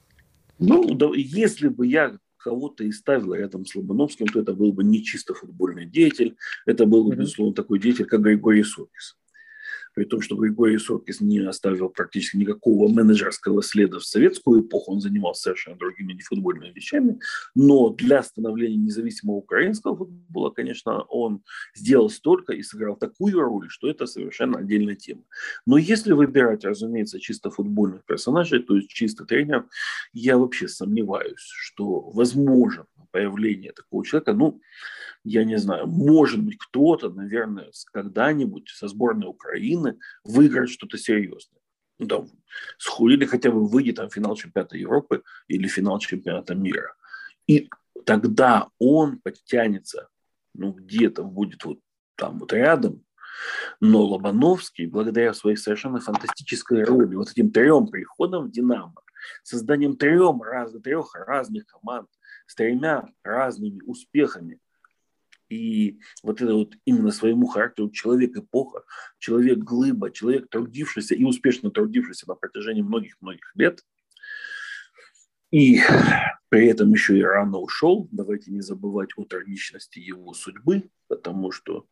Ну, 0.59 0.95
да, 0.95 1.07
если 1.15 1.69
бы 1.69 1.87
я 1.87 2.17
кого-то 2.37 2.85
и 2.85 2.93
ставила 2.93 3.35
рядом 3.35 3.67
с 3.67 3.75
Лобановским, 3.75 4.27
то 4.27 4.41
это 4.41 4.55
был 4.55 4.73
бы 4.73 4.85
не 4.85 5.03
чисто 5.03 5.35
футбольный 5.35 5.87
деятель, 5.87 6.37
это 6.65 6.87
был 6.87 7.05
бы, 7.05 7.17
безусловно, 7.17 7.55
такой 7.55 7.79
деятель, 7.79 8.07
как 8.07 8.23
Григорий 8.23 8.65
Сокис 8.65 9.17
при 9.97 10.05
том, 10.05 10.21
что 10.21 10.37
Григорий 10.37 10.77
Соркис 10.77 11.23
не 11.23 11.39
оставил 11.39 11.89
практически 11.89 12.37
никакого 12.37 12.87
менеджерского 12.87 13.63
следа 13.63 13.99
в 13.99 14.05
советскую 14.05 14.61
эпоху, 14.61 14.93
он 14.93 15.01
занимался 15.01 15.45
совершенно 15.45 15.79
другими 15.79 16.13
нефутбольными 16.13 16.71
вещами, 16.71 17.19
но 17.55 17.89
для 17.89 18.23
становления 18.23 18.77
независимого 18.77 19.37
украинского 19.37 19.97
футбола, 19.97 20.51
конечно, 20.51 21.01
он 21.05 21.43
сделал 21.75 22.11
столько 22.11 22.53
и 22.53 22.63
сыграл 22.63 22.97
такую 22.97 23.41
роль, 23.41 23.71
что 23.71 23.89
это 23.89 24.05
совершенно 24.05 24.59
отдельная 24.59 24.97
тема. 24.97 25.23
Но 25.65 25.79
если 25.79 26.13
выбирать, 26.13 26.67
разумеется, 26.67 27.19
чисто 27.19 27.51
футбольных 27.51 28.05
персонажей, 28.05 28.63
то 28.63 28.77
есть 28.77 28.91
чисто 28.91 29.25
тренеров, 29.25 29.65
я 30.13 30.37
вообще 30.37 30.69
сомневаюсь, 30.69 31.41
что 31.41 32.11
возможно 32.11 32.85
появление 33.17 33.73
такого 33.73 34.05
человека, 34.05 34.35
ну, 34.35 34.61
я 35.25 35.45
не 35.45 35.57
знаю, 35.57 35.87
может 35.87 36.43
быть, 36.43 36.59
кто-то, 36.59 37.09
наверное, 37.09 37.71
когда-нибудь 37.93 38.69
со 38.69 38.89
сборной 38.89 39.27
Украины 39.27 39.99
выиграет 40.23 40.69
что-то 40.69 40.99
серьезное. 40.99 41.63
Ну, 41.99 42.07
там, 42.07 42.29
или 43.09 43.25
хотя 43.25 43.51
бы 43.51 43.67
выйдет 43.67 43.97
там 43.97 44.11
финал 44.11 44.37
чемпионата 44.37 44.77
Европы 44.77 45.23
или 45.49 45.67
финал 45.67 45.99
чемпионата 45.99 46.55
мира. 46.55 46.95
И 47.47 47.71
тогда 48.05 48.69
он 48.79 49.19
подтянется, 49.21 50.09
ну, 50.53 50.73
где-то 50.73 51.25
будет 51.25 51.65
вот 51.65 51.79
там 52.17 52.39
вот 52.39 52.53
рядом, 52.53 53.03
но 53.81 54.05
Лобановский, 54.05 54.87
благодаря 54.87 55.33
своей 55.33 55.57
совершенно 55.57 56.01
фантастической 56.01 56.85
роли, 56.85 57.15
вот 57.15 57.31
этим 57.31 57.51
трем 57.51 57.87
приходам 57.87 58.45
в 58.45 58.51
«Динамо», 58.51 59.01
созданием 59.43 59.97
трем 59.97 60.43
раз, 60.43 60.73
трех 60.85 61.15
разных 61.15 61.65
команд 61.67 62.09
с 62.47 62.55
тремя 62.55 63.09
разными 63.23 63.81
успехами, 63.85 64.61
и 65.49 66.01
вот 66.23 66.41
это 66.41 66.55
вот 66.55 66.75
именно 66.85 67.11
своему 67.11 67.47
характеру 67.47 67.91
человек-эпоха, 67.91 68.85
человек-глыба, 69.19 70.11
человек, 70.11 70.49
трудившийся 70.51 71.15
и 71.15 71.25
успешно 71.25 71.71
трудившийся 71.71 72.27
на 72.29 72.35
протяжении 72.35 72.83
многих-многих 72.83 73.53
лет, 73.55 73.85
и 75.53 75.81
при 76.49 76.67
этом 76.67 76.93
еще 76.93 77.19
и 77.19 77.23
рано 77.23 77.59
ушел. 77.59 78.09
Давайте 78.11 78.51
не 78.51 78.61
забывать 78.61 79.11
о 79.17 79.25
трагичности 79.25 80.01
его 80.01 80.35
судьбы, 80.35 80.91
потому 81.09 81.53
что 81.53 81.87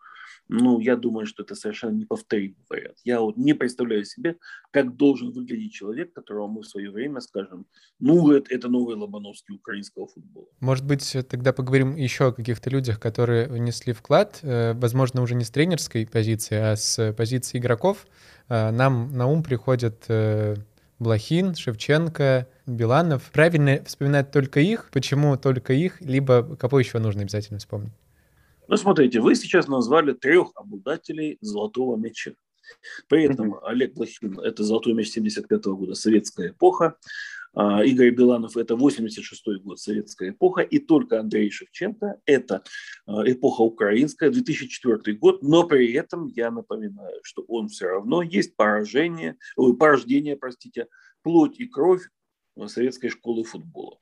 ну, 0.48 0.80
я 0.80 0.96
думаю, 0.96 1.26
что 1.26 1.42
это 1.42 1.54
совершенно 1.54 1.96
неповторимый 1.96 2.56
вариант. 2.68 2.98
Я 3.04 3.20
вот 3.20 3.36
не 3.36 3.54
представляю 3.54 4.04
себе, 4.04 4.36
как 4.70 4.96
должен 4.96 5.32
выглядеть 5.32 5.72
человек, 5.72 6.12
которого 6.12 6.48
мы 6.48 6.62
в 6.62 6.66
свое 6.66 6.90
время 6.90 7.20
скажем, 7.20 7.66
ну, 7.98 8.30
это, 8.32 8.54
это 8.54 8.68
новый 8.68 8.96
Лобановский 8.96 9.54
украинского 9.54 10.06
футбола. 10.06 10.46
Может 10.60 10.84
быть, 10.84 11.16
тогда 11.28 11.52
поговорим 11.52 11.96
еще 11.96 12.28
о 12.28 12.32
каких-то 12.32 12.70
людях, 12.70 13.00
которые 13.00 13.48
внесли 13.48 13.92
вклад, 13.92 14.40
э, 14.42 14.74
возможно, 14.74 15.22
уже 15.22 15.34
не 15.34 15.44
с 15.44 15.50
тренерской 15.50 16.06
позиции, 16.06 16.56
а 16.56 16.76
с 16.76 17.12
позиции 17.12 17.58
игроков. 17.58 18.06
Э, 18.48 18.70
нам 18.70 19.16
на 19.16 19.26
ум 19.26 19.42
приходят 19.42 20.04
э, 20.08 20.56
Блохин, 20.98 21.54
Шевченко, 21.54 22.46
Биланов. 22.66 23.30
Правильно 23.32 23.82
вспоминать 23.84 24.30
только 24.30 24.60
их? 24.60 24.90
Почему 24.92 25.36
только 25.36 25.72
их? 25.72 26.00
Либо 26.00 26.56
кого 26.56 26.78
еще 26.78 26.98
нужно 26.98 27.22
обязательно 27.22 27.58
вспомнить? 27.58 27.92
Ну, 28.68 28.76
смотрите, 28.76 29.20
вы 29.20 29.34
сейчас 29.34 29.68
назвали 29.68 30.12
трех 30.12 30.52
обладателей 30.54 31.38
золотого 31.40 31.96
мяча. 31.96 32.34
При 33.08 33.24
этом 33.24 33.56
Олег 33.62 33.94
Блохин– 33.94 34.38
это 34.42 34.64
золотой 34.64 34.94
мяч 34.94 35.08
75 35.10 35.64
года, 35.66 35.94
советская 35.94 36.50
эпоха. 36.50 36.96
А, 37.52 37.84
Игорь 37.84 38.10
Биланов– 38.10 38.56
это 38.56 38.74
86 38.74 39.62
год, 39.62 39.78
советская 39.78 40.30
эпоха. 40.30 40.62
И 40.62 40.78
только 40.78 41.20
Андрей 41.20 41.50
Шевченко– 41.50 42.20
это 42.26 42.64
а, 43.06 43.30
эпоха 43.30 43.60
украинская, 43.60 44.30
2004 44.30 45.16
год. 45.18 45.42
Но 45.42 45.64
при 45.64 45.92
этом 45.92 46.28
я 46.28 46.50
напоминаю, 46.50 47.20
что 47.22 47.42
он 47.42 47.68
все 47.68 47.86
равно 47.86 48.22
есть 48.22 48.56
поражение, 48.56 49.36
ой, 49.56 49.76
порождение, 49.76 50.36
простите, 50.36 50.88
плоть 51.22 51.60
и 51.60 51.66
кровь 51.66 52.02
советской 52.66 53.08
школы 53.08 53.44
футбола. 53.44 53.98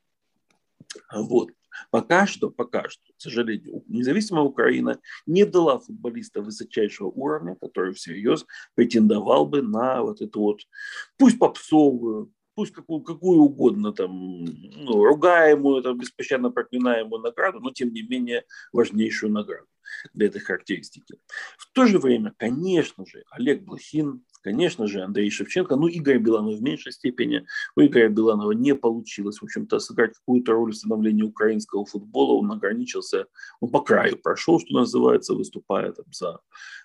Вот. 1.11 1.51
Пока 1.91 2.25
что, 2.27 2.49
пока 2.49 2.89
что, 2.89 3.01
к 3.17 3.21
сожалению, 3.21 3.83
независимая 3.87 4.43
Украина 4.43 4.99
не 5.25 5.45
дала 5.45 5.79
футболиста 5.79 6.41
высочайшего 6.41 7.07
уровня, 7.07 7.55
который 7.55 7.93
всерьез 7.93 8.45
претендовал 8.75 9.45
бы 9.45 9.61
на 9.61 10.01
вот 10.01 10.21
эту 10.21 10.39
вот, 10.39 10.61
пусть 11.17 11.39
попсовую, 11.39 12.31
пусть 12.55 12.73
какую, 12.73 13.01
какую 13.01 13.39
угодно 13.39 13.93
там, 13.93 14.43
ну, 14.45 15.03
ругаемую, 15.03 15.81
там, 15.81 15.97
беспощадно 15.97 16.51
проклинаемую 16.51 17.21
награду, 17.21 17.59
но 17.59 17.71
тем 17.71 17.93
не 17.93 18.03
менее 18.03 18.45
важнейшую 18.71 19.31
награду 19.31 19.67
для 20.13 20.27
этой 20.27 20.39
характеристики. 20.39 21.19
В 21.57 21.71
то 21.71 21.85
же 21.85 21.99
время, 21.99 22.33
конечно 22.37 23.05
же, 23.05 23.23
Олег 23.31 23.63
Блохин, 23.63 24.23
конечно 24.43 24.87
же, 24.87 25.01
Андрей 25.01 25.29
Шевченко, 25.29 25.75
ну, 25.75 25.87
Игорь 25.87 26.19
Биланов 26.19 26.55
в 26.55 26.61
меньшей 26.61 26.91
степени. 26.91 27.45
У 27.75 27.81
Игоря 27.81 28.09
Биланова 28.09 28.51
не 28.51 28.75
получилось, 28.75 29.39
в 29.39 29.43
общем-то, 29.43 29.79
сыграть 29.79 30.13
какую-то 30.13 30.51
роль 30.51 30.73
в 30.73 30.75
становлении 30.75 31.23
украинского 31.23 31.85
футбола. 31.85 32.33
Он 32.33 32.51
ограничился, 32.51 33.25
он 33.59 33.71
по 33.71 33.81
краю 33.81 34.17
прошел, 34.17 34.59
что 34.59 34.73
называется, 34.79 35.33
выступая 35.33 35.91
там, 35.93 36.05
за 36.11 36.39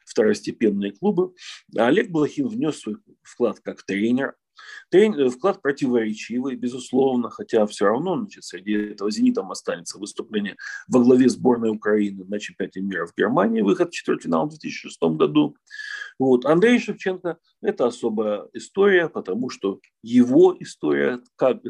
второстепенные 0.06 0.92
клубы. 0.92 1.34
А 1.76 1.88
Олег 1.88 2.10
Блохин 2.10 2.48
внес 2.48 2.80
свой 2.80 2.96
вклад 3.22 3.60
как 3.60 3.82
тренер, 3.82 4.34
Тренер, 4.90 5.30
вклад 5.30 5.60
противоречивый, 5.62 6.56
безусловно, 6.56 7.30
хотя 7.30 7.66
все 7.66 7.86
равно 7.86 8.16
значит, 8.16 8.44
среди 8.44 8.72
этого 8.72 9.10
«Зенитом» 9.10 9.50
останется 9.50 9.98
выступление 9.98 10.56
во 10.88 11.00
главе 11.00 11.28
сборной 11.28 11.70
Украины 11.70 12.24
на 12.24 12.38
чемпионате 12.38 12.80
мира 12.80 13.06
в 13.06 13.14
Германии, 13.16 13.60
выход 13.60 13.90
в 13.90 13.94
четвертьфинал 13.94 14.46
в 14.46 14.50
2006 14.50 15.02
году. 15.02 15.56
Вот. 16.18 16.44
Андрей 16.46 16.78
Шевченко– 16.80 17.38
это 17.62 17.86
особая 17.86 18.48
история, 18.52 19.08
потому 19.08 19.50
что 19.50 19.80
его 20.02 20.56
история 20.58 21.20
как, 21.36 21.62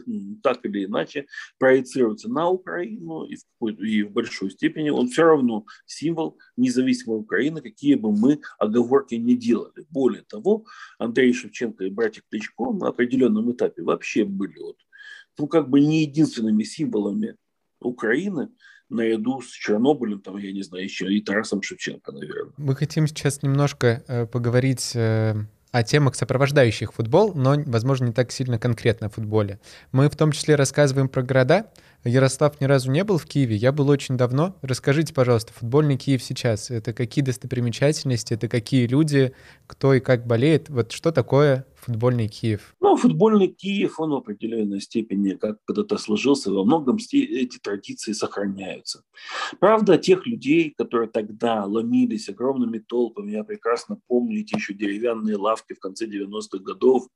так 0.42 0.64
или 0.64 0.84
иначе 0.86 1.26
проецируется 1.58 2.30
на 2.30 2.48
Украину, 2.48 3.24
и 3.24 3.36
в, 3.60 3.68
и 3.68 4.02
в 4.04 4.12
большой 4.12 4.50
степени 4.50 4.90
он 4.90 5.08
все 5.08 5.24
равно 5.24 5.64
символ 5.86 6.38
независимой 6.56 7.18
Украины, 7.18 7.60
какие 7.60 7.94
бы 7.94 8.12
мы 8.12 8.40
оговорки 8.58 9.16
не 9.16 9.36
делали. 9.36 9.86
Более 9.90 10.22
того, 10.22 10.64
Андрей 10.98 11.32
Шевченко 11.32 11.84
и 11.84 11.90
братья 11.90 12.22
Кличко 12.30 12.64
определенном 12.84 13.52
этапе 13.52 13.82
вообще 13.82 14.24
были 14.24 14.58
вот, 14.58 14.76
ну, 15.38 15.46
как 15.46 15.68
бы 15.68 15.80
не 15.80 16.02
единственными 16.02 16.64
символами 16.64 17.36
Украины, 17.80 18.48
наряду 18.88 19.40
с 19.40 19.50
Чернобылем, 19.50 20.20
там, 20.20 20.38
я 20.38 20.52
не 20.52 20.62
знаю, 20.62 20.84
еще 20.84 21.12
и 21.12 21.20
Тарасом 21.20 21.62
Шевченко, 21.62 22.12
наверное. 22.12 22.52
Мы 22.56 22.74
хотим 22.74 23.06
сейчас 23.06 23.42
немножко 23.42 24.02
э, 24.08 24.26
поговорить 24.26 24.92
э, 24.94 25.34
о 25.70 25.82
темах, 25.82 26.14
сопровождающих 26.14 26.94
футбол, 26.94 27.34
но, 27.34 27.56
возможно, 27.66 28.06
не 28.06 28.12
так 28.12 28.32
сильно 28.32 28.58
конкретно 28.58 29.08
о 29.08 29.10
футболе. 29.10 29.60
Мы 29.92 30.08
в 30.08 30.16
том 30.16 30.32
числе 30.32 30.54
рассказываем 30.54 31.08
про 31.08 31.22
города. 31.22 31.70
Ярослав 32.04 32.60
ни 32.60 32.64
разу 32.64 32.90
не 32.90 33.04
был 33.04 33.18
в 33.18 33.26
Киеве, 33.26 33.56
я 33.56 33.72
был 33.72 33.88
очень 33.88 34.16
давно. 34.16 34.56
Расскажите, 34.62 35.12
пожалуйста, 35.12 35.52
футбольный 35.52 35.96
Киев 35.96 36.22
сейчас, 36.22 36.70
это 36.70 36.92
какие 36.92 37.24
достопримечательности, 37.24 38.34
это 38.34 38.48
какие 38.48 38.86
люди, 38.86 39.32
кто 39.66 39.92
и 39.92 40.00
как 40.00 40.26
болеет, 40.26 40.70
вот 40.70 40.92
что 40.92 41.10
такое 41.10 41.66
футбольный 41.80 42.28
Киев? 42.28 42.74
Ну, 42.80 42.96
футбольный 42.96 43.48
Киев, 43.48 44.00
он 44.00 44.10
в 44.10 44.16
определенной 44.16 44.80
степени, 44.80 45.34
как 45.34 45.64
когда-то 45.64 45.98
сложился, 45.98 46.52
во 46.52 46.64
многом 46.64 46.96
эти 46.96 47.58
традиции 47.58 48.12
сохраняются. 48.12 49.04
Правда, 49.60 49.98
тех 49.98 50.26
людей, 50.26 50.74
которые 50.76 51.08
тогда 51.08 51.64
ломились 51.64 52.28
огромными 52.28 52.78
толпами, 52.78 53.32
я 53.32 53.44
прекрасно 53.44 53.98
помню 54.06 54.40
эти 54.40 54.56
еще 54.56 54.74
деревянные 54.74 55.36
лавки 55.36 55.74
в 55.74 55.80
конце 55.80 56.06
90-х 56.06 56.58
годов, 56.58 57.08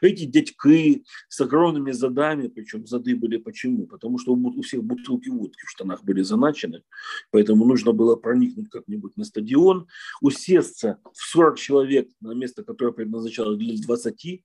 эти 0.00 0.24
дядьки 0.24 1.04
с 1.28 1.40
огромными 1.40 1.92
задами, 1.92 2.48
причем 2.48 2.86
зады 2.86 3.16
были 3.16 3.36
почему? 3.36 3.86
Потому 3.86 4.18
что 4.18 4.32
у 4.32 4.62
всех 4.62 4.82
бутылки 4.84 5.28
водки 5.28 5.64
в 5.64 5.70
штанах 5.70 6.04
были 6.04 6.22
заначены, 6.22 6.82
поэтому 7.30 7.64
нужно 7.64 7.92
было 7.92 8.16
проникнуть 8.16 8.68
как-нибудь 8.70 9.16
на 9.16 9.24
стадион, 9.24 9.86
усесться 10.20 10.98
в 11.12 11.22
40 11.22 11.58
человек 11.58 12.08
на 12.20 12.32
место, 12.32 12.64
которое 12.64 12.92
предназначалось 12.92 13.58
для 13.58 13.76
20 13.76 14.05
20, 14.06 14.44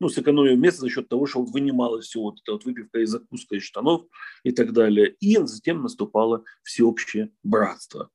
ну, 0.00 0.08
сэкономив 0.08 0.58
место 0.58 0.80
за 0.80 0.90
счет 0.90 1.08
того, 1.08 1.26
что 1.26 1.42
вынималось 1.42 2.06
все 2.06 2.20
вот 2.20 2.40
это 2.40 2.52
вот 2.52 2.64
выпивка 2.64 3.00
и 3.00 3.06
закуска 3.06 3.56
из 3.56 3.62
штанов 3.62 4.06
и 4.44 4.52
так 4.52 4.72
далее. 4.72 5.14
И 5.20 5.36
затем 5.36 5.82
наступало 5.82 6.44
всеобщее 6.62 7.32
братство. 7.42 8.10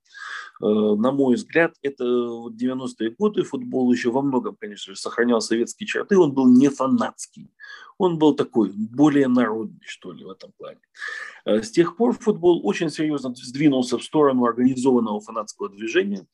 Э, 0.62 0.66
на 0.66 1.12
мой 1.12 1.36
взгляд, 1.36 1.76
это 1.82 2.04
90-е 2.04 3.12
годы 3.12 3.44
футбол 3.44 3.92
еще 3.92 4.12
во 4.12 4.22
многом, 4.22 4.56
конечно 4.56 4.94
же, 4.94 5.00
сохранял 5.00 5.42
советские 5.42 5.88
черты. 5.88 6.18
Он 6.18 6.34
был 6.34 6.48
не 6.48 6.70
фанатский. 6.70 7.52
Он 7.98 8.18
был 8.18 8.36
такой, 8.36 8.72
более 8.76 9.28
народный, 9.28 9.86
что 9.86 10.12
ли, 10.12 10.26
в 10.26 10.30
этом 10.30 10.52
плане. 10.58 10.80
Э, 11.46 11.62
с 11.62 11.72
тех 11.72 11.96
пор 11.96 12.18
футбол 12.18 12.62
очень 12.66 12.90
серьезно 12.90 13.34
сдвинулся 13.36 13.98
в 13.98 14.04
сторону 14.04 14.46
организованного 14.46 15.22
фанатского 15.22 15.70
движения, 15.70 16.26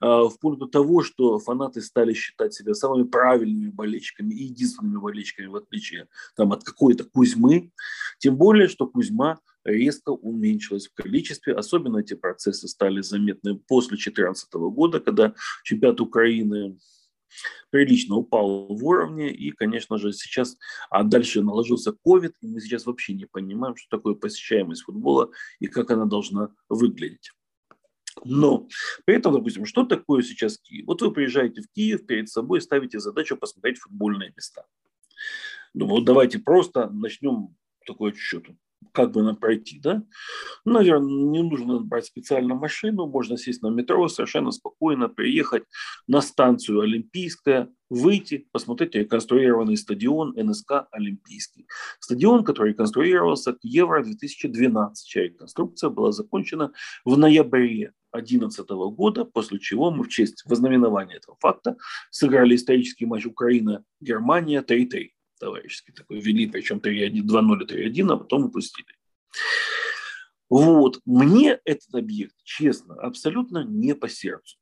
э, 0.00 0.28
вплоть 0.28 0.58
до 0.58 0.66
того, 0.66 1.02
что 1.02 1.38
фанаты 1.38 1.80
стали 1.82 2.14
считать 2.14 2.54
себя 2.54 2.74
самыми 2.74 3.04
правильными 3.04 3.70
болельщиками 3.70 4.34
и 4.34 4.44
единственными 4.44 4.98
болельщиками, 4.98 5.46
в 5.46 5.56
отличие 5.56 6.08
там, 6.36 6.52
от 6.52 6.64
какой-то 6.64 7.04
Кузьмы. 7.04 7.70
Тем 8.18 8.36
более, 8.36 8.68
что 8.68 8.86
Кузьма 8.86 9.38
резко 9.64 10.10
уменьшилась 10.10 10.88
в 10.88 10.94
количестве. 10.94 11.54
Особенно 11.54 11.98
эти 11.98 12.14
процессы 12.14 12.68
стали 12.68 13.00
заметны 13.00 13.56
после 13.56 13.96
2014 13.96 14.52
года, 14.52 15.00
когда 15.00 15.34
чемпионат 15.62 16.00
Украины 16.00 16.78
прилично 17.70 18.16
упал 18.16 18.68
в 18.68 18.84
уровне, 18.84 19.32
и, 19.32 19.50
конечно 19.50 19.98
же, 19.98 20.12
сейчас, 20.12 20.56
а 20.90 21.02
дальше 21.02 21.42
наложился 21.42 21.96
COVID, 22.06 22.32
и 22.40 22.46
мы 22.46 22.60
сейчас 22.60 22.86
вообще 22.86 23.14
не 23.14 23.26
понимаем, 23.26 23.74
что 23.76 23.96
такое 23.96 24.14
посещаемость 24.14 24.82
футбола 24.82 25.30
и 25.58 25.66
как 25.66 25.90
она 25.90 26.04
должна 26.04 26.54
выглядеть. 26.68 27.32
Но 28.24 28.68
при 29.04 29.16
этом, 29.16 29.32
допустим, 29.32 29.66
что 29.66 29.84
такое 29.84 30.22
сейчас 30.22 30.58
Киев? 30.58 30.86
Вот 30.86 31.02
вы 31.02 31.12
приезжаете 31.12 31.62
в 31.62 31.72
Киев, 31.72 32.06
перед 32.06 32.28
собой 32.28 32.60
ставите 32.60 33.00
задачу 33.00 33.36
посмотреть 33.36 33.78
футбольные 33.78 34.32
места. 34.36 34.66
Думаю, 35.72 35.96
вот 35.96 36.04
давайте 36.04 36.38
просто 36.38 36.88
начнем 36.90 37.56
такой 37.84 38.12
отсчет 38.12 38.46
как 38.92 39.12
бы 39.12 39.22
нам 39.22 39.36
пройти, 39.36 39.78
да? 39.80 40.02
Наверное, 40.64 41.08
не 41.08 41.42
нужно 41.42 41.80
брать 41.80 42.06
специально 42.06 42.54
машину, 42.54 43.06
можно 43.06 43.36
сесть 43.36 43.62
на 43.62 43.68
метро, 43.68 44.08
совершенно 44.08 44.50
спокойно 44.50 45.08
приехать 45.08 45.64
на 46.06 46.20
станцию 46.20 46.80
Олимпийская, 46.80 47.70
выйти, 47.90 48.48
посмотреть 48.52 48.94
реконструированный 48.94 49.76
стадион 49.76 50.34
НСК 50.36 50.86
Олимпийский. 50.90 51.66
Стадион, 52.00 52.44
который 52.44 52.70
реконструировался 52.70 53.52
к 53.52 53.58
Евро-2012, 53.62 54.92
чья 55.04 55.24
реконструкция 55.24 55.90
была 55.90 56.12
закончена 56.12 56.72
в 57.04 57.16
ноябре 57.16 57.92
2011 58.12 58.68
года, 58.96 59.24
после 59.24 59.58
чего 59.58 59.90
мы 59.90 60.04
в 60.04 60.08
честь 60.08 60.44
вознаменования 60.46 61.16
этого 61.16 61.36
факта 61.40 61.76
сыграли 62.10 62.54
исторический 62.54 63.06
матч 63.06 63.26
Украина-Германия 63.26 64.62
3-3 64.62 65.13
товарищеский 65.44 65.92
такой 65.92 66.20
вели, 66.20 66.46
причем 66.46 66.78
2-0 66.78 67.66
3-1, 67.68 68.12
а 68.12 68.16
потом 68.16 68.46
упустили. 68.46 68.88
Вот. 70.48 71.00
Мне 71.04 71.60
этот 71.66 71.94
объект, 71.94 72.34
честно, 72.44 72.94
абсолютно 72.94 73.62
не 73.62 73.94
по 73.94 74.08
сердцу. 74.08 74.56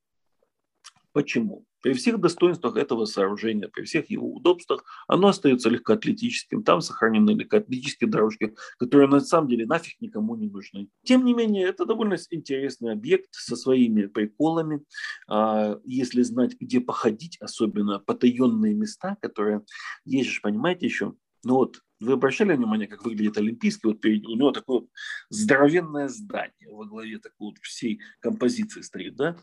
Почему? 1.12 1.64
При 1.82 1.92
всех 1.94 2.18
достоинствах 2.20 2.76
этого 2.76 3.04
сооружения, 3.04 3.68
при 3.68 3.82
всех 3.82 4.10
его 4.10 4.32
удобствах, 4.32 4.84
оно 5.08 5.28
остается 5.28 5.68
легкоатлетическим. 5.68 6.62
Там 6.62 6.80
сохранены 6.80 7.30
легкоатлетические 7.30 8.08
дорожки, 8.08 8.54
которые 8.78 9.08
на 9.08 9.20
самом 9.20 9.48
деле 9.48 9.66
нафиг 9.66 10.00
никому 10.00 10.36
не 10.36 10.48
нужны. 10.48 10.88
Тем 11.04 11.24
не 11.24 11.34
менее, 11.34 11.66
это 11.66 11.84
довольно 11.84 12.16
интересный 12.30 12.92
объект 12.92 13.28
со 13.32 13.56
своими 13.56 14.06
приколами. 14.06 14.84
А, 15.28 15.78
если 15.84 16.22
знать, 16.22 16.56
где 16.60 16.80
походить, 16.80 17.36
особенно 17.40 17.98
потаенные 17.98 18.74
места, 18.74 19.16
которые 19.20 19.62
есть 20.04 20.40
понимаете, 20.40 20.86
еще 20.86 21.14
ну 21.44 21.54
вот 21.54 21.80
вы 22.00 22.12
обращали 22.12 22.54
внимание, 22.54 22.88
как 22.88 23.04
выглядит 23.04 23.38
Олимпийский? 23.38 23.88
Вот 23.88 24.00
перед, 24.00 24.26
у 24.26 24.36
него 24.36 24.50
такое 24.50 24.82
здоровенное 25.30 26.08
здание 26.08 26.68
во 26.68 26.84
главе 26.84 27.18
такой 27.18 27.50
вот 27.50 27.58
всей 27.62 28.00
композиции 28.20 28.80
стоит, 28.80 29.14
да? 29.16 29.36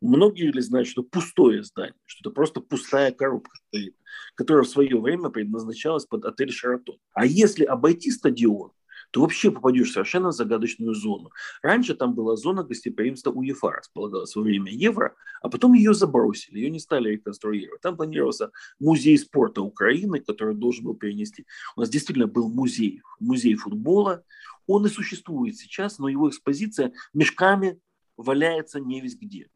Многие 0.00 0.50
ли 0.50 0.60
знают, 0.60 0.88
что 0.88 1.02
пустое 1.02 1.62
здание, 1.62 1.94
что 2.06 2.28
это 2.28 2.34
просто 2.34 2.60
пустая 2.60 3.12
коробка 3.12 3.56
стоит, 3.68 3.96
которая 4.34 4.64
в 4.64 4.68
свое 4.68 5.00
время 5.00 5.28
предназначалась 5.28 6.06
под 6.06 6.24
отель 6.24 6.50
«Шаратон». 6.50 6.96
А 7.12 7.26
если 7.26 7.64
обойти 7.64 8.10
стадион, 8.10 8.72
то 9.12 9.20
вообще 9.20 9.50
попадешь 9.50 9.90
в 9.90 9.92
совершенно 9.92 10.32
загадочную 10.32 10.94
зону. 10.94 11.30
Раньше 11.62 11.94
там 11.94 12.14
была 12.14 12.34
зона 12.34 12.64
гостеприимства 12.64 13.30
УЕФА, 13.30 13.70
располагалась 13.70 14.34
во 14.34 14.42
время 14.42 14.72
Евро, 14.72 15.14
а 15.42 15.50
потом 15.50 15.74
ее 15.74 15.92
забросили, 15.92 16.58
ее 16.58 16.70
не 16.70 16.80
стали 16.80 17.10
реконструировать. 17.10 17.82
Там 17.82 17.96
планировался 17.96 18.50
музей 18.80 19.18
спорта 19.18 19.60
Украины, 19.60 20.20
который 20.20 20.54
должен 20.54 20.86
был 20.86 20.94
перенести. 20.94 21.46
У 21.76 21.80
нас 21.80 21.90
действительно 21.90 22.26
был 22.26 22.48
музей, 22.48 23.02
музей 23.20 23.54
футбола. 23.54 24.24
Он 24.66 24.86
и 24.86 24.88
существует 24.88 25.56
сейчас, 25.56 25.98
но 25.98 26.08
его 26.08 26.30
экспозиция 26.30 26.92
мешками 27.12 27.78
валяется 28.16 28.80
не 28.80 29.00
весь 29.02 29.16
где. 29.16 29.48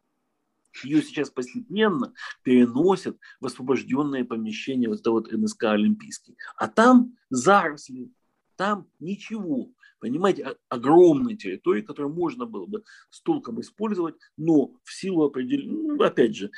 Ее 0.83 1.01
сейчас 1.01 1.29
постепенно 1.29 2.13
переносят 2.43 3.17
в 3.39 3.45
освобожденное 3.45 4.25
помещение 4.25 4.89
вот 4.89 4.99
это 4.99 5.11
вот 5.11 5.31
НСК 5.31 5.65
Олимпийский. 5.65 6.35
А 6.55 6.67
там 6.67 7.15
заросли, 7.29 8.11
там 8.55 8.87
ничего. 8.99 9.71
Понимаете, 9.99 10.55
огромной 10.69 11.35
территории, 11.35 11.81
которую 11.81 12.13
можно 12.13 12.45
было 12.45 12.65
бы 12.65 12.83
с 13.09 13.21
толком 13.21 13.59
использовать, 13.61 14.15
но 14.37 14.73
в 14.83 14.93
силу 14.93 15.25
определения, 15.25 15.71
ну, 15.71 16.03
опять 16.03 16.35
же, 16.35 16.51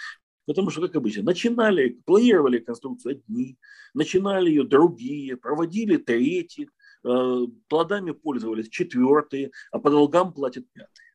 Потому 0.50 0.72
что, 0.72 0.82
как 0.82 0.96
обычно, 0.96 1.22
начинали, 1.22 2.02
планировали 2.08 2.58
конструкцию 2.58 3.18
одни, 3.18 3.56
начинали 3.94 4.50
ее 4.50 4.64
другие, 4.64 5.38
проводили 5.38 5.98
третьи, 5.98 6.68
э, 7.04 7.48
плодами 7.68 8.14
пользовались 8.14 8.68
четвертые, 8.70 9.52
а 9.72 9.78
по 9.78 9.92
долгам 9.92 10.34
платят 10.34 10.66
пятые. 10.74 11.09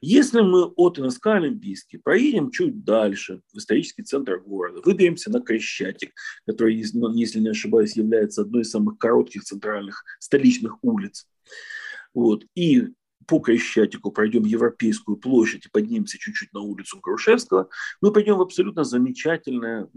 Если 0.00 0.40
мы 0.40 0.64
от 0.64 0.98
НСК 0.98 1.28
Олимпийский 1.28 1.98
проедем 1.98 2.50
чуть 2.50 2.84
дальше, 2.84 3.42
в 3.52 3.58
исторический 3.58 4.02
центр 4.02 4.38
города, 4.38 4.80
выберемся 4.84 5.30
на 5.30 5.40
Крещатик, 5.40 6.12
который, 6.46 6.84
ну, 6.94 7.12
если 7.14 7.40
не 7.40 7.50
ошибаюсь, 7.50 7.96
является 7.96 8.42
одной 8.42 8.62
из 8.62 8.70
самых 8.70 8.98
коротких 8.98 9.42
центральных 9.42 10.04
столичных 10.18 10.82
улиц, 10.82 11.26
вот, 12.14 12.44
и 12.54 12.88
по 13.30 13.38
Крещатику 13.38 14.10
пройдем 14.10 14.42
Европейскую 14.42 15.16
площадь 15.16 15.66
и 15.66 15.68
поднимемся 15.68 16.18
чуть-чуть 16.18 16.52
на 16.52 16.62
улицу 16.62 16.98
Грушевского, 17.00 17.68
мы 18.00 18.12
пойдем 18.12 18.38
в 18.38 18.40
абсолютно 18.40 18.82
замечательное, 18.82 19.88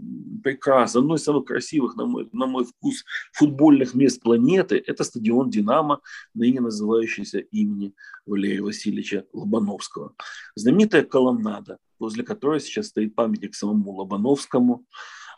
прекрасное, 0.44 1.02
одно 1.02 1.16
из 1.16 1.24
самых 1.24 1.44
красивых, 1.44 1.96
на 1.96 2.06
мой, 2.06 2.28
на 2.32 2.46
мой 2.46 2.64
вкус, 2.64 3.04
футбольных 3.32 3.94
мест 3.94 4.22
планеты. 4.22 4.80
Это 4.86 5.02
стадион 5.02 5.50
«Динамо», 5.50 6.00
ныне 6.32 6.60
называющийся 6.60 7.40
имени 7.40 7.92
Валерия 8.24 8.62
Васильевича 8.62 9.26
Лобановского. 9.32 10.14
Знаменитая 10.54 11.02
колоннада, 11.02 11.78
возле 11.98 12.22
которой 12.22 12.60
сейчас 12.60 12.86
стоит 12.86 13.16
памятник 13.16 13.56
самому 13.56 13.94
Лобановскому, 13.94 14.86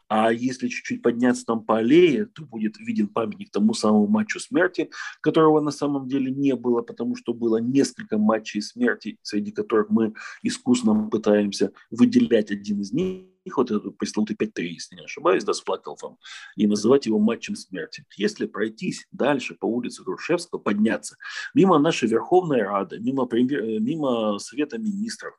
а 0.09 0.33
если 0.33 0.69
чуть-чуть 0.69 1.03
подняться 1.03 1.45
там 1.45 1.65
по 1.65 1.79
аллее, 1.79 2.27
то 2.27 2.45
будет 2.45 2.79
виден 2.79 3.09
памятник 3.09 3.51
тому 3.51 3.75
самому 3.75 4.07
матчу 4.07 4.39
смерти, 4.41 4.91
которого 5.21 5.61
на 5.61 5.71
самом 5.71 6.09
деле 6.09 6.31
не 6.31 6.55
было, 6.55 6.83
потому 6.83 7.17
что 7.17 7.35
было 7.35 7.59
несколько 7.59 8.19
матчей 8.19 8.63
смерти, 8.63 9.19
среди 9.23 9.51
которых 9.51 9.91
мы 9.91 10.15
искусно 10.43 11.09
пытаемся 11.09 11.73
выделять 11.91 12.51
один 12.51 12.81
из 12.81 12.93
них, 12.93 13.27
вот 13.57 13.71
этот 13.71 13.97
пресловутый 13.97 14.37
5-3, 14.37 14.63
если 14.63 14.97
не 14.97 15.05
ошибаюсь, 15.05 15.45
да, 15.45 15.53
с 15.53 15.61
Флакелфом, 15.61 16.19
и 16.57 16.67
называть 16.67 17.07
его 17.07 17.19
матчем 17.19 17.55
смерти. 17.55 18.05
Если 18.17 18.47
пройтись 18.47 19.07
дальше 19.13 19.55
по 19.55 19.67
улице 19.67 20.03
Грушевского, 20.03 20.59
подняться, 20.59 21.17
мимо 21.55 21.79
нашей 21.79 22.09
Верховной 22.09 22.63
Рады, 22.63 22.99
мимо, 22.99 23.29
мимо 23.31 24.39
Совета 24.39 24.79
Министров, 24.79 25.35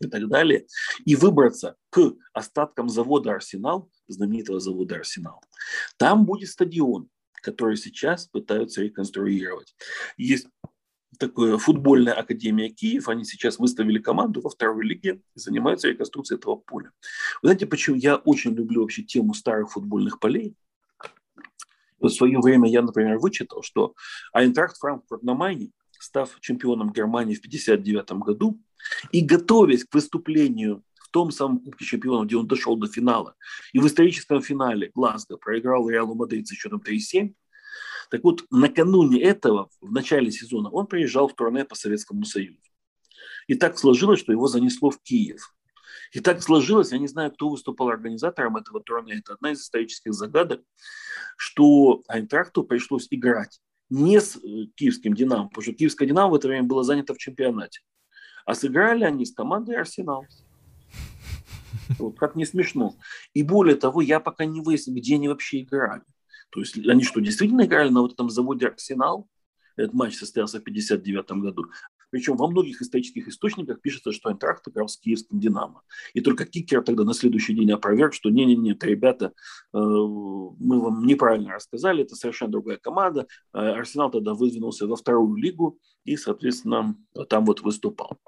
и 0.00 0.08
так 0.08 0.28
далее, 0.28 0.66
и 1.04 1.16
выбраться 1.16 1.76
к 1.90 2.12
остаткам 2.32 2.88
завода 2.88 3.32
«Арсенал», 3.32 3.90
знаменитого 4.08 4.60
завода 4.60 4.96
«Арсенал». 4.96 5.42
Там 5.96 6.24
будет 6.24 6.50
стадион, 6.50 7.08
который 7.42 7.76
сейчас 7.76 8.26
пытаются 8.26 8.82
реконструировать. 8.82 9.74
Есть 10.16 10.48
такая 11.18 11.56
футбольная 11.58 12.14
академия 12.14 12.68
Киев, 12.68 13.08
они 13.08 13.24
сейчас 13.24 13.58
выставили 13.58 13.98
команду 13.98 14.40
во 14.40 14.50
второй 14.50 14.84
лиге 14.84 15.22
и 15.34 15.38
занимаются 15.38 15.88
реконструкцией 15.88 16.38
этого 16.38 16.56
поля. 16.56 16.92
Вы 17.42 17.48
знаете, 17.48 17.66
почему 17.66 17.96
я 17.96 18.16
очень 18.16 18.54
люблю 18.54 18.82
вообще 18.82 19.02
тему 19.02 19.34
старых 19.34 19.72
футбольных 19.72 20.18
полей? 20.20 20.54
В 21.98 22.08
свое 22.10 22.38
время 22.40 22.70
я, 22.70 22.82
например, 22.82 23.18
вычитал, 23.18 23.62
что 23.62 23.94
Айнтрахт 24.32 24.76
Франкфурт 24.76 25.22
на 25.22 25.34
Майне, 25.34 25.70
став 25.98 26.38
чемпионом 26.40 26.92
Германии 26.92 27.34
в 27.34 27.38
1959 27.38 28.22
году, 28.22 28.60
и 29.12 29.20
готовясь 29.20 29.84
к 29.84 29.94
выступлению 29.94 30.82
в 30.94 31.08
том 31.10 31.30
самом 31.30 31.60
Кубке 31.60 31.84
чемпионов, 31.84 32.26
где 32.26 32.36
он 32.36 32.46
дошел 32.46 32.76
до 32.76 32.88
финала, 32.88 33.34
и 33.72 33.78
в 33.78 33.86
историческом 33.86 34.42
финале 34.42 34.90
Глазго 34.94 35.36
проиграл 35.36 35.88
Реалу 35.88 36.14
Мадрид 36.14 36.48
с 36.48 36.52
счетом 36.52 36.82
3-7, 36.84 37.34
так 38.10 38.22
вот, 38.24 38.44
накануне 38.50 39.20
этого, 39.20 39.68
в 39.80 39.92
начале 39.92 40.30
сезона, 40.30 40.70
он 40.70 40.86
приезжал 40.86 41.28
в 41.28 41.34
турне 41.34 41.64
по 41.64 41.74
Советскому 41.74 42.24
Союзу. 42.24 42.60
И 43.46 43.54
так 43.54 43.78
сложилось, 43.78 44.20
что 44.20 44.32
его 44.32 44.48
занесло 44.48 44.90
в 44.90 45.00
Киев. 45.02 45.54
И 46.12 46.20
так 46.20 46.42
сложилось, 46.42 46.92
я 46.92 46.98
не 46.98 47.08
знаю, 47.08 47.32
кто 47.32 47.48
выступал 47.48 47.88
организатором 47.88 48.56
этого 48.56 48.80
турне, 48.80 49.18
это 49.18 49.34
одна 49.34 49.52
из 49.52 49.60
исторических 49.60 50.14
загадок, 50.14 50.62
что 51.36 52.02
Айнтрахту 52.08 52.64
пришлось 52.64 53.08
играть 53.10 53.60
не 53.88 54.20
с 54.20 54.36
э, 54.36 54.66
киевским 54.74 55.14
«Динамо», 55.14 55.48
потому 55.48 55.62
что 55.62 55.72
киевское 55.72 56.06
«Динамо» 56.06 56.30
в 56.30 56.34
это 56.34 56.48
время 56.48 56.64
было 56.64 56.82
занято 56.82 57.14
в 57.14 57.18
чемпионате. 57.18 57.80
А 58.46 58.54
сыграли 58.54 59.04
они 59.04 59.26
с 59.26 59.34
командой 59.34 59.76
Арсенал. 59.76 60.24
Вот, 61.98 62.18
как 62.18 62.36
не 62.36 62.46
смешно. 62.46 62.94
И 63.34 63.42
более 63.42 63.76
того, 63.76 64.00
я 64.00 64.18
пока 64.18 64.44
не 64.44 64.60
выяснил, 64.60 64.94
где 64.96 65.16
они 65.16 65.28
вообще 65.28 65.60
играли. 65.60 66.02
То 66.50 66.60
есть 66.60 66.78
они 66.78 67.02
что, 67.02 67.20
действительно 67.20 67.64
играли 67.64 67.90
на 67.90 68.00
вот 68.00 68.14
этом 68.14 68.30
заводе 68.30 68.68
Арсенал? 68.68 69.28
Этот 69.76 69.92
матч 69.92 70.14
состоялся 70.14 70.58
в 70.58 70.62
1959 70.62 71.42
году. 71.42 71.66
Причем 72.10 72.36
во 72.36 72.48
многих 72.48 72.80
исторических 72.80 73.28
источниках 73.28 73.80
пишется, 73.82 74.12
что 74.12 74.30
Айнтрахт 74.30 74.66
играл 74.68 74.88
с 74.88 74.96
киевским 74.96 75.38
«Динамо». 75.38 75.82
И 76.14 76.20
только 76.20 76.46
Кикер 76.46 76.82
тогда 76.82 77.04
на 77.04 77.14
следующий 77.14 77.52
день 77.52 77.70
опроверг, 77.72 78.14
что 78.14 78.30
не-не-не, 78.30 78.78
ребята, 78.80 79.26
э, 79.26 79.78
мы 79.78 80.80
вам 80.80 81.04
неправильно 81.04 81.54
рассказали, 81.54 82.04
это 82.04 82.14
совершенно 82.14 82.52
другая 82.52 82.78
команда. 82.78 83.26
Э, 83.52 83.58
Арсенал 83.58 84.10
тогда 84.10 84.34
выдвинулся 84.34 84.86
во 84.86 84.96
вторую 84.96 85.36
лигу 85.36 85.78
и, 86.04 86.16
соответственно, 86.16 86.96
там 87.28 87.44
вот 87.44 87.60
выступал. 87.60 88.18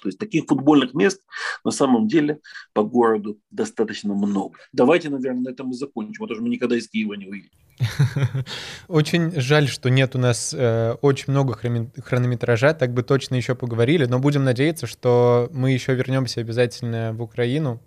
То 0.00 0.08
есть 0.08 0.18
таких 0.18 0.44
футбольных 0.46 0.94
мест 0.94 1.22
на 1.64 1.70
самом 1.70 2.08
деле 2.08 2.40
по 2.72 2.82
городу 2.82 3.38
достаточно 3.50 4.14
много. 4.14 4.58
Давайте, 4.72 5.10
наверное, 5.10 5.42
на 5.42 5.48
этом 5.50 5.70
и 5.70 5.74
закончим, 5.74 6.20
потому 6.20 6.36
что 6.36 6.42
мы 6.42 6.50
никогда 6.50 6.76
из 6.76 6.88
Киева 6.88 7.14
не 7.14 7.26
уедем. 7.26 7.50
Очень 8.88 9.40
жаль, 9.40 9.68
что 9.68 9.88
нет 9.90 10.14
у 10.14 10.18
нас 10.18 10.54
э, 10.56 10.96
очень 11.00 11.32
много 11.32 11.54
хронометража, 11.54 12.74
так 12.74 12.92
бы 12.92 13.02
точно 13.02 13.36
еще 13.36 13.54
поговорили, 13.54 14.04
но 14.04 14.18
будем 14.18 14.44
надеяться, 14.44 14.86
что 14.86 15.48
мы 15.52 15.72
еще 15.72 15.94
вернемся 15.94 16.40
обязательно 16.40 17.12
в 17.12 17.22
Украину 17.22 17.80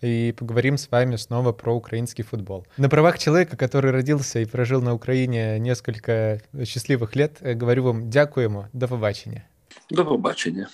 и 0.00 0.34
поговорим 0.36 0.76
с 0.76 0.90
вами 0.90 1.16
снова 1.16 1.52
про 1.52 1.74
украинский 1.74 2.24
футбол. 2.24 2.66
На 2.76 2.88
правах 2.88 3.18
человека, 3.18 3.56
который 3.56 3.90
родился 3.90 4.40
и 4.40 4.44
прожил 4.44 4.82
на 4.82 4.94
Украине 4.94 5.58
несколько 5.58 6.40
счастливых 6.64 7.16
лет, 7.16 7.38
э, 7.40 7.54
говорю 7.54 7.84
вам 7.84 8.10
дякуємо, 8.10 8.68
до 8.72 8.88
побачення. 8.88 9.42
До 9.90 10.04
побачення. 10.04 10.68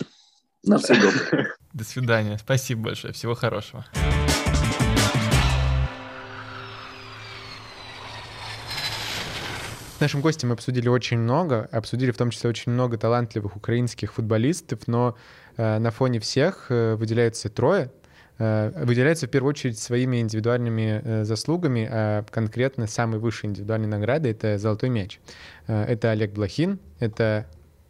На 0.66 0.78
все 0.78 0.94
добре. 1.00 1.46
До 1.72 1.84
свидания. 1.84 2.38
Спасибо 2.38 2.82
большое. 2.86 3.12
Всего 3.12 3.34
хорошего. 3.36 3.84
С 9.96 10.00
нашим 10.00 10.20
гостем 10.20 10.48
мы 10.48 10.54
обсудили 10.54 10.88
очень 10.88 11.18
много, 11.18 11.68
обсудили 11.72 12.10
в 12.10 12.18
том 12.18 12.30
числе 12.30 12.50
очень 12.50 12.72
много 12.72 12.98
талантливых 12.98 13.56
украинских 13.56 14.12
футболистов, 14.12 14.80
но 14.88 15.16
э, 15.56 15.78
на 15.78 15.90
фоне 15.90 16.20
всех 16.20 16.66
э, 16.68 16.96
выделяются 16.96 17.48
трое. 17.48 17.90
Э, 18.38 18.72
выделяются 18.84 19.26
в 19.26 19.30
первую 19.30 19.50
очередь 19.50 19.78
своими 19.78 20.20
индивидуальными 20.20 21.00
э, 21.02 21.24
заслугами, 21.24 21.88
а 21.90 22.24
конкретно 22.30 22.86
самой 22.86 23.20
высшей 23.20 23.48
индивидуальной 23.48 23.88
наградой— 23.88 24.30
это 24.32 24.58
«Золотой 24.58 24.90
мяч». 24.90 25.20
Э, 25.66 25.84
это 25.84 26.10
Олег 26.10 26.32
Блохин, 26.32 26.78
это 26.98 27.46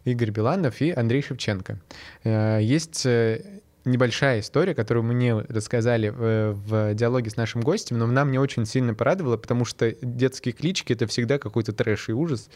Игорь 0.06 0.30
Биланов 0.30 0.80
и 0.80 0.90
Андрей 0.90 1.20
Шевченко. 1.20 1.78
Э, 2.24 2.58
есть 2.62 3.04
э, 3.04 3.60
небольшая 3.84 4.40
история, 4.40 4.74
которую 4.74 5.04
мне 5.04 5.34
рассказали 5.34 6.08
в, 6.08 6.52
в 6.54 6.94
диалоге 6.94 7.28
с 7.28 7.36
нашим 7.36 7.60
гостем, 7.60 7.98
но 7.98 8.06
она 8.06 8.24
мне 8.24 8.40
очень 8.40 8.64
сильно 8.66 8.94
порадовала, 8.94 9.36
потому 9.36 9.64
что 9.64 9.94
детские 10.00 10.52
клички— 10.52 10.92
это 10.94 11.06
всегда 11.06 11.38
какой-то 11.38 11.72
трэш 11.72 12.08
и 12.08 12.12
ужас. 12.12 12.48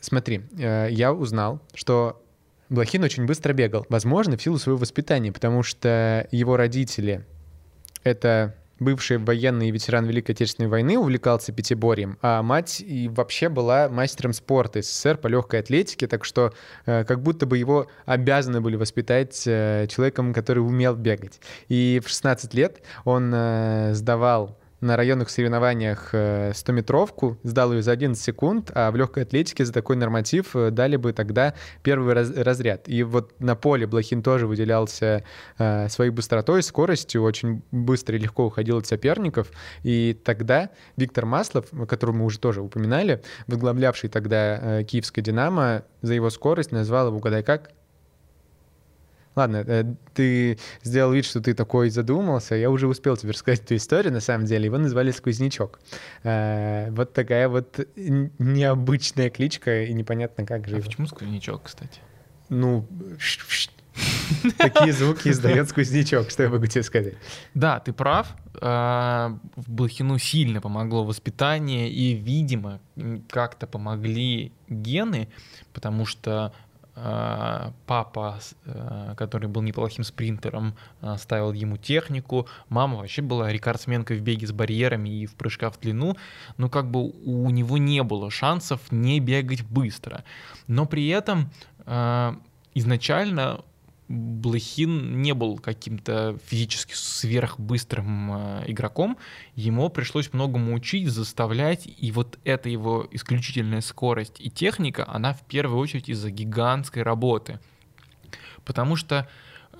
Смотри, 0.00 0.42
э, 0.56 0.88
я 0.90 1.12
узнал, 1.12 1.60
что 1.74 2.22
Блохин 2.68 3.02
очень 3.02 3.26
быстро 3.26 3.52
бегал. 3.52 3.86
Возможно, 3.88 4.36
в 4.36 4.42
силу 4.42 4.56
своего 4.58 4.78
воспитания, 4.78 5.32
потому 5.32 5.64
что 5.64 6.28
его 6.30 6.56
родители— 6.56 7.24
это 8.04 8.54
бывший 8.78 9.18
военный 9.18 9.70
ветеран 9.70 10.06
Великой 10.06 10.32
Отечественной 10.32 10.68
войны, 10.68 10.98
увлекался 10.98 11.52
пятиборьем, 11.52 12.18
а 12.22 12.42
мать 12.42 12.80
и 12.80 13.08
вообще 13.08 13.48
была 13.48 13.88
мастером 13.88 14.32
спорта 14.32 14.82
СССР 14.82 15.16
по 15.16 15.28
легкой 15.28 15.60
атлетике, 15.60 16.06
так 16.06 16.24
что 16.24 16.52
э, 16.84 17.04
как 17.04 17.22
будто 17.22 17.46
бы 17.46 17.58
его 17.58 17.88
обязаны 18.04 18.60
были 18.60 18.76
воспитать 18.76 19.44
э, 19.46 19.86
человеком, 19.88 20.32
который 20.34 20.60
умел 20.60 20.94
бегать. 20.94 21.40
И 21.68 22.00
в 22.04 22.08
16 22.08 22.52
лет 22.54 22.82
он 23.04 23.32
э, 23.34 23.94
сдавал 23.94 24.58
на 24.80 24.96
районных 24.96 25.30
соревнованиях 25.30 26.12
100-метровку, 26.12 27.32
э, 27.32 27.48
сдал 27.48 27.72
ее 27.72 27.82
за 27.82 27.92
11 27.92 28.22
секунд, 28.22 28.70
а 28.74 28.90
в 28.90 28.96
легкой 28.96 29.22
атлетике 29.22 29.64
за 29.64 29.72
такой 29.72 29.96
норматив 29.96 30.54
э, 30.54 30.70
дали 30.70 30.96
бы 30.96 31.12
тогда 31.12 31.54
первый 31.82 32.14
раз, 32.14 32.30
разряд. 32.30 32.88
И 32.88 33.02
вот 33.02 33.32
на 33.40 33.56
поле 33.56 33.86
Блохин 33.86 34.22
тоже 34.22 34.46
выделялся 34.46 35.24
э, 35.58 35.88
своей 35.88 36.10
быстротой, 36.10 36.62
скоростью, 36.62 37.22
очень 37.22 37.62
быстро 37.70 38.16
и 38.16 38.20
легко 38.20 38.46
уходил 38.46 38.78
от 38.78 38.86
соперников. 38.86 39.50
И 39.82 40.18
тогда 40.24 40.70
Виктор 40.96 41.26
Маслов, 41.26 41.66
которого 41.88 42.16
мы 42.16 42.24
уже 42.24 42.38
тоже 42.38 42.60
упоминали, 42.60 43.22
возглавлявший 43.46 44.10
тогда 44.10 44.80
э, 44.80 44.84
киевское 44.84 45.22
«Динамо», 45.22 45.84
за 46.02 46.14
его 46.14 46.30
скорость 46.30 46.72
назвал 46.72 47.08
его, 47.08 47.16
угадай 47.16 47.42
как, 47.42 47.70
Ладно, 49.36 49.64
э, 49.66 49.84
ты 50.14 50.58
сделал 50.82 51.12
вид, 51.12 51.26
что 51.26 51.42
ты 51.42 51.52
такой 51.52 51.90
задумался. 51.90 52.54
Я 52.54 52.70
уже 52.70 52.88
успел 52.88 53.18
тебе 53.18 53.32
рассказать 53.32 53.60
эту 53.60 53.76
историю, 53.76 54.12
на 54.12 54.20
самом 54.20 54.46
деле. 54.46 54.64
Его 54.64 54.78
назвали 54.78 55.10
Сквознячок. 55.10 55.78
Э, 56.22 56.90
вот 56.90 57.12
такая 57.12 57.48
вот 57.50 57.78
необычная 57.96 59.28
кличка, 59.28 59.84
и 59.84 59.92
непонятно, 59.92 60.46
как 60.46 60.66
же 60.66 60.78
А 60.78 60.80
почему 60.80 61.06
Сквознячок, 61.06 61.64
кстати? 61.64 62.00
Ну, 62.48 62.86
такие 64.58 64.92
звуки 64.94 65.28
издает 65.28 65.68
Сквознячок, 65.68 66.30
что 66.30 66.42
я 66.42 66.48
могу 66.48 66.64
тебе 66.66 66.82
сказать. 66.82 67.14
Да, 67.52 67.78
ты 67.80 67.92
прав. 67.92 68.34
А, 68.62 69.38
в 69.54 69.70
Блохину 69.70 70.16
сильно 70.18 70.62
помогло 70.62 71.04
воспитание, 71.04 71.90
и, 71.90 72.14
видимо, 72.14 72.80
как-то 73.28 73.66
помогли 73.66 74.52
гены, 74.68 75.28
потому 75.74 76.06
что 76.06 76.54
Э, 76.56 76.65
папа, 76.96 78.38
э, 78.64 79.14
который 79.16 79.48
был 79.48 79.60
неплохим 79.60 80.02
спринтером, 80.02 80.74
э, 81.02 81.16
ставил 81.18 81.52
ему 81.52 81.76
технику. 81.76 82.48
Мама 82.70 82.96
вообще 82.96 83.20
была 83.20 83.52
рекордсменкой 83.52 84.16
в 84.16 84.22
беге 84.22 84.46
с 84.46 84.52
барьерами 84.52 85.10
и 85.10 85.26
в 85.26 85.34
прыжках 85.34 85.74
в 85.74 85.80
длину. 85.80 86.16
Но 86.56 86.70
как 86.70 86.90
бы 86.90 87.10
у 87.10 87.50
него 87.50 87.76
не 87.76 88.02
было 88.02 88.30
шансов 88.30 88.80
не 88.90 89.20
бегать 89.20 89.62
быстро. 89.62 90.24
Но 90.66 90.86
при 90.86 91.06
этом 91.08 91.50
изначально 92.74 93.60
Блохин 94.08 95.20
не 95.20 95.34
был 95.34 95.58
каким-то 95.58 96.38
физически 96.46 96.94
сверхбыстрым 96.94 98.32
э, 98.32 98.64
игроком, 98.68 99.18
ему 99.56 99.88
пришлось 99.88 100.32
многому 100.32 100.74
учить, 100.74 101.08
заставлять, 101.08 101.88
и 101.98 102.12
вот 102.12 102.38
эта 102.44 102.68
его 102.68 103.08
исключительная 103.10 103.80
скорость 103.80 104.36
и 104.38 104.48
техника, 104.48 105.04
она 105.08 105.32
в 105.32 105.42
первую 105.42 105.80
очередь 105.80 106.08
из-за 106.08 106.30
гигантской 106.30 107.02
работы. 107.02 107.58
Потому 108.64 108.94
что 108.94 109.28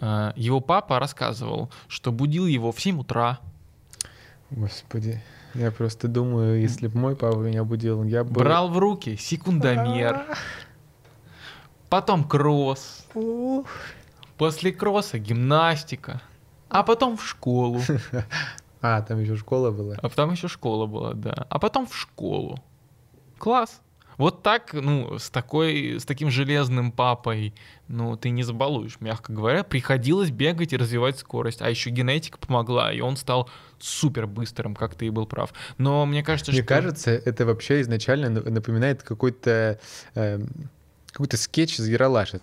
э, 0.00 0.32
его 0.34 0.60
папа 0.60 0.98
рассказывал, 0.98 1.70
что 1.86 2.10
будил 2.10 2.46
его 2.46 2.72
в 2.72 2.80
7 2.80 2.98
утра. 2.98 3.38
Господи, 4.50 5.22
я 5.54 5.70
просто 5.70 6.08
думаю, 6.08 6.60
если 6.60 6.88
бы 6.88 6.98
мой 6.98 7.14
папа 7.14 7.36
меня 7.36 7.62
будил, 7.62 8.02
я 8.02 8.24
бы... 8.24 8.32
Брал 8.40 8.70
в 8.70 8.78
руки 8.78 9.16
секундомер, 9.16 10.24
потом 11.88 12.24
кросс, 12.24 13.06
После 14.36 14.72
кросса 14.72 15.18
гимнастика, 15.18 16.20
а 16.68 16.82
потом 16.82 17.16
в 17.16 17.26
школу. 17.26 17.80
А, 18.82 19.02
там 19.02 19.18
еще 19.18 19.36
школа 19.36 19.70
была. 19.72 19.96
А 20.00 20.08
потом 20.08 20.30
еще 20.32 20.46
школа 20.48 20.86
была, 20.86 21.14
да. 21.14 21.46
А 21.48 21.58
потом 21.58 21.86
в 21.86 21.96
школу. 21.96 22.62
Класс. 23.38 23.80
Вот 24.16 24.42
так, 24.42 24.72
ну, 24.72 25.18
с 25.18 25.28
такой, 25.28 25.98
с 25.98 26.04
таким 26.04 26.30
железным 26.30 26.92
папой, 26.92 27.54
ну, 27.88 28.16
ты 28.16 28.30
не 28.30 28.42
забалуешь, 28.42 28.98
мягко 29.00 29.32
говоря. 29.32 29.64
Приходилось 29.64 30.30
бегать 30.30 30.72
и 30.72 30.76
развивать 30.76 31.18
скорость. 31.18 31.60
А 31.62 31.68
еще 31.68 31.90
генетика 31.90 32.38
помогла, 32.38 32.92
и 32.92 33.00
он 33.00 33.16
стал 33.16 33.50
супер 33.78 34.26
быстрым, 34.26 34.74
как 34.74 34.94
ты 34.94 35.06
и 35.06 35.10
был 35.10 35.26
прав. 35.26 35.52
Но 35.78 36.06
мне 36.06 36.22
кажется, 36.22 36.52
мне 36.52 36.62
что... 36.62 36.74
Мне 36.74 36.80
кажется, 36.82 37.10
это 37.10 37.44
вообще 37.44 37.80
изначально 37.80 38.30
напоминает 38.30 39.02
какой-то 39.02 39.80
э, 40.14 40.40
какой-то 41.10 41.36
скетч 41.36 41.78
из 41.78 41.88
Яралаша. 41.88 42.40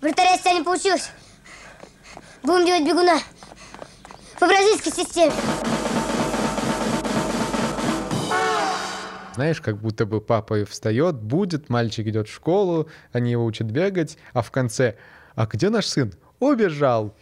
Вратаря 0.00 0.36
с 0.36 0.44
не 0.44 0.62
получилось. 0.62 1.10
Будем 2.42 2.66
делать 2.66 2.84
бегуна. 2.84 3.18
По 4.38 4.46
бразильской 4.46 4.92
системе. 4.92 5.32
Знаешь, 9.34 9.60
как 9.60 9.78
будто 9.78 10.06
бы 10.06 10.20
папа 10.20 10.64
встает, 10.64 11.16
будет, 11.16 11.68
мальчик 11.68 12.06
идет 12.06 12.28
в 12.28 12.32
школу, 12.32 12.88
они 13.12 13.32
его 13.32 13.44
учат 13.44 13.66
бегать, 13.66 14.16
а 14.32 14.42
в 14.42 14.50
конце, 14.52 14.96
а 15.34 15.46
где 15.46 15.70
наш 15.70 15.86
сын? 15.86 16.12
Убежал. 16.38 17.14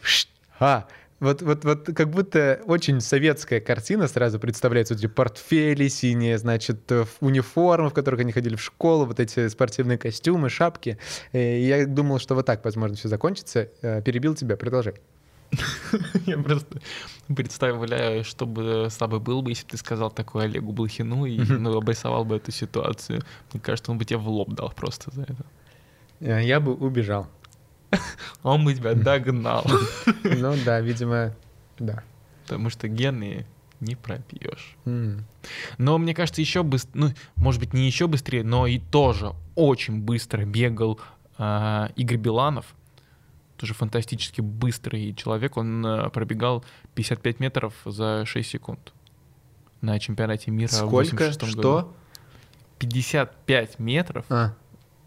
А, 0.61 0.86
вот, 1.23 1.41
вот, 1.41 1.64
вот 1.64 1.87
как 1.95 2.11
будто 2.11 2.61
очень 2.66 3.01
советская 3.01 3.61
картина 3.61 4.09
сразу 4.09 4.41
представляется. 4.41 4.95
Эти 4.95 5.07
портфели 5.07 5.87
синие, 5.87 6.37
значит, 6.37 6.91
э, 6.91 7.05
униформы, 7.20 7.91
в 7.91 7.95
которых 7.95 8.20
они 8.20 8.33
ходили 8.33 8.57
в 8.57 8.61
школу, 8.61 9.07
вот 9.07 9.20
эти 9.20 9.47
спортивные 9.47 9.99
костюмы, 9.99 10.49
шапки. 10.49 10.99
Э, 11.33 11.59
и 11.59 11.64
я 11.64 11.87
думал, 11.87 12.18
что 12.18 12.35
вот 12.35 12.45
так, 12.45 12.64
возможно, 12.64 12.97
все 12.97 13.09
закончится. 13.09 13.68
Э, 13.83 14.03
перебил 14.03 14.35
тебя, 14.35 14.57
продолжай. 14.57 14.95
Я 16.27 16.39
просто 16.39 16.81
представляю, 17.33 18.25
что 18.25 18.45
бы 18.45 18.89
с 18.91 18.97
тобой 18.97 19.20
был 19.20 19.43
бы, 19.43 19.53
если 19.53 19.64
бы 19.64 19.70
ты 19.70 19.77
сказал 19.77 20.11
такое 20.11 20.47
Олегу 20.47 20.73
Блохину 20.73 21.25
и 21.25 21.39
ну, 21.39 21.77
обрисовал 21.77 22.25
бы 22.25 22.37
эту 22.37 22.51
ситуацию. 22.51 23.23
Мне 23.53 23.61
кажется, 23.61 23.93
он 23.93 23.99
бы 23.99 24.05
тебе 24.05 24.16
в 24.16 24.29
лоб 24.29 24.55
дал 24.55 24.73
просто 24.73 25.12
за 25.12 25.23
это. 25.23 26.41
Я 26.41 26.59
бы 26.59 26.75
убежал. 26.75 27.29
Он 28.43 28.64
бы 28.64 28.74
тебя 28.74 28.95
догнал. 28.95 29.64
Ну 30.24 30.55
да, 30.64 30.80
видимо, 30.80 31.34
да. 31.78 32.03
Потому 32.45 32.70
что 32.70 32.88
гены 32.88 33.47
не 33.80 33.97
пропьешь. 33.97 34.76
Но 35.78 35.99
мне 35.99 36.14
кажется, 36.14 36.40
еще 36.40 36.62
быстрее, 36.62 36.93
ну, 36.95 37.11
может 37.36 37.61
быть, 37.61 37.72
не 37.74 37.86
еще 37.86 38.07
быстрее, 38.07 38.45
но 38.45 38.66
и 38.66 38.78
тоже 38.78 39.32
очень 39.55 40.01
быстро 40.01 40.45
бегал 40.45 41.01
э, 41.38 41.88
Игорь 41.97 42.18
Биланов. 42.18 42.66
Тоже 43.57 43.74
фантастически 43.74 44.40
быстрый 44.40 45.14
человек. 45.14 45.57
Он 45.57 45.84
э, 45.84 46.11
пробегал 46.11 46.64
55 46.95 47.40
метров 47.40 47.74
за 47.84 48.24
6 48.24 48.49
секунд 48.49 48.93
на 49.80 49.99
чемпионате 49.99 50.51
мира 50.51 50.68
Сколько? 50.70 51.30
в 51.30 51.34
Что? 51.34 51.47
году. 51.57 51.93
55 52.78 53.78
метров 53.78 54.24
а. 54.28 54.55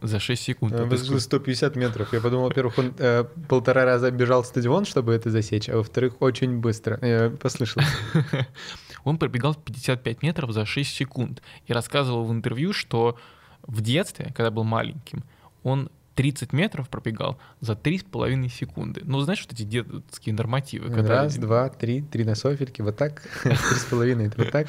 За 0.08 0.20
6 0.20 0.42
секунд. 0.42 0.74
Э, 0.74 1.20
150 1.20 1.76
метров. 1.76 2.14
Я 2.14 2.22
подумал, 2.22 2.46
во-первых, 2.46 2.78
он 2.78 2.94
э, 2.98 3.24
полтора 3.48 3.86
раза 3.86 4.12
бежал 4.12 4.44
стадион, 4.44 4.86
чтобы 4.86 5.14
это 5.14 5.30
засечь, 5.32 5.70
а 5.70 5.78
во-вторых, 5.78 6.22
очень 6.22 6.60
быстро. 6.60 7.00
Я 7.02 7.30
послышал. 7.30 7.82
Он 9.04 9.20
пробегал 9.20 9.54
55 9.54 10.24
метров 10.24 10.52
за 10.52 10.66
6 10.66 10.96
секунд 10.96 11.44
и 11.68 11.74
рассказывал 11.74 12.26
в 12.26 12.32
интервью, 12.32 12.74
что 12.74 13.18
в 13.62 13.82
детстве, 13.82 14.34
когда 14.36 14.50
был 14.50 14.64
маленьким, 14.64 15.24
он 15.62 15.92
30 16.16 16.54
метров 16.54 16.90
пробегал 16.90 17.38
за 17.62 17.74
3,5 17.74 18.50
секунды. 18.50 19.02
Ну, 19.04 19.20
знаешь, 19.20 19.42
вот 19.44 19.54
эти 19.54 19.64
детские 19.64 20.34
нормативы. 20.34 20.90
Когда... 20.90 21.24
Раз, 21.24 21.38
два, 21.38 21.70
три, 21.70 22.02
три 22.02 22.24
на 22.24 22.36
софельке, 22.36 22.82
вот 22.84 22.98
так, 22.98 23.22
3,5, 23.44 24.28
это 24.28 24.38
вот 24.38 24.52
так. 24.52 24.68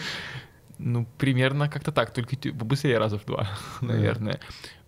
Ну, 0.78 1.06
примерно 1.16 1.70
как-то 1.70 1.90
так, 1.90 2.12
только 2.12 2.36
быстрее 2.52 2.98
раза 2.98 3.18
в 3.18 3.24
два, 3.24 3.48
наверное 3.80 4.38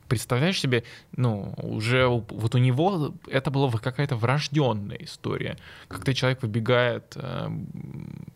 представляешь 0.08 0.60
себе, 0.60 0.84
ну, 1.16 1.54
уже 1.58 2.06
вот 2.06 2.54
у 2.54 2.58
него 2.58 3.14
это 3.28 3.50
была 3.50 3.70
какая-то 3.70 4.16
врожденная 4.16 4.98
история. 5.00 5.56
Когда 5.88 6.14
человек 6.14 6.42
выбегает 6.42 7.12
э, 7.16 7.48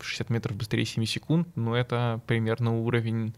60 0.01 0.29
метров 0.29 0.55
быстрее 0.55 0.85
7 0.85 1.05
секунд, 1.05 1.47
ну, 1.55 1.73
это 1.73 2.21
примерно 2.27 2.77
уровень 2.79 3.33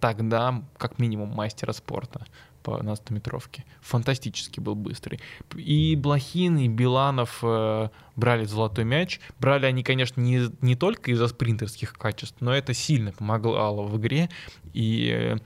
тогда, 0.00 0.62
как 0.78 0.98
минимум, 0.98 1.30
мастера 1.30 1.72
спорта 1.72 2.26
по 2.62 2.82
на 2.82 2.90
100-метровке. 2.90 3.64
Фантастически 3.80 4.60
был 4.60 4.74
быстрый. 4.74 5.20
И 5.56 5.96
Блохин, 5.96 6.58
и 6.58 6.68
Биланов 6.68 7.40
э, 7.42 7.88
брали 8.16 8.44
золотой 8.44 8.84
мяч. 8.84 9.20
Брали 9.38 9.66
они, 9.66 9.82
конечно, 9.82 10.20
не, 10.20 10.48
не 10.60 10.76
только 10.76 11.10
из-за 11.10 11.28
спринтерских 11.28 11.94
качеств, 11.94 12.36
но 12.40 12.54
это 12.54 12.74
сильно 12.74 13.12
помогало 13.12 13.82
в 13.82 13.98
игре. 13.98 14.28
И 14.72 15.10
э, 15.12 15.36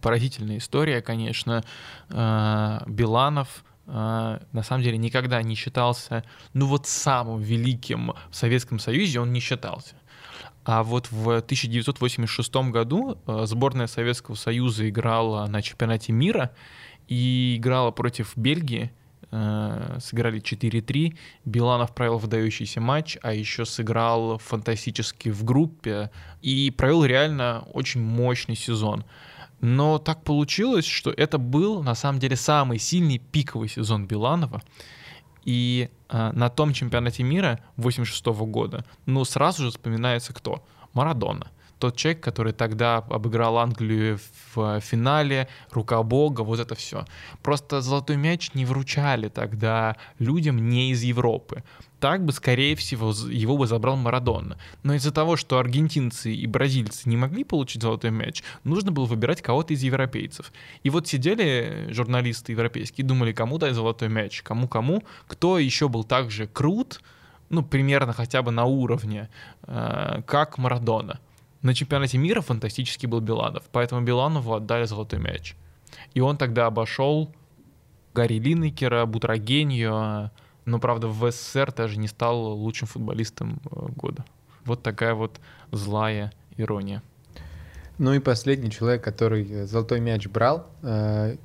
Поразительная 0.00 0.58
история, 0.58 1.00
конечно. 1.02 1.64
Э, 2.08 2.80
Биланов 2.86 3.64
э, 3.86 4.38
на 4.52 4.62
самом 4.62 4.82
деле 4.82 4.98
никогда 4.98 5.42
не 5.42 5.54
считался, 5.54 6.24
ну 6.52 6.66
вот 6.66 6.86
самым 6.86 7.40
великим 7.40 8.14
в 8.30 8.36
Советском 8.36 8.78
Союзе 8.78 9.20
он 9.20 9.32
не 9.32 9.40
считался. 9.40 9.96
А 10.64 10.84
вот 10.84 11.10
в 11.10 11.28
1986 11.38 12.54
году 12.70 13.18
э, 13.26 13.42
сборная 13.46 13.88
Советского 13.88 14.36
Союза 14.36 14.88
играла 14.88 15.46
на 15.46 15.60
чемпионате 15.62 16.12
мира 16.12 16.52
и 17.08 17.56
играла 17.56 17.90
против 17.90 18.36
Бельгии. 18.36 18.92
Сыграли 19.30 20.42
4-3. 20.42 21.16
Биланов 21.46 21.94
провел 21.94 22.18
выдающийся 22.18 22.82
матч, 22.82 23.16
а 23.22 23.32
еще 23.32 23.64
сыграл 23.64 24.36
фантастически 24.36 25.30
в 25.30 25.42
группе 25.42 26.10
и 26.42 26.70
провел 26.70 27.02
реально 27.02 27.64
очень 27.72 28.02
мощный 28.02 28.56
сезон. 28.56 29.06
Но 29.62 29.98
так 29.98 30.24
получилось, 30.24 30.84
что 30.84 31.10
это 31.10 31.38
был 31.38 31.84
на 31.84 31.94
самом 31.94 32.18
деле 32.18 32.34
самый 32.34 32.78
сильный 32.78 33.18
пиковый 33.18 33.68
сезон 33.68 34.06
Биланова. 34.06 34.60
И 35.44 35.88
э, 36.08 36.30
на 36.32 36.50
том 36.50 36.72
чемпионате 36.72 37.22
мира 37.22 37.60
86 37.76 38.26
года, 38.26 38.84
ну, 39.06 39.24
сразу 39.24 39.62
же 39.62 39.70
вспоминается 39.70 40.34
кто? 40.34 40.64
Марадона. 40.92 41.50
Тот 41.82 41.96
человек, 41.96 42.22
который 42.22 42.52
тогда 42.52 42.98
обыграл 42.98 43.58
Англию 43.58 44.20
в 44.54 44.78
финале, 44.78 45.48
рука 45.72 46.00
бога, 46.04 46.42
вот 46.42 46.60
это 46.60 46.76
все. 46.76 47.06
Просто 47.42 47.80
золотой 47.80 48.16
мяч 48.16 48.54
не 48.54 48.64
вручали 48.64 49.28
тогда 49.28 49.96
людям 50.20 50.68
не 50.68 50.92
из 50.92 51.02
Европы 51.02 51.64
так 51.98 52.24
бы, 52.24 52.32
скорее 52.32 52.74
всего, 52.76 53.12
его 53.30 53.56
бы 53.56 53.66
забрал 53.66 53.96
Марадона. 53.96 54.58
Но 54.82 54.94
из-за 54.94 55.12
того, 55.12 55.36
что 55.36 55.58
аргентинцы 55.58 56.32
и 56.32 56.46
бразильцы 56.46 57.08
не 57.08 57.16
могли 57.16 57.42
получить 57.44 57.82
золотой 57.82 58.10
мяч, 58.10 58.42
нужно 58.62 58.92
было 58.92 59.06
выбирать 59.06 59.42
кого-то 59.42 59.74
из 59.74 59.82
европейцев. 59.82 60.52
И 60.84 60.90
вот 60.90 61.08
сидели 61.08 61.88
журналисты 61.90 62.52
европейские, 62.52 63.06
думали, 63.06 63.32
кому 63.32 63.58
дать 63.58 63.74
золотой 63.74 64.08
мяч, 64.08 64.42
кому-кому, 64.42 65.02
кто 65.26 65.58
еще 65.58 65.88
был 65.88 66.04
так 66.04 66.30
же 66.30 66.46
крут, 66.46 67.00
ну, 67.50 67.62
примерно 67.62 68.12
хотя 68.12 68.42
бы 68.42 68.50
на 68.50 68.64
уровне, 68.64 69.28
э, 69.62 70.22
как 70.26 70.58
Марадона. 70.58 71.20
На 71.62 71.74
чемпионате 71.74 72.18
мира 72.18 72.40
фантастический 72.40 73.08
был 73.08 73.20
Биланов, 73.20 73.62
поэтому 73.70 74.02
Биланову 74.02 74.54
отдали 74.54 74.84
золотой 74.84 75.20
мяч. 75.20 75.54
И 76.12 76.20
он 76.20 76.36
тогда 76.36 76.66
обошел 76.66 77.32
Гарри 78.14 78.34
Линнекера, 78.34 79.06
Бутрагенью, 79.06 80.30
но, 80.64 80.78
правда, 80.78 81.08
в 81.08 81.30
СССР 81.30 81.72
даже 81.72 81.98
не 81.98 82.08
стал 82.08 82.52
лучшим 82.52 82.88
футболистом 82.88 83.60
э, 83.64 83.86
года. 83.96 84.24
Вот 84.64 84.82
такая 84.82 85.14
вот 85.14 85.40
злая 85.72 86.32
ирония. 86.56 87.02
Ну 87.98 88.12
и 88.14 88.20
последний 88.20 88.70
человек, 88.70 89.02
который 89.02 89.48
э, 89.50 89.66
золотой 89.66 90.00
мяч 90.00 90.26
брал. 90.28 90.68
Э, 90.82 91.36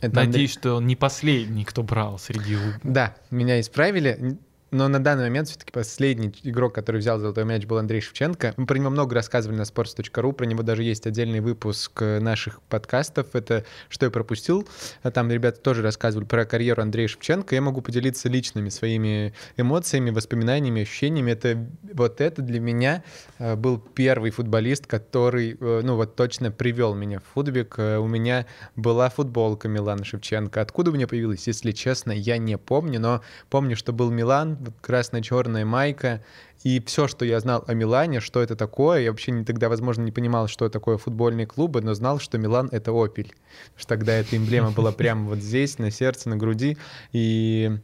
это 0.00 0.14
Надеюсь, 0.14 0.26
Андрей... 0.26 0.48
что 0.48 0.74
он 0.76 0.86
не 0.86 0.96
последний, 0.96 1.64
кто 1.64 1.82
брал 1.82 2.18
среди... 2.18 2.56
Да, 2.82 3.16
меня 3.30 3.60
исправили. 3.60 4.38
Но 4.70 4.86
на 4.88 5.02
данный 5.02 5.24
момент 5.24 5.48
все-таки 5.48 5.72
последний 5.72 6.32
игрок, 6.42 6.74
который 6.74 6.98
взял 6.98 7.18
золотой 7.18 7.44
мяч, 7.44 7.64
был 7.64 7.78
Андрей 7.78 8.02
Шевченко. 8.02 8.52
Мы 8.58 8.66
про 8.66 8.76
него 8.76 8.90
много 8.90 9.14
рассказывали 9.14 9.56
на 9.56 9.62
sports.ru, 9.62 10.32
про 10.32 10.44
него 10.44 10.62
даже 10.62 10.82
есть 10.82 11.06
отдельный 11.06 11.40
выпуск 11.40 12.02
э, 12.02 12.20
наших 12.20 12.60
подкастов. 12.62 13.34
Это 13.34 13.64
«Что 13.88 14.06
я 14.06 14.10
пропустил?». 14.10 14.68
А 15.02 15.10
там 15.10 15.30
ребята 15.30 15.60
тоже 15.60 15.80
рассказывали 15.80 16.26
про 16.26 16.44
карьеру 16.44 16.82
Андрея 16.82 17.08
Шевченко. 17.08 17.54
Я 17.54 17.62
могу 17.62 17.80
поделиться 17.80 18.28
личными 18.28 18.68
своими 18.68 19.32
эмоциями, 19.56 20.10
воспоминаниями, 20.10 20.82
ощущениями. 20.82 21.30
Это 21.30 21.66
вот 21.94 22.20
это 22.20 22.42
для 22.42 22.60
меня 22.60 23.02
э, 23.38 23.56
был 23.56 23.78
первый 23.78 24.30
футболист, 24.32 24.86
который, 24.86 25.56
э, 25.58 25.80
ну 25.82 25.96
вот 25.96 26.14
точно 26.14 26.50
привел 26.50 26.94
меня 26.94 27.20
в 27.20 27.24
футбик. 27.32 27.78
У 27.78 28.06
меня 28.06 28.44
была 28.76 29.08
футболка 29.08 29.66
Милана 29.66 30.04
Шевченко. 30.04 30.60
Откуда 30.60 30.90
у 30.90 30.94
меня 30.94 31.08
появилась, 31.08 31.46
если 31.46 31.72
честно, 31.72 32.12
я 32.12 32.36
не 32.36 32.58
помню, 32.58 33.00
но 33.00 33.22
помню, 33.48 33.74
что 33.74 33.94
был 33.94 34.10
Милан, 34.10 34.57
красно-черная 34.80 35.64
майка, 35.64 36.22
и 36.64 36.82
все, 36.84 37.06
что 37.06 37.24
я 37.24 37.38
знал 37.40 37.64
о 37.66 37.74
Милане, 37.74 38.20
что 38.20 38.42
это 38.42 38.56
такое, 38.56 39.02
я 39.02 39.10
вообще 39.10 39.30
не, 39.30 39.44
тогда, 39.44 39.68
возможно, 39.68 40.02
не 40.02 40.12
понимал, 40.12 40.48
что 40.48 40.68
такое 40.68 40.98
футбольные 40.98 41.46
клубы, 41.46 41.80
но 41.82 41.94
знал, 41.94 42.18
что 42.18 42.36
Милан— 42.36 42.68
это 42.72 42.90
Опель. 42.92 43.34
Что 43.76 43.88
тогда 43.88 44.14
эта 44.14 44.36
эмблема 44.36 44.70
была 44.72 44.90
прямо 44.92 45.28
вот 45.28 45.38
здесь, 45.38 45.78
на 45.78 45.90
сердце, 45.90 46.28
на 46.28 46.36
груди. 46.36 46.76
И 47.12 47.78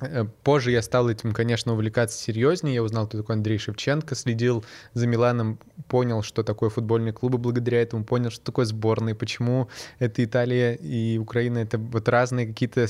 э, 0.00 0.24
Позже 0.42 0.72
я 0.72 0.82
стал 0.82 1.08
этим, 1.08 1.32
конечно, 1.32 1.72
увлекаться 1.72 2.18
серьезнее. 2.18 2.74
Я 2.74 2.82
узнал, 2.82 3.06
кто 3.06 3.18
такой 3.18 3.36
Андрей 3.36 3.58
Шевченко, 3.58 4.16
следил 4.16 4.64
за 4.92 5.06
Миланом, 5.06 5.60
понял, 5.86 6.22
что 6.22 6.42
такое 6.42 6.68
футбольные 6.68 7.12
клубы 7.12 7.38
благодаря 7.38 7.80
этому, 7.80 8.04
понял, 8.04 8.30
что 8.30 8.44
такое 8.44 8.64
сборные, 8.64 9.14
почему 9.14 9.68
это 10.00 10.24
Италия 10.24 10.74
и 10.74 11.16
Украина— 11.16 11.58
это 11.60 11.78
вот 11.78 12.08
разные 12.08 12.48
какие-то 12.48 12.88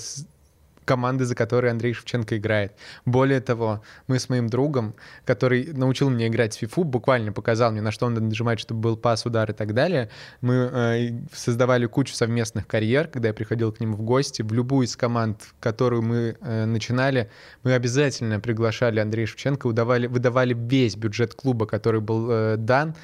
команды, 0.85 1.25
за 1.25 1.35
которые 1.35 1.71
Андрей 1.71 1.93
Шевченко 1.93 2.37
играет. 2.37 2.73
Более 3.05 3.41
того, 3.41 3.83
мы 4.07 4.19
с 4.19 4.29
моим 4.29 4.49
другом, 4.49 4.95
который 5.25 5.73
научил 5.73 6.11
меня 6.11 6.29
играть 6.29 6.57
в 6.57 6.63
FIFA, 6.63 6.85
буквально 6.85 7.33
показал 7.33 7.73
мне, 7.73 7.81
на 7.81 7.91
что 7.91 8.09
надо 8.09 8.23
нажимать, 8.23 8.61
чтобы 8.61 8.81
был 8.81 8.97
пас, 8.97 9.27
удар 9.27 9.51
и 9.51 9.55
так 9.55 9.75
далее, 9.75 10.11
мы 10.41 10.55
э, 10.55 11.11
создавали 11.33 11.87
кучу 11.87 12.15
совместных 12.15 12.67
карьер, 12.67 13.09
когда 13.09 13.29
я 13.29 13.35
приходил 13.35 13.73
к 13.73 13.81
нему 13.81 13.97
в 13.97 14.03
гости. 14.03 14.43
В 14.43 14.53
любую 14.53 14.87
из 14.87 14.97
команд, 14.97 15.43
которую 15.61 16.03
мы 16.03 16.37
э, 16.41 16.65
начинали, 16.65 17.31
мы 17.63 17.75
обязательно 17.75 18.41
приглашали 18.41 19.01
Андрея 19.01 19.27
Шевченко, 19.27 19.67
удавали, 19.67 20.07
выдавали 20.07 20.55
весь 20.55 20.97
бюджет 20.97 21.35
клуба, 21.35 21.67
который 21.67 22.01
был 22.01 22.31
э, 22.31 22.57
дан. 22.57 22.95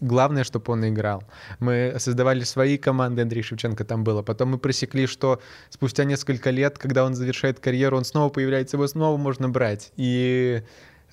Главное, 0.00 0.44
чтобы 0.44 0.72
он 0.72 0.88
играл. 0.88 1.24
Мы 1.58 1.94
создавали 1.98 2.44
свои 2.44 2.78
команды, 2.78 3.22
Андрей 3.22 3.42
Шевченко 3.42 3.84
там 3.84 4.04
было. 4.04 4.22
Потом 4.22 4.50
мы 4.50 4.58
просекли, 4.58 5.06
что 5.06 5.40
спустя 5.70 6.04
несколько 6.04 6.50
лет, 6.50 6.78
когда 6.78 7.04
он 7.04 7.14
завершает 7.22 7.58
карьеру, 7.58 7.96
он 7.96 8.04
снова 8.04 8.28
появляется, 8.28 8.76
его 8.76 8.86
снова 8.86 9.16
можно 9.16 9.48
брать. 9.48 9.92
И 9.96 10.62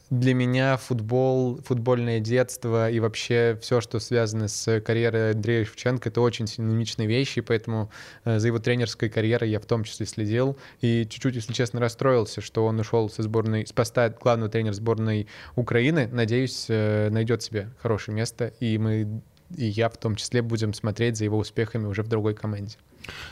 для 0.09 0.33
меня 0.33 0.77
футбол, 0.77 1.59
футбольное 1.63 2.19
детство 2.19 2.89
и 2.89 2.99
вообще 2.99 3.57
все, 3.61 3.79
что 3.79 3.99
связано 3.99 4.47
с 4.47 4.81
карьерой 4.81 5.31
Андрея 5.33 5.65
Шевченко, 5.65 6.09
это 6.09 6.21
очень 6.21 6.47
синонимичные 6.47 7.07
вещи, 7.07 7.41
поэтому 7.41 7.91
э, 8.25 8.39
за 8.39 8.47
его 8.47 8.57
тренерской 8.57 9.09
карьерой 9.09 9.51
я 9.51 9.59
в 9.59 9.65
том 9.65 9.83
числе 9.83 10.07
следил. 10.07 10.57
И 10.81 11.05
чуть-чуть, 11.07 11.35
если 11.35 11.53
честно, 11.53 11.79
расстроился, 11.79 12.41
что 12.41 12.65
он 12.65 12.79
ушел 12.79 13.09
со 13.09 13.21
сборной, 13.21 13.67
с 13.67 13.71
поста 13.71 14.09
главного 14.09 14.49
тренера 14.49 14.73
сборной 14.73 15.27
Украины. 15.55 16.09
Надеюсь, 16.11 16.65
э, 16.69 17.09
найдет 17.11 17.43
себе 17.43 17.69
хорошее 17.79 18.15
место, 18.15 18.51
и 18.59 18.79
мы, 18.79 19.21
и 19.55 19.65
я 19.65 19.89
в 19.89 19.97
том 19.97 20.15
числе, 20.15 20.41
будем 20.41 20.73
смотреть 20.73 21.17
за 21.17 21.25
его 21.25 21.37
успехами 21.37 21.85
уже 21.85 22.03
в 22.03 22.07
другой 22.07 22.33
команде. 22.33 22.77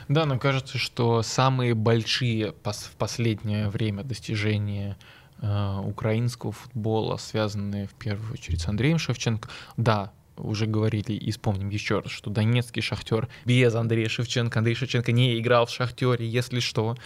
Да, 0.08 0.26
но 0.26 0.38
кажется, 0.38 0.78
что 0.78 1.22
самые 1.22 1.74
большие 1.74 2.52
в 2.52 2.96
последнее 2.96 3.68
время 3.68 4.02
достижения 4.02 4.96
э, 5.40 5.80
украинского 5.84 6.52
футбола, 6.52 7.16
связанные 7.16 7.86
в 7.86 7.94
первую 7.94 8.32
очередь 8.32 8.60
с 8.60 8.68
Андреем 8.68 8.98
Шевченко, 8.98 9.48
да, 9.76 10.12
уже 10.36 10.66
говорили 10.66 11.12
и 11.12 11.30
вспомним 11.30 11.68
еще 11.68 12.00
раз, 12.00 12.10
что 12.10 12.30
донецкий 12.30 12.82
шахтер 12.82 13.28
без 13.44 13.74
Андрея 13.74 14.08
Шевченко, 14.08 14.58
Андрей 14.58 14.74
Шевченко 14.74 15.12
не 15.12 15.38
играл 15.38 15.66
в 15.66 15.70
шахтере, 15.70 16.28
если 16.28 16.60
что, 16.60 16.96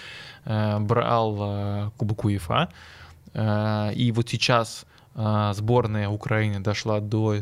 э, 0.44 0.78
брал 0.78 1.36
э, 1.40 1.90
Кубок 1.96 2.24
УЕФА. 2.24 2.68
Э, 3.34 3.92
и 3.94 4.12
вот 4.12 4.28
сейчас 4.28 4.86
э, 5.14 5.52
сборная 5.54 6.08
Украины 6.08 6.60
дошла 6.60 7.00
до 7.00 7.38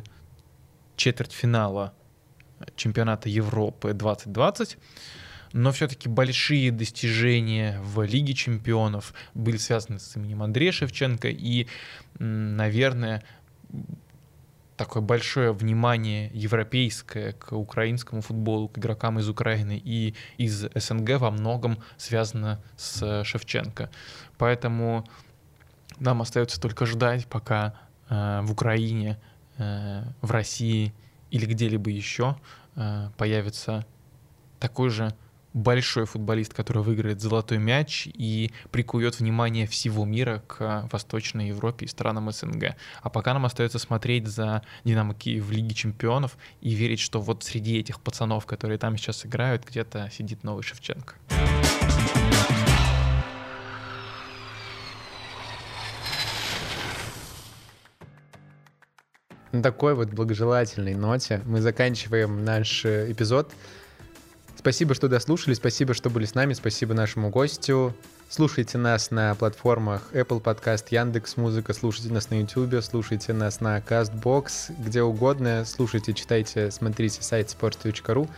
четвертьфинала 1.01 1.95
чемпионата 2.77 3.29
Европы 3.29 3.95
2020 3.95 4.77
но 5.53 5.73
все-таки 5.73 6.09
большие 6.09 6.71
достижения 6.71 7.81
в 7.83 8.03
Лиге 8.03 8.35
чемпионов 8.35 9.13
были 9.35 9.57
связаны 9.57 9.99
с 9.99 10.15
именем 10.15 10.45
Андрея 10.45 10.71
Шевченко, 10.71 11.29
и, 11.29 11.67
наверное, 12.21 13.25
такое 14.77 15.03
большое 15.03 15.53
внимание 15.53 16.31
европейское 16.33 17.33
к 17.33 17.53
украинскому 17.53 18.23
футболу, 18.23 18.69
к 18.69 18.79
игрокам 18.79 19.19
из 19.19 19.29
Украины 19.29 19.81
и 19.85 20.15
из 20.37 20.69
СНГ 20.73 21.19
во 21.19 21.33
многом 21.33 21.79
связано 21.97 22.63
с 22.77 23.25
Шевченко. 23.25 23.91
Поэтому 24.39 25.05
нам 25.99 26.23
остается 26.23 26.61
только 26.61 26.87
ждать, 26.87 27.27
пока 27.27 27.75
э, 28.09 28.41
в 28.43 28.53
Украине, 28.53 29.19
э, 29.21 29.30
в 29.61 30.31
России 30.31 30.93
или 31.31 31.47
где-либо 31.47 31.91
еще 31.91 32.37
э, 32.77 33.11
появится 33.17 33.87
такой 34.59 34.91
же 34.91 35.15
большой 35.53 36.05
футболист, 36.05 36.55
который 36.55 36.83
выиграет 36.83 37.21
золотой 37.21 37.59
мяч 37.59 38.07
и 38.13 38.53
прикует 38.71 39.19
внимание 39.19 39.67
всего 39.67 40.05
мира 40.05 40.43
к 40.47 40.89
Восточной 40.93 41.49
Европе 41.49 41.87
и 41.87 41.89
странам 41.89 42.31
СНГ. 42.31 42.77
А 43.03 43.11
пока 43.11 43.35
нам 43.35 43.47
остается 43.47 43.79
смотреть 43.79 44.29
за 44.29 44.63
Динамо 44.85 45.15
Киев 45.15 45.45
в 45.45 45.51
Лиге 45.51 45.75
Чемпионов 45.75 46.37
и 46.61 46.71
верить, 46.71 47.01
что 47.01 47.21
вот 47.21 47.43
среди 47.43 47.79
этих 47.79 48.01
пацанов, 48.01 48.47
которые 48.47 48.79
там 48.79 48.97
сейчас 48.97 49.27
играют, 49.27 49.67
где-то 49.67 50.09
сидит 50.13 50.45
новый 50.45 50.63
Шевченко. 50.63 51.15
На 59.53 59.63
такой 59.63 59.95
вот 59.95 60.09
благожелательной 60.11 60.95
ноте 60.95 61.41
мы 61.45 61.61
заканчиваем 61.61 62.45
наш 62.45 62.85
э, 62.85 63.11
эпизод. 63.11 63.51
Спасибо, 64.57 64.95
что 64.95 65.09
дослушали, 65.09 65.55
спасибо, 65.55 65.95
что 65.95 66.11
были 66.11 66.25
с 66.25 66.35
нами, 66.35 66.53
спасибо 66.53 66.95
нашему 66.95 67.31
гостю. 67.31 67.95
Слушайте 68.29 68.79
нас 68.79 69.11
на 69.11 69.35
платформах 69.35 70.03
Apple 70.13 70.41
Podcast, 70.41 70.85
Яндекс 70.91 71.37
Музыка, 71.37 71.73
слушайте 71.73 72.13
нас 72.13 72.31
на 72.31 72.41
YouTube, 72.41 72.81
слушайте 72.85 73.33
нас 73.33 73.61
на 73.61 73.79
CastBox, 73.79 74.73
где 74.79 75.03
угодно. 75.03 75.65
Слушайте, 75.65 76.13
читайте, 76.13 76.71
смотрите 76.71 77.23
сайт 77.23 77.49
sports.ru. 77.49 78.29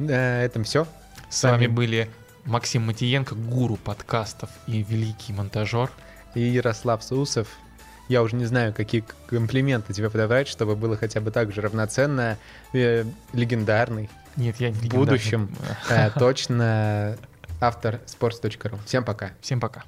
На 0.00 0.42
этом 0.42 0.64
все. 0.64 0.86
С 1.30 1.44
вами 1.44 1.68
были 1.68 2.10
Максим 2.44 2.86
Матиенко, 2.86 3.34
гуру 3.34 3.76
подкастов 3.76 4.50
и 4.66 4.82
великий 4.82 5.32
монтажер. 5.32 5.90
И 6.34 6.40
Ярослав 6.40 7.04
Сусов. 7.04 7.48
Я 8.08 8.22
уже 8.22 8.36
не 8.36 8.44
знаю, 8.44 8.72
какие 8.72 9.04
комплименты 9.28 9.92
тебе 9.92 10.10
подобрать, 10.10 10.48
чтобы 10.48 10.76
было 10.76 10.96
хотя 10.96 11.20
бы 11.20 11.30
так 11.30 11.52
же 11.52 11.60
равноценно, 11.60 12.38
э, 12.72 13.04
легендарный, 13.32 14.08
Нет, 14.36 14.56
я 14.58 14.70
не 14.70 14.88
в 14.88 14.94
будущем 14.94 15.50
э, 15.88 16.10
точно 16.10 17.16
автор 17.60 18.00
sports.ru. 18.06 18.78
Всем 18.84 19.04
пока. 19.04 19.32
Всем 19.40 19.60
пока. 19.60 19.82